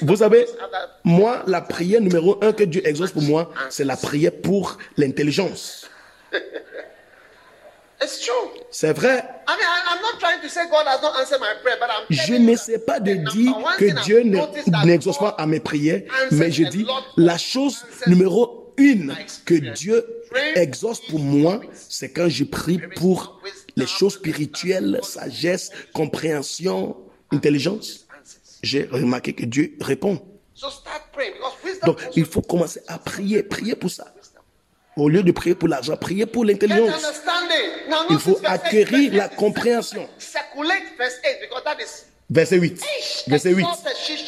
[0.03, 0.47] Vous savez,
[1.05, 5.89] moi, la prière numéro un que Dieu exauce pour moi, c'est la prière pour l'intelligence.
[8.03, 8.51] It's true.
[8.71, 9.25] C'est vrai.
[9.49, 11.89] I mean, I, I'm not trying to say God has not answered my prayer, but
[11.89, 14.23] I'm Je n'essaie that pas de dire que Dieu
[14.85, 16.03] n'exauce pas à mes prières,
[16.33, 16.87] mais je dis
[17.17, 19.55] la chose numéro une que.
[19.55, 20.05] Dieu
[20.57, 23.41] exauce pour moi, c'est quand je prie pour
[23.77, 26.97] les choses spirituelles, sagesse, compréhension,
[27.33, 28.07] intelligence.
[28.63, 30.21] J'ai remarqué que Dieu répond.
[31.85, 34.14] Donc, il faut commencer à prier, prier pour ça.
[34.97, 37.05] Au lieu de prier pour l'argent, prier pour l'intelligence.
[38.11, 40.09] Il faut acquérir la compréhension.
[40.19, 42.83] Circulate verse 8 because that is Verset 8.
[43.29, 43.67] Verset 8.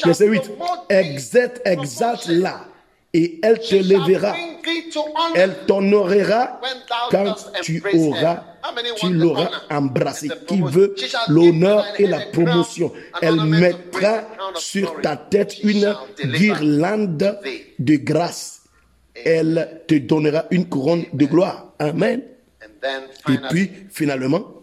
[0.05, 0.51] Verset 8.
[0.89, 2.65] Exact, exact là.
[3.13, 4.35] Et elle te lèvera.
[5.33, 6.61] Elle t'honorera
[7.09, 8.43] quand tu auras,
[8.97, 10.29] tu l'auras embrassé.
[10.47, 10.93] Qui veut
[11.27, 12.91] l'honneur et la promotion.
[13.21, 14.23] Elle mettra
[14.55, 17.39] sur ta tête une guirlande
[17.79, 18.56] de grâce.
[19.29, 21.73] Elle te donnera une couronne de gloire.
[21.79, 22.23] Amen.
[23.27, 24.53] Et puis, finalement,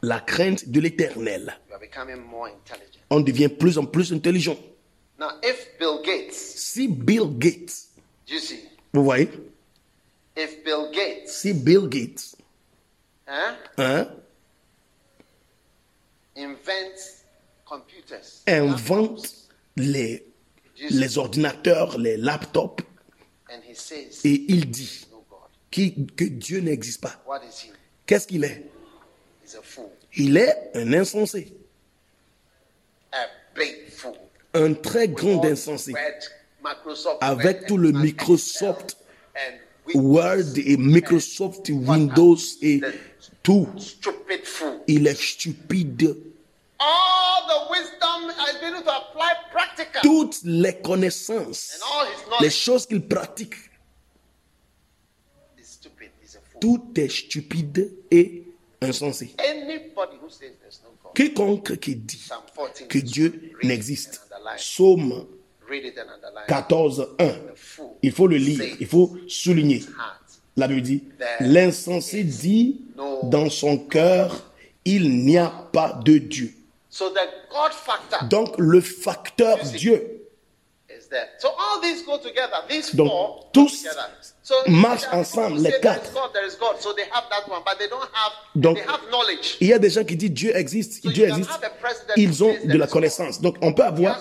[0.00, 1.54] la crainte de l'éternel.
[3.10, 4.56] On devient plus en plus intelligent.
[5.18, 7.88] Now, if Bill Gates, Si Bill Gates,
[8.26, 8.60] do you see?
[8.94, 9.28] vous voyez,
[10.34, 12.34] If Bill Gates, si Bill Gates,
[13.28, 14.08] hein,
[18.46, 20.31] invente les,
[20.90, 22.82] les ordinateurs, les laptops,
[24.24, 25.06] et il dit
[25.70, 27.22] que Dieu n'existe pas.
[28.06, 28.70] Qu'est-ce qu'il est?
[30.16, 31.54] Il est un insensé,
[34.54, 35.94] un très grand insensé,
[37.20, 38.96] avec tout le Microsoft
[39.94, 42.80] Word et Microsoft Windows et
[43.42, 43.68] tout.
[44.86, 46.16] Il est stupide.
[50.02, 53.54] Toutes les connaissances, And all his les choses qu'il pratique,
[56.60, 58.44] tout est stupide et
[58.80, 59.34] insensé.
[59.38, 63.46] Anybody who says there's no God, Quiconque qui dit Psalm 14, que Dieu 1, read
[63.54, 64.20] it n'existe,
[65.68, 66.46] underline.
[66.48, 67.34] 14, 1,
[68.02, 69.84] il faut le lire, il faut souligner.
[70.56, 71.04] La Bible dit,
[71.40, 72.82] l'insensé dit
[73.24, 74.52] dans son cœur,
[74.84, 76.52] il n'y a pas de Dieu.
[76.92, 80.18] So the God factor Donc le facteur Dieu
[82.92, 83.86] Donc, tous
[84.66, 86.12] marchent ensemble, les quatre.
[88.54, 88.78] Donc.
[89.60, 91.50] Il y a des gens qui disent Dieu existe, Dieu existe.
[92.16, 93.40] Ils ont de la connaissance.
[93.40, 94.18] Donc on peut avoir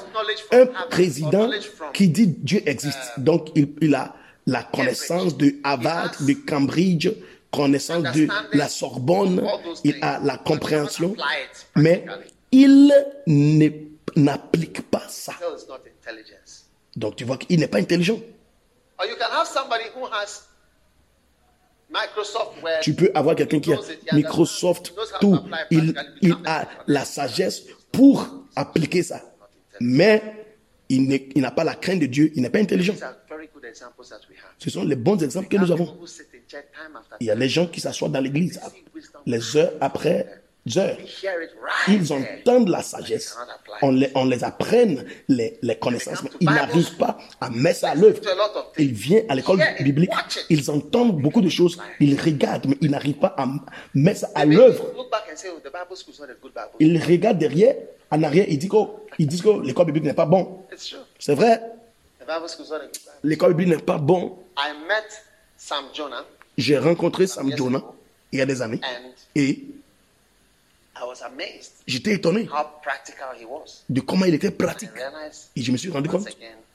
[0.51, 1.49] un président
[1.93, 3.19] qui dit Dieu existe.
[3.19, 4.15] Donc il, il a
[4.47, 7.09] la connaissance de Harvard, de Cambridge,
[7.51, 9.45] connaissance de la Sorbonne,
[9.83, 11.15] il a la compréhension,
[11.75, 12.05] mais.
[12.51, 12.93] Il
[14.15, 15.33] n'applique pas ça.
[16.95, 18.19] Donc tu vois qu'il n'est pas intelligent.
[18.99, 20.43] Or you can have somebody who has
[21.89, 22.81] Microsoft Word.
[22.81, 23.79] Tu peux avoir quelqu'un qui a
[24.13, 25.39] Microsoft, tout.
[25.71, 29.21] Il, il a la sagesse pour appliquer ça.
[29.79, 30.21] Mais
[30.89, 32.93] il n'a pas la crainte de Dieu, il n'est pas intelligent.
[32.93, 34.51] These are very good examples that we have.
[34.59, 35.97] Ce sont les bons exemples que nous avons.
[37.19, 38.59] Il y a les gens qui s'assoient dans l'église
[39.25, 40.40] les heures après
[41.87, 43.35] Ils entendent la sagesse.
[43.81, 47.89] On les, on les apprenne les, les connaissances, mais ils n'arrivent pas à mettre ça
[47.91, 48.19] à l'œuvre.
[48.77, 50.11] Ils viennent à l'école biblique,
[50.49, 53.47] ils entendent beaucoup de choses, ils regardent, mais ils n'arrivent pas à
[53.95, 54.85] mettre ça à l'œuvre.
[54.93, 56.75] oh.
[56.79, 57.75] Ils regardent derrière,
[58.11, 58.77] en arrière, ils disent que,
[59.17, 60.63] ils disent que l'école biblique n'est pas bon.
[60.71, 60.99] It's true.
[61.17, 61.59] C'est vrai,
[63.23, 64.37] l'école biblique n'est pas bon.
[66.57, 67.83] J'ai rencontré Sam Jonah
[68.31, 68.79] il y a des années.
[69.35, 69.65] Et
[71.87, 73.83] j'étais étonné how practical he was.
[73.89, 74.89] de comment il était pratique.
[75.55, 76.27] Et je me suis rendu compte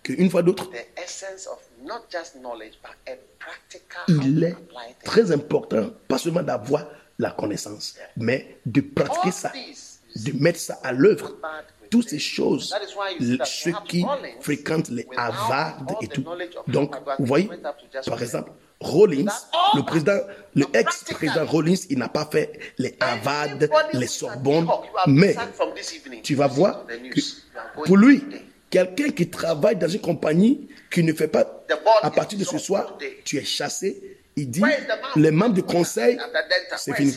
[0.03, 4.57] qu'une fois d'autre, the essence of not just knowledge but a practical il est
[5.05, 6.87] très important, pas seulement d'avoir
[7.19, 9.53] la connaissance, mais de pratiquer ça,
[10.17, 11.37] de mettre ça à l'œuvre.
[11.91, 12.75] Toutes ces choses,
[13.45, 14.05] ceux qui
[14.41, 16.25] fréquentent les Harvard et tout.
[16.67, 17.49] Donc, vous voyez,
[18.07, 18.51] par exemple,
[18.81, 19.33] Rollins,
[19.75, 20.19] le président,
[20.55, 21.47] le ex-président.
[21.47, 23.49] Rollins, il n'a pas fait les Harvard,
[23.93, 24.69] les Sorbonne,
[25.07, 25.35] mais
[26.23, 27.21] tu vas voir que
[27.85, 28.23] pour lui,
[28.69, 31.65] quelqu'un qui travaille dans une compagnie qui ne fait pas
[32.03, 34.19] à partir de ce soir, tu es chassé.
[34.39, 34.63] Il dit,
[35.17, 36.19] les membres du conseil,
[36.77, 37.15] c'est fini.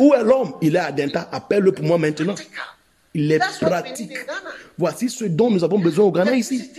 [0.00, 0.56] Où est l'homme?
[0.60, 2.34] Il est à Denta, appelle-le pour moi maintenant.
[3.16, 4.12] Il we pratique.
[4.76, 6.70] Voici ce dont nous avons besoin au Ghana ici.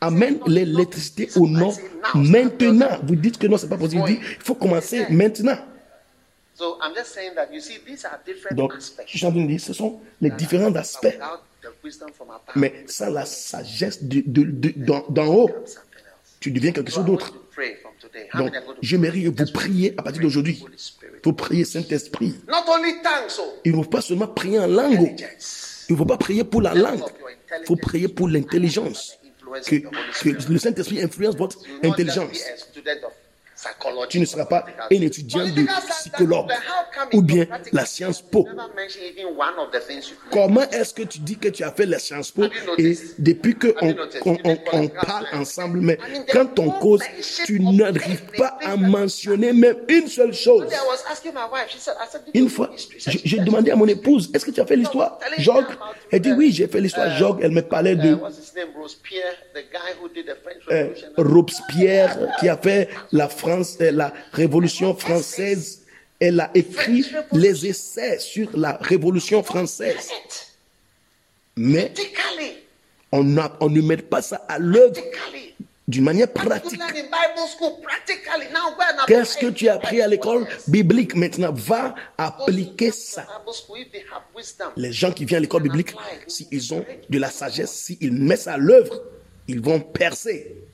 [0.00, 1.74] Amène l'électricité au nord
[2.14, 2.88] maintenant.
[3.04, 4.02] Vous dites que non, c'est pas possible.
[4.08, 5.58] Il faut commencer maintenant.
[6.54, 8.72] So I'm just saying that you see these are different Donc,
[9.06, 11.18] je suis en train de dire, ce sont les différents aspects.
[12.54, 15.50] Mais sans la sagesse de- de- de- d'en d'en haut.
[16.46, 17.34] Tu deviens quelque chose d'autre.
[18.34, 20.64] Donc, j'aimerais que vous priez à partir d'aujourd'hui.
[21.24, 22.36] Faut prier Saint-Esprit.
[22.46, 24.94] Not only tongues, oh, Il ne faut pas seulement prier en langue.
[24.94, 25.86] intelligence.
[25.88, 27.02] Il ne faut pas prier pour la langue.
[27.60, 29.18] Il faut prier pour l'intelligence.
[29.66, 32.44] Que, que le Saint-Esprit influence votre intelligence.
[34.08, 36.52] Tu ne seras pas un étudiant de psychologue
[37.12, 38.44] ou bien la science po.
[38.44, 41.62] Never mention even one of the things you Comment est-ce que tu dis que tu
[41.64, 42.44] as fait les Sciences Po
[42.78, 43.94] et depuis que on,
[44.26, 45.98] on- on- parle ensemble, mais
[46.32, 47.02] quand on cause,
[47.46, 50.66] tu n'arrives pas à mentionner même une seule chose.
[52.34, 52.70] Une fois,
[53.24, 55.18] j'ai demandé à mon épouse, est-ce que tu as fait l'histoire?
[55.38, 55.64] Jogues
[56.10, 57.40] Elle dit oui, j'ai fait l'histoire Jogues.
[57.42, 58.18] Elle me parlait Uh, de
[60.70, 60.88] euh.
[61.16, 63.45] Robespierre qui a fait la France,
[63.80, 65.82] la Révolution française.
[66.18, 70.10] Elle a écrit les essais sur la Révolution française.
[71.56, 71.92] Mais
[73.12, 75.00] on, ne met pas ça à l'œuvre
[75.88, 76.80] d'une manière pratique.
[79.06, 81.14] Qu'est-ce que tu as appris à l'école biblique?
[81.14, 83.26] Maintenant Va appliquer ça.
[84.76, 85.94] Les gens qui viennent à l'école biblique,
[86.26, 89.02] s'ils ont de la sagesse, s'ils mettent ça à l'œuvre,
[89.48, 90.65] ils vont percer.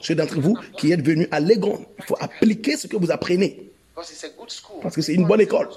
[0.00, 3.70] Ceux d'entre vous qui êtes venus à Legon, il faut appliquer ce que vous apprenez.
[3.94, 5.68] Parce que c'est une bonne école.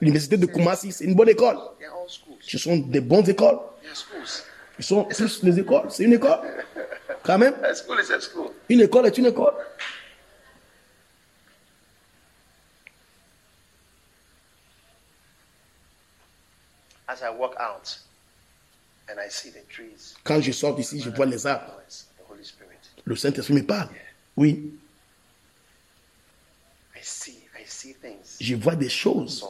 [0.00, 1.58] L'université de Kumasi, c'est une bonne école.
[2.40, 3.58] Ce sont des bonnes écoles.
[4.78, 5.86] Ils sont plus les écoles.
[5.90, 6.40] C'est une école.
[7.22, 7.54] Quand même,
[8.68, 9.52] une école est une école.
[17.06, 17.98] As I walk out and I see the trees,
[20.24, 21.80] Quand je sors d'ici, je vois les arbres.
[23.04, 23.88] Le Saint-Esprit me parle.
[24.36, 24.72] Oui,
[28.40, 29.46] je vois des choses.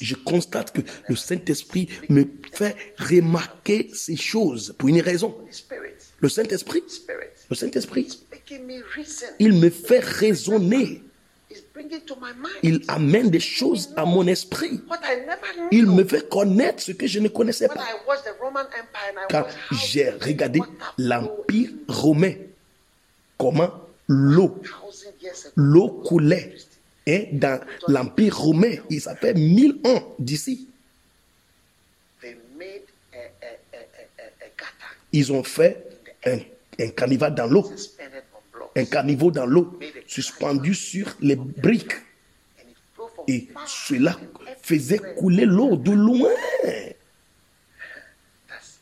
[0.00, 5.36] Je constate que le Saint-Esprit me fait remarquer ces choses pour une raison.
[6.20, 6.82] Le Saint-Esprit,
[7.50, 8.20] le Saint-Esprit,
[9.38, 11.02] il me fait raisonner.
[12.62, 14.80] Il amène des choses à mon esprit.
[15.70, 17.74] Il me fait connaître ce que je ne connaissais pas.
[17.74, 20.60] I watched the Roman Empire and I Quand j'ai regardé
[20.98, 22.34] l'Empire romain,
[23.38, 23.70] comment
[24.08, 24.60] l'eau,
[25.56, 26.54] l'eau coulait
[27.08, 28.76] hein, dans l'Empire romain.
[28.90, 30.68] Il s'appelle mille ans d'ici.
[35.12, 35.84] Ils ont fait
[36.26, 36.38] un,
[36.78, 37.70] un carnival dans l'eau.
[38.76, 41.94] Un caniveau dans l'eau, suspendu sur les briques.
[43.26, 44.16] Et cela
[44.62, 46.30] faisait couler l'eau de loin.
[48.46, 48.78] That's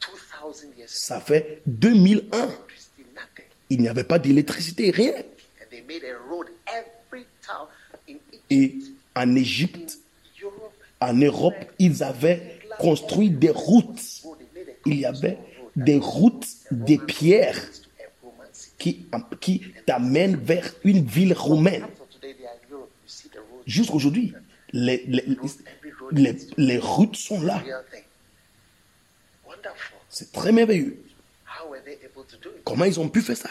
[0.00, 0.96] 2,000 years ago.
[0.96, 2.50] Ça fait 2000 ans.
[3.70, 5.12] Il n'y avait pas d'électricité, rien.
[8.50, 8.78] Et
[9.14, 9.98] en Égypte,
[11.00, 14.22] en Europe, ils avaient construit des routes.
[14.86, 15.38] Il y avait
[15.76, 17.58] des routes de pierre
[17.94, 18.72] to a Roman city.
[19.40, 21.86] Qui, t'amènent vers une ville romaine.
[23.66, 24.34] Jusqu'aujourd'hui,
[24.72, 25.24] les, les,
[26.12, 27.62] les, les routes sont là.
[30.08, 31.02] C'est très merveilleux.
[32.64, 33.50] Comment ils ont pu faire ça?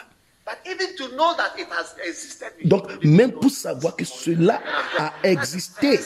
[2.66, 4.62] Donc, même pour savoir que cela
[4.98, 6.00] a existé,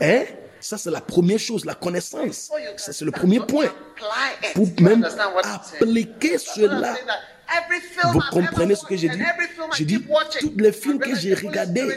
[0.00, 0.24] hein,
[0.60, 2.50] ça c'est la première chose, la connaissance.
[2.76, 3.72] Ça c'est le premier point.
[4.54, 6.96] Pour même appliquer cela.
[8.12, 9.20] Vous comprenez ce que j'ai dit?
[9.76, 10.04] J'ai dit,
[10.40, 11.88] tous les films que j'ai regardés,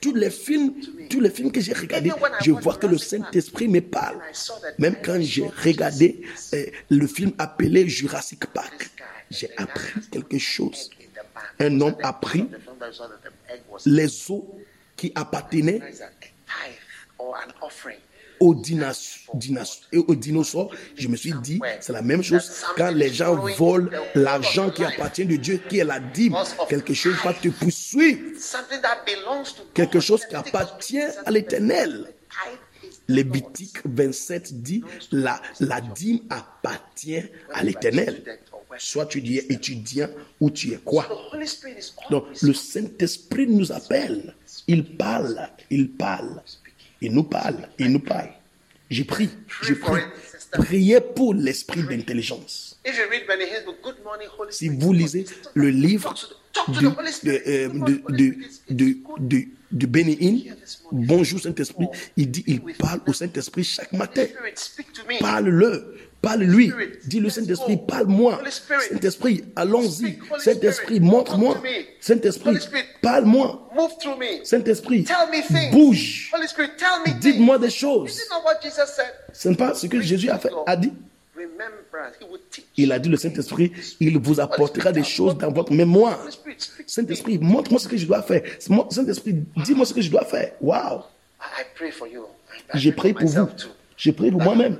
[0.00, 0.74] tous les films,
[1.08, 2.12] tous les films que j'ai regardés,
[2.42, 4.18] je vois que le Saint-Esprit me parle.
[4.78, 6.22] Même quand j'ai regardé
[6.54, 8.90] euh, le film appelé Jurassic Park,
[9.30, 10.90] j'ai appris quelque chose.
[11.58, 12.48] Un homme a pris
[13.86, 14.42] les os
[14.96, 15.80] qui appartenaient
[18.40, 18.94] is a tithe or an offering.
[18.94, 22.90] aux, dinas- dinas- et aux dinosaures, je me suis dit, c'est la même chose quand
[22.90, 26.36] les gens volent l'argent qui appartient de Dieu, qui est la dîme.
[26.68, 32.06] Quelque chose va te poursuivre, Something that belongs to quelque chose qui appartient à l'éternel.
[33.08, 37.22] Lévitique 27 dit, la, la dîme appartient
[37.52, 38.22] à l'éternel.
[38.78, 40.08] Soit tu es étudiant
[40.40, 41.08] ou tu es quoi?
[42.10, 44.34] Donc le Saint-Esprit nous appelle.
[44.68, 46.40] Il parle, il parle.
[47.00, 48.30] Il nous parle, il nous parle.
[48.90, 49.30] J'ai pris,
[49.62, 50.02] j'ai pris.
[50.52, 52.78] Priez pour l'esprit d'intelligence.
[54.50, 55.24] Si vous lisez
[55.54, 56.14] le livre
[56.68, 56.90] de,
[59.70, 59.86] de,
[60.90, 61.86] Bonjour Saint-Esprit,
[62.16, 64.26] il dit, il parle au Saint-Esprit chaque matin.
[64.56, 65.20] Spirit,
[66.20, 66.72] parle-lui.
[67.04, 68.40] Dis le Saint-Esprit, parle-moi.
[68.90, 70.18] Saint-Esprit, allons-y.
[70.38, 71.62] Saint-Esprit, montre-moi.
[72.00, 72.58] Saint-Esprit,
[73.02, 73.68] parle-moi.
[74.44, 75.06] Saint-Esprit,
[75.72, 76.32] bouge.
[77.20, 78.20] Dites-moi des choses.
[79.32, 80.92] Ce n'est pas ce que Jésus a, fait, a dit.
[82.76, 86.20] Il a dit, le Saint-Esprit, il vous apportera des choses dans votre mémoire.
[86.86, 88.42] Saint-Esprit, montre-moi ce que je dois faire.
[88.90, 90.52] Saint-Esprit, dis-moi ce que je dois faire.
[90.58, 91.90] Pray
[92.92, 93.48] prié for pour vous.
[94.00, 94.78] J'ai prié pour moi-même.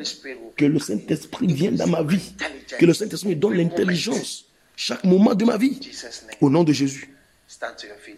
[0.57, 2.33] Que le Saint-Esprit vienne dans ma vie.
[2.79, 5.79] Que le Saint-Esprit me donne l'intelligence chaque moment de ma vie.
[6.41, 7.15] Au nom de Jésus.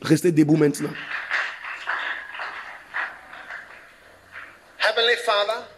[0.01, 0.91] Restez debout maintenant.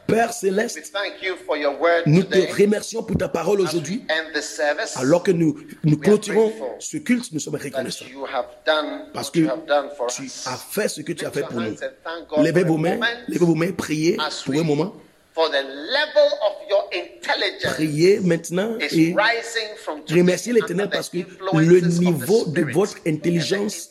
[0.07, 0.93] Père Céleste,
[2.07, 4.05] nous te remercions pour ta parole aujourd'hui.
[4.97, 8.05] Alors que nous, nous clôturons ce culte, nous sommes reconnaissants.
[9.15, 11.77] Parce que tu as fait ce que tu as fait pour nous.
[12.43, 14.95] Levez vos mains, levez vos mains, priez pour un moment.
[15.35, 19.15] For the level of your intelligence Priez maintenant et
[20.11, 23.91] remerciez l'Éternel parce que le niveau de votre intelligence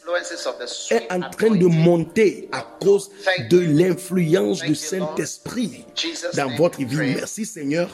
[0.92, 3.12] est en train de monter à cause
[3.50, 4.76] de l'influence du.
[4.76, 5.86] Saint-Esprit
[6.36, 7.16] dans votre vie.
[7.16, 7.90] Merci Seigneur.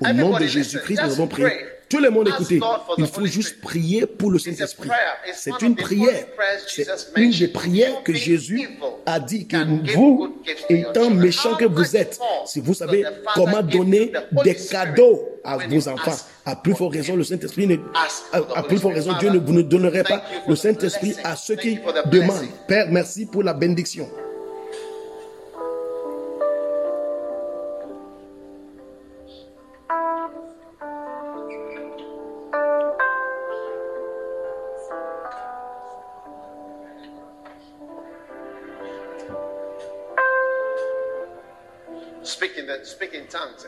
[0.00, 1.48] Au nom de Jésus-Christ, nous avons prié.
[1.94, 2.60] Tout le monde écoutez.
[2.98, 4.88] Il faut juste prier pour le Saint-Esprit.
[5.32, 6.26] C'est une prière.
[6.66, 8.68] C'est une des prières que Jésus
[9.06, 9.56] a dit que
[9.94, 10.34] vous,
[10.68, 13.04] étant méchants que vous êtes, si vous savez
[13.34, 14.12] comment donner
[14.42, 17.76] des cadeaux à vos enfants, à plus for forte raison, le Saint-Esprit ne,
[18.32, 21.78] à, plus forte raison, Dieu ne vous ne donnerait pas le Saint-Esprit à ceux qui
[22.06, 22.48] demandent.
[22.66, 24.08] Père, merci pour la bénédiction.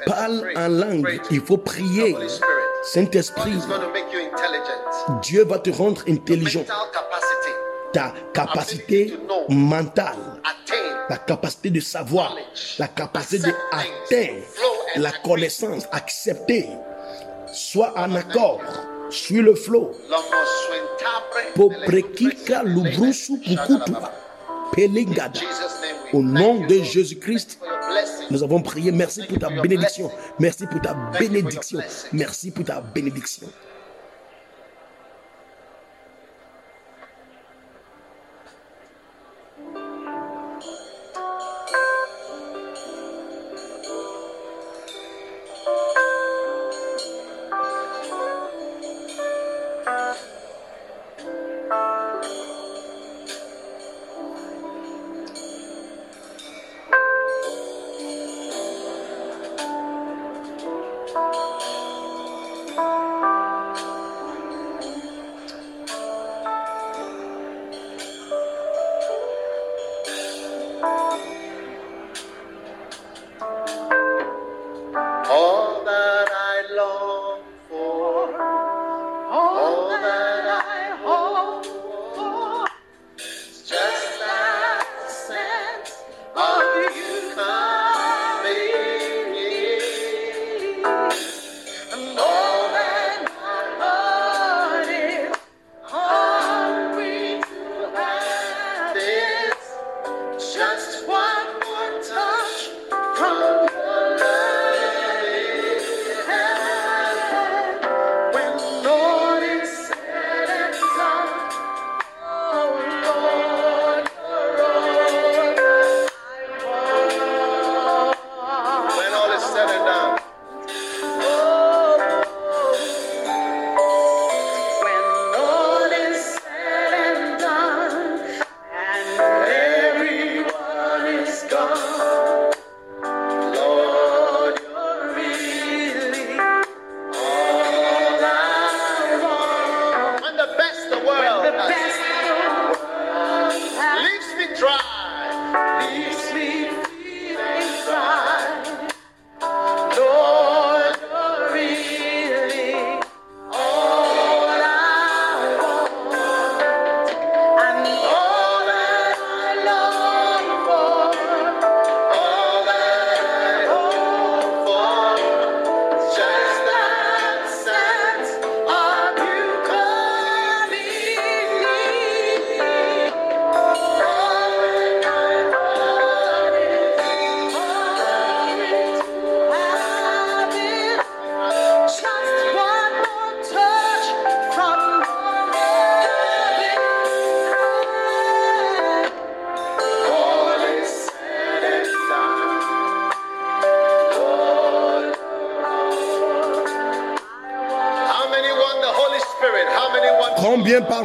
[0.07, 1.21] Parle en langue.
[1.31, 2.17] Il faut prier.
[2.83, 5.21] Saint-Esprit, is going to make you intelligent.
[5.23, 6.65] Dieu va te rendre intelligent.
[7.93, 9.19] Ta capacité
[9.49, 10.17] mentale,
[11.09, 12.37] la capacité de savoir,
[12.79, 14.43] la capacité d'atteindre.
[14.97, 16.69] la connaissance, accepter,
[17.53, 18.61] soit en accord,
[19.11, 19.93] sur le flot.
[21.55, 23.93] Poprekika lubrusu pukutu.
[26.13, 26.83] Au nom de.
[26.83, 27.59] Jésus-Christ,
[28.31, 28.93] nous avons prié.
[28.93, 30.11] Merci pour ta bénédiction.
[30.39, 31.81] Merci pour ta bénédiction.
[32.13, 33.47] Merci pour ta bénédiction.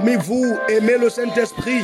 [0.02, 1.84] Parmi vous aimez le Saint-Esprit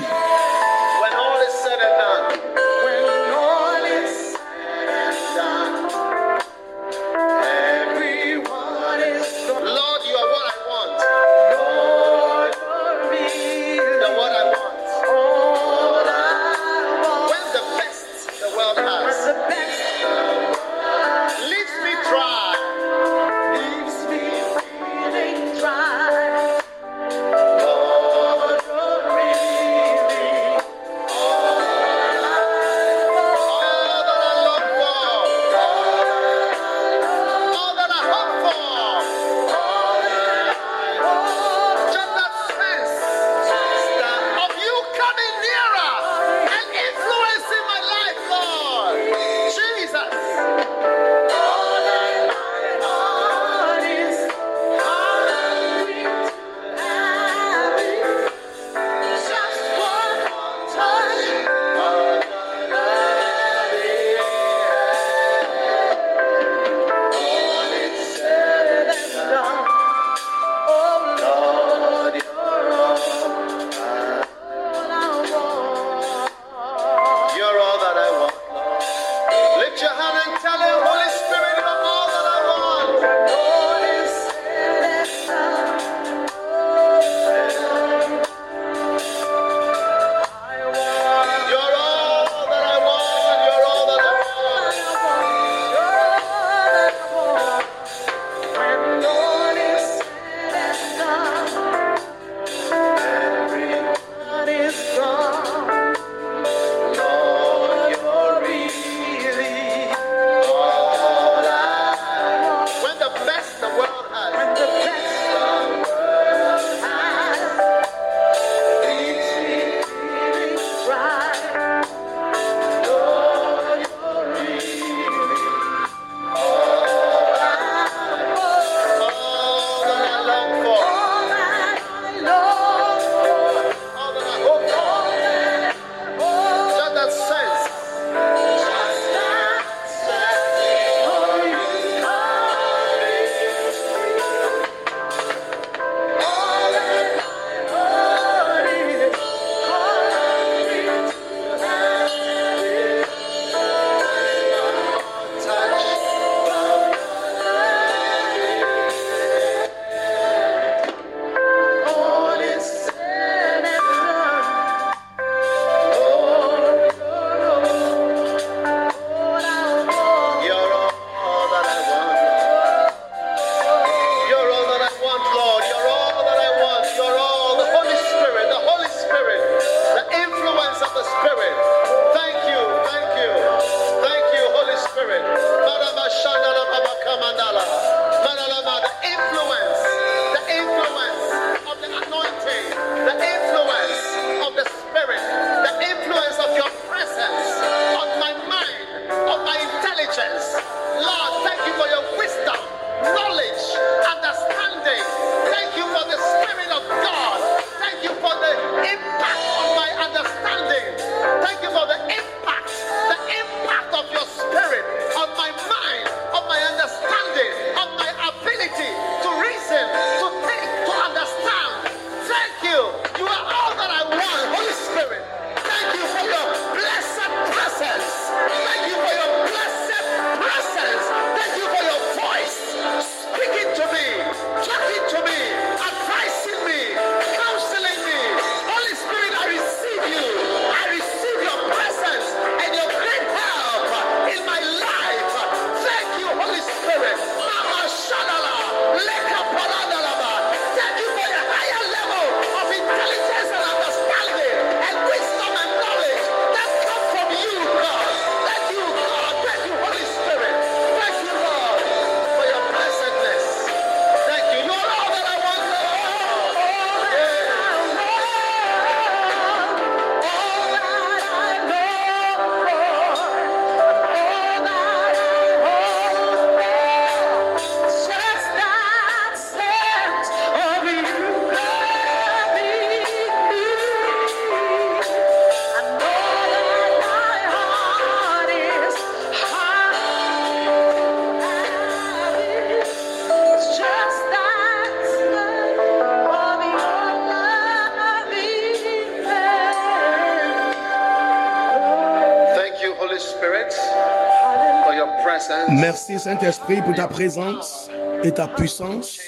[306.18, 307.91] Merci Saint-Esprit pour ta présence
[308.23, 309.19] et ta puissance,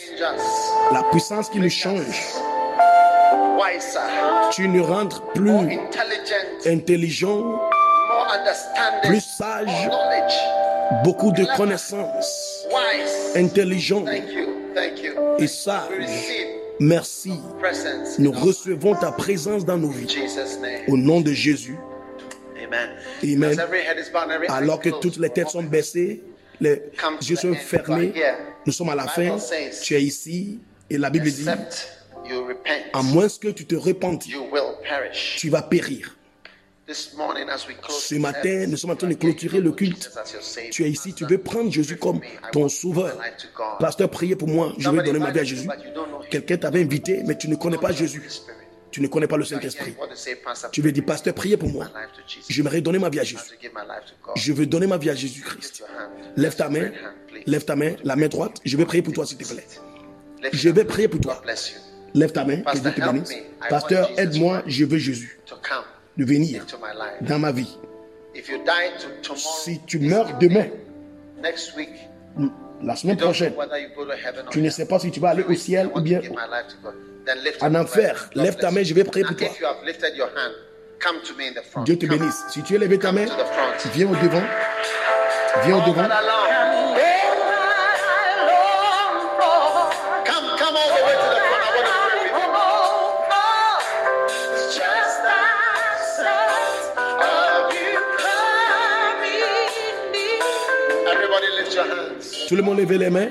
[0.91, 2.19] la puissance qui nous change.
[4.53, 5.49] Tu nous rends more plus
[6.65, 7.59] intelligent, intelligents,
[9.03, 9.89] plus sages,
[11.03, 12.65] beaucoup de connaissances,
[13.35, 14.47] intelligents Thank you.
[14.73, 15.11] Thank you.
[15.37, 16.47] et sages.
[16.79, 17.33] Merci.
[18.17, 20.17] Nous recevons ta présence dans nos vies.
[20.87, 21.77] Au nom de Jésus.
[22.57, 22.89] Amen.
[23.23, 23.59] Amen.
[24.47, 26.23] Alors que toutes les têtes sont baissées,
[26.59, 26.81] les
[27.21, 28.13] yeux sont fermés,
[28.65, 29.37] nous sommes à la fin.
[29.81, 30.59] Tu es ici
[30.89, 31.45] et la Bible dit,
[32.93, 35.35] à moins que tu te perish.
[35.37, 36.15] tu vas périr.
[36.91, 40.11] Ce matin, nous sommes en train de clôturer le culte.
[40.71, 42.19] Tu es ici, tu veux prendre Jésus comme
[42.51, 43.17] ton sauveur.
[43.79, 45.67] Pasteur, priez pour moi, je veux donner ma vie à Jésus.
[46.31, 48.23] Quelqu'un t'avait invité, mais tu ne connais pas Jésus.
[48.91, 49.95] Tu ne connais pas le Saint-Esprit.
[50.71, 51.87] Tu veux dire, pasteur, priez pour moi.
[52.47, 53.43] J'aimerais donner ma vie à Jésus.
[54.35, 55.83] Je veux donner ma vie à Jésus-Christ.
[56.35, 56.91] Lève ta main,
[57.45, 58.59] lève ta main, la main droite.
[58.65, 59.65] Je vais prier pour toi, s'il te plaît.
[60.53, 61.41] Je vais prier pour toi.
[62.13, 63.35] Lève ta main, que Dieu te bénisse.
[63.69, 65.39] Pasteur, aide-moi, je veux Jésus
[66.17, 66.65] de venir
[67.21, 67.77] dans ma vie.
[69.35, 70.67] Si tu meurs demain,
[72.83, 73.53] la semaine prochaine,
[74.51, 76.21] tu ne sais pas si tu vas aller au ciel ou bien
[77.61, 78.29] en enfer.
[78.35, 79.47] Lève ta main, je vais prier pour toi.
[81.85, 82.43] Dieu te bénisse.
[82.49, 83.25] Si tu as levé ta main,
[83.93, 84.43] viens au devant.
[85.63, 86.07] Viens au devant.
[90.25, 91.08] Come, come all
[102.49, 103.29] Tout le monde lève les mains.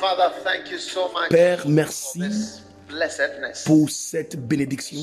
[0.00, 2.20] Father, thank you so much Père, merci
[3.64, 4.98] pour cette bénédiction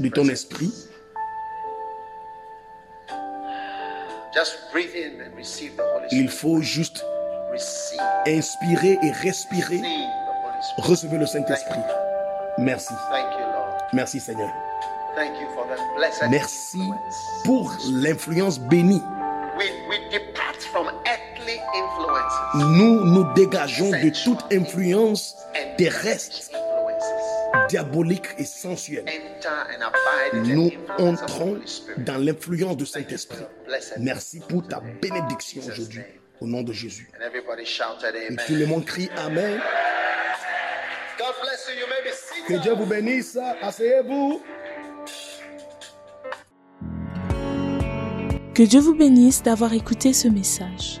[0.00, 0.70] de ton esprit.
[4.34, 6.36] Just breathe in and receive the Holy Il Spirit.
[6.36, 7.02] faut juste
[7.50, 9.78] Receive, inspirer et respirer.
[9.78, 10.90] receive the Holy Spirit.
[10.90, 11.80] Recevez le Saint-Esprit.
[12.58, 12.92] Merci.
[13.10, 13.82] Thank you, Lord.
[13.94, 14.50] Merci Seigneur.
[15.16, 16.82] Thank you for the blessed Merci
[17.44, 19.00] pour l'influence bénie.
[22.54, 26.50] Nous nous dégageons de toute influence and terrestre,
[27.68, 29.04] diabolique et sensuelle.
[30.32, 31.60] Nous entrons
[31.98, 33.44] dans l'influence du Saint-Esprit.
[33.98, 36.02] Merci pour ta bénédiction aujourd'hui.
[36.40, 37.10] Au nom de Jésus.
[37.14, 39.60] And everybody shouted Et tout le monde crie Amen.
[41.18, 41.78] God bless you.
[41.78, 42.14] You may be
[42.48, 42.62] Que.
[42.62, 43.38] Dieu vous bénisse.
[43.60, 44.40] Asseyez-vous.
[48.54, 51.00] Que Dieu vous bénisse d'avoir écouté ce message.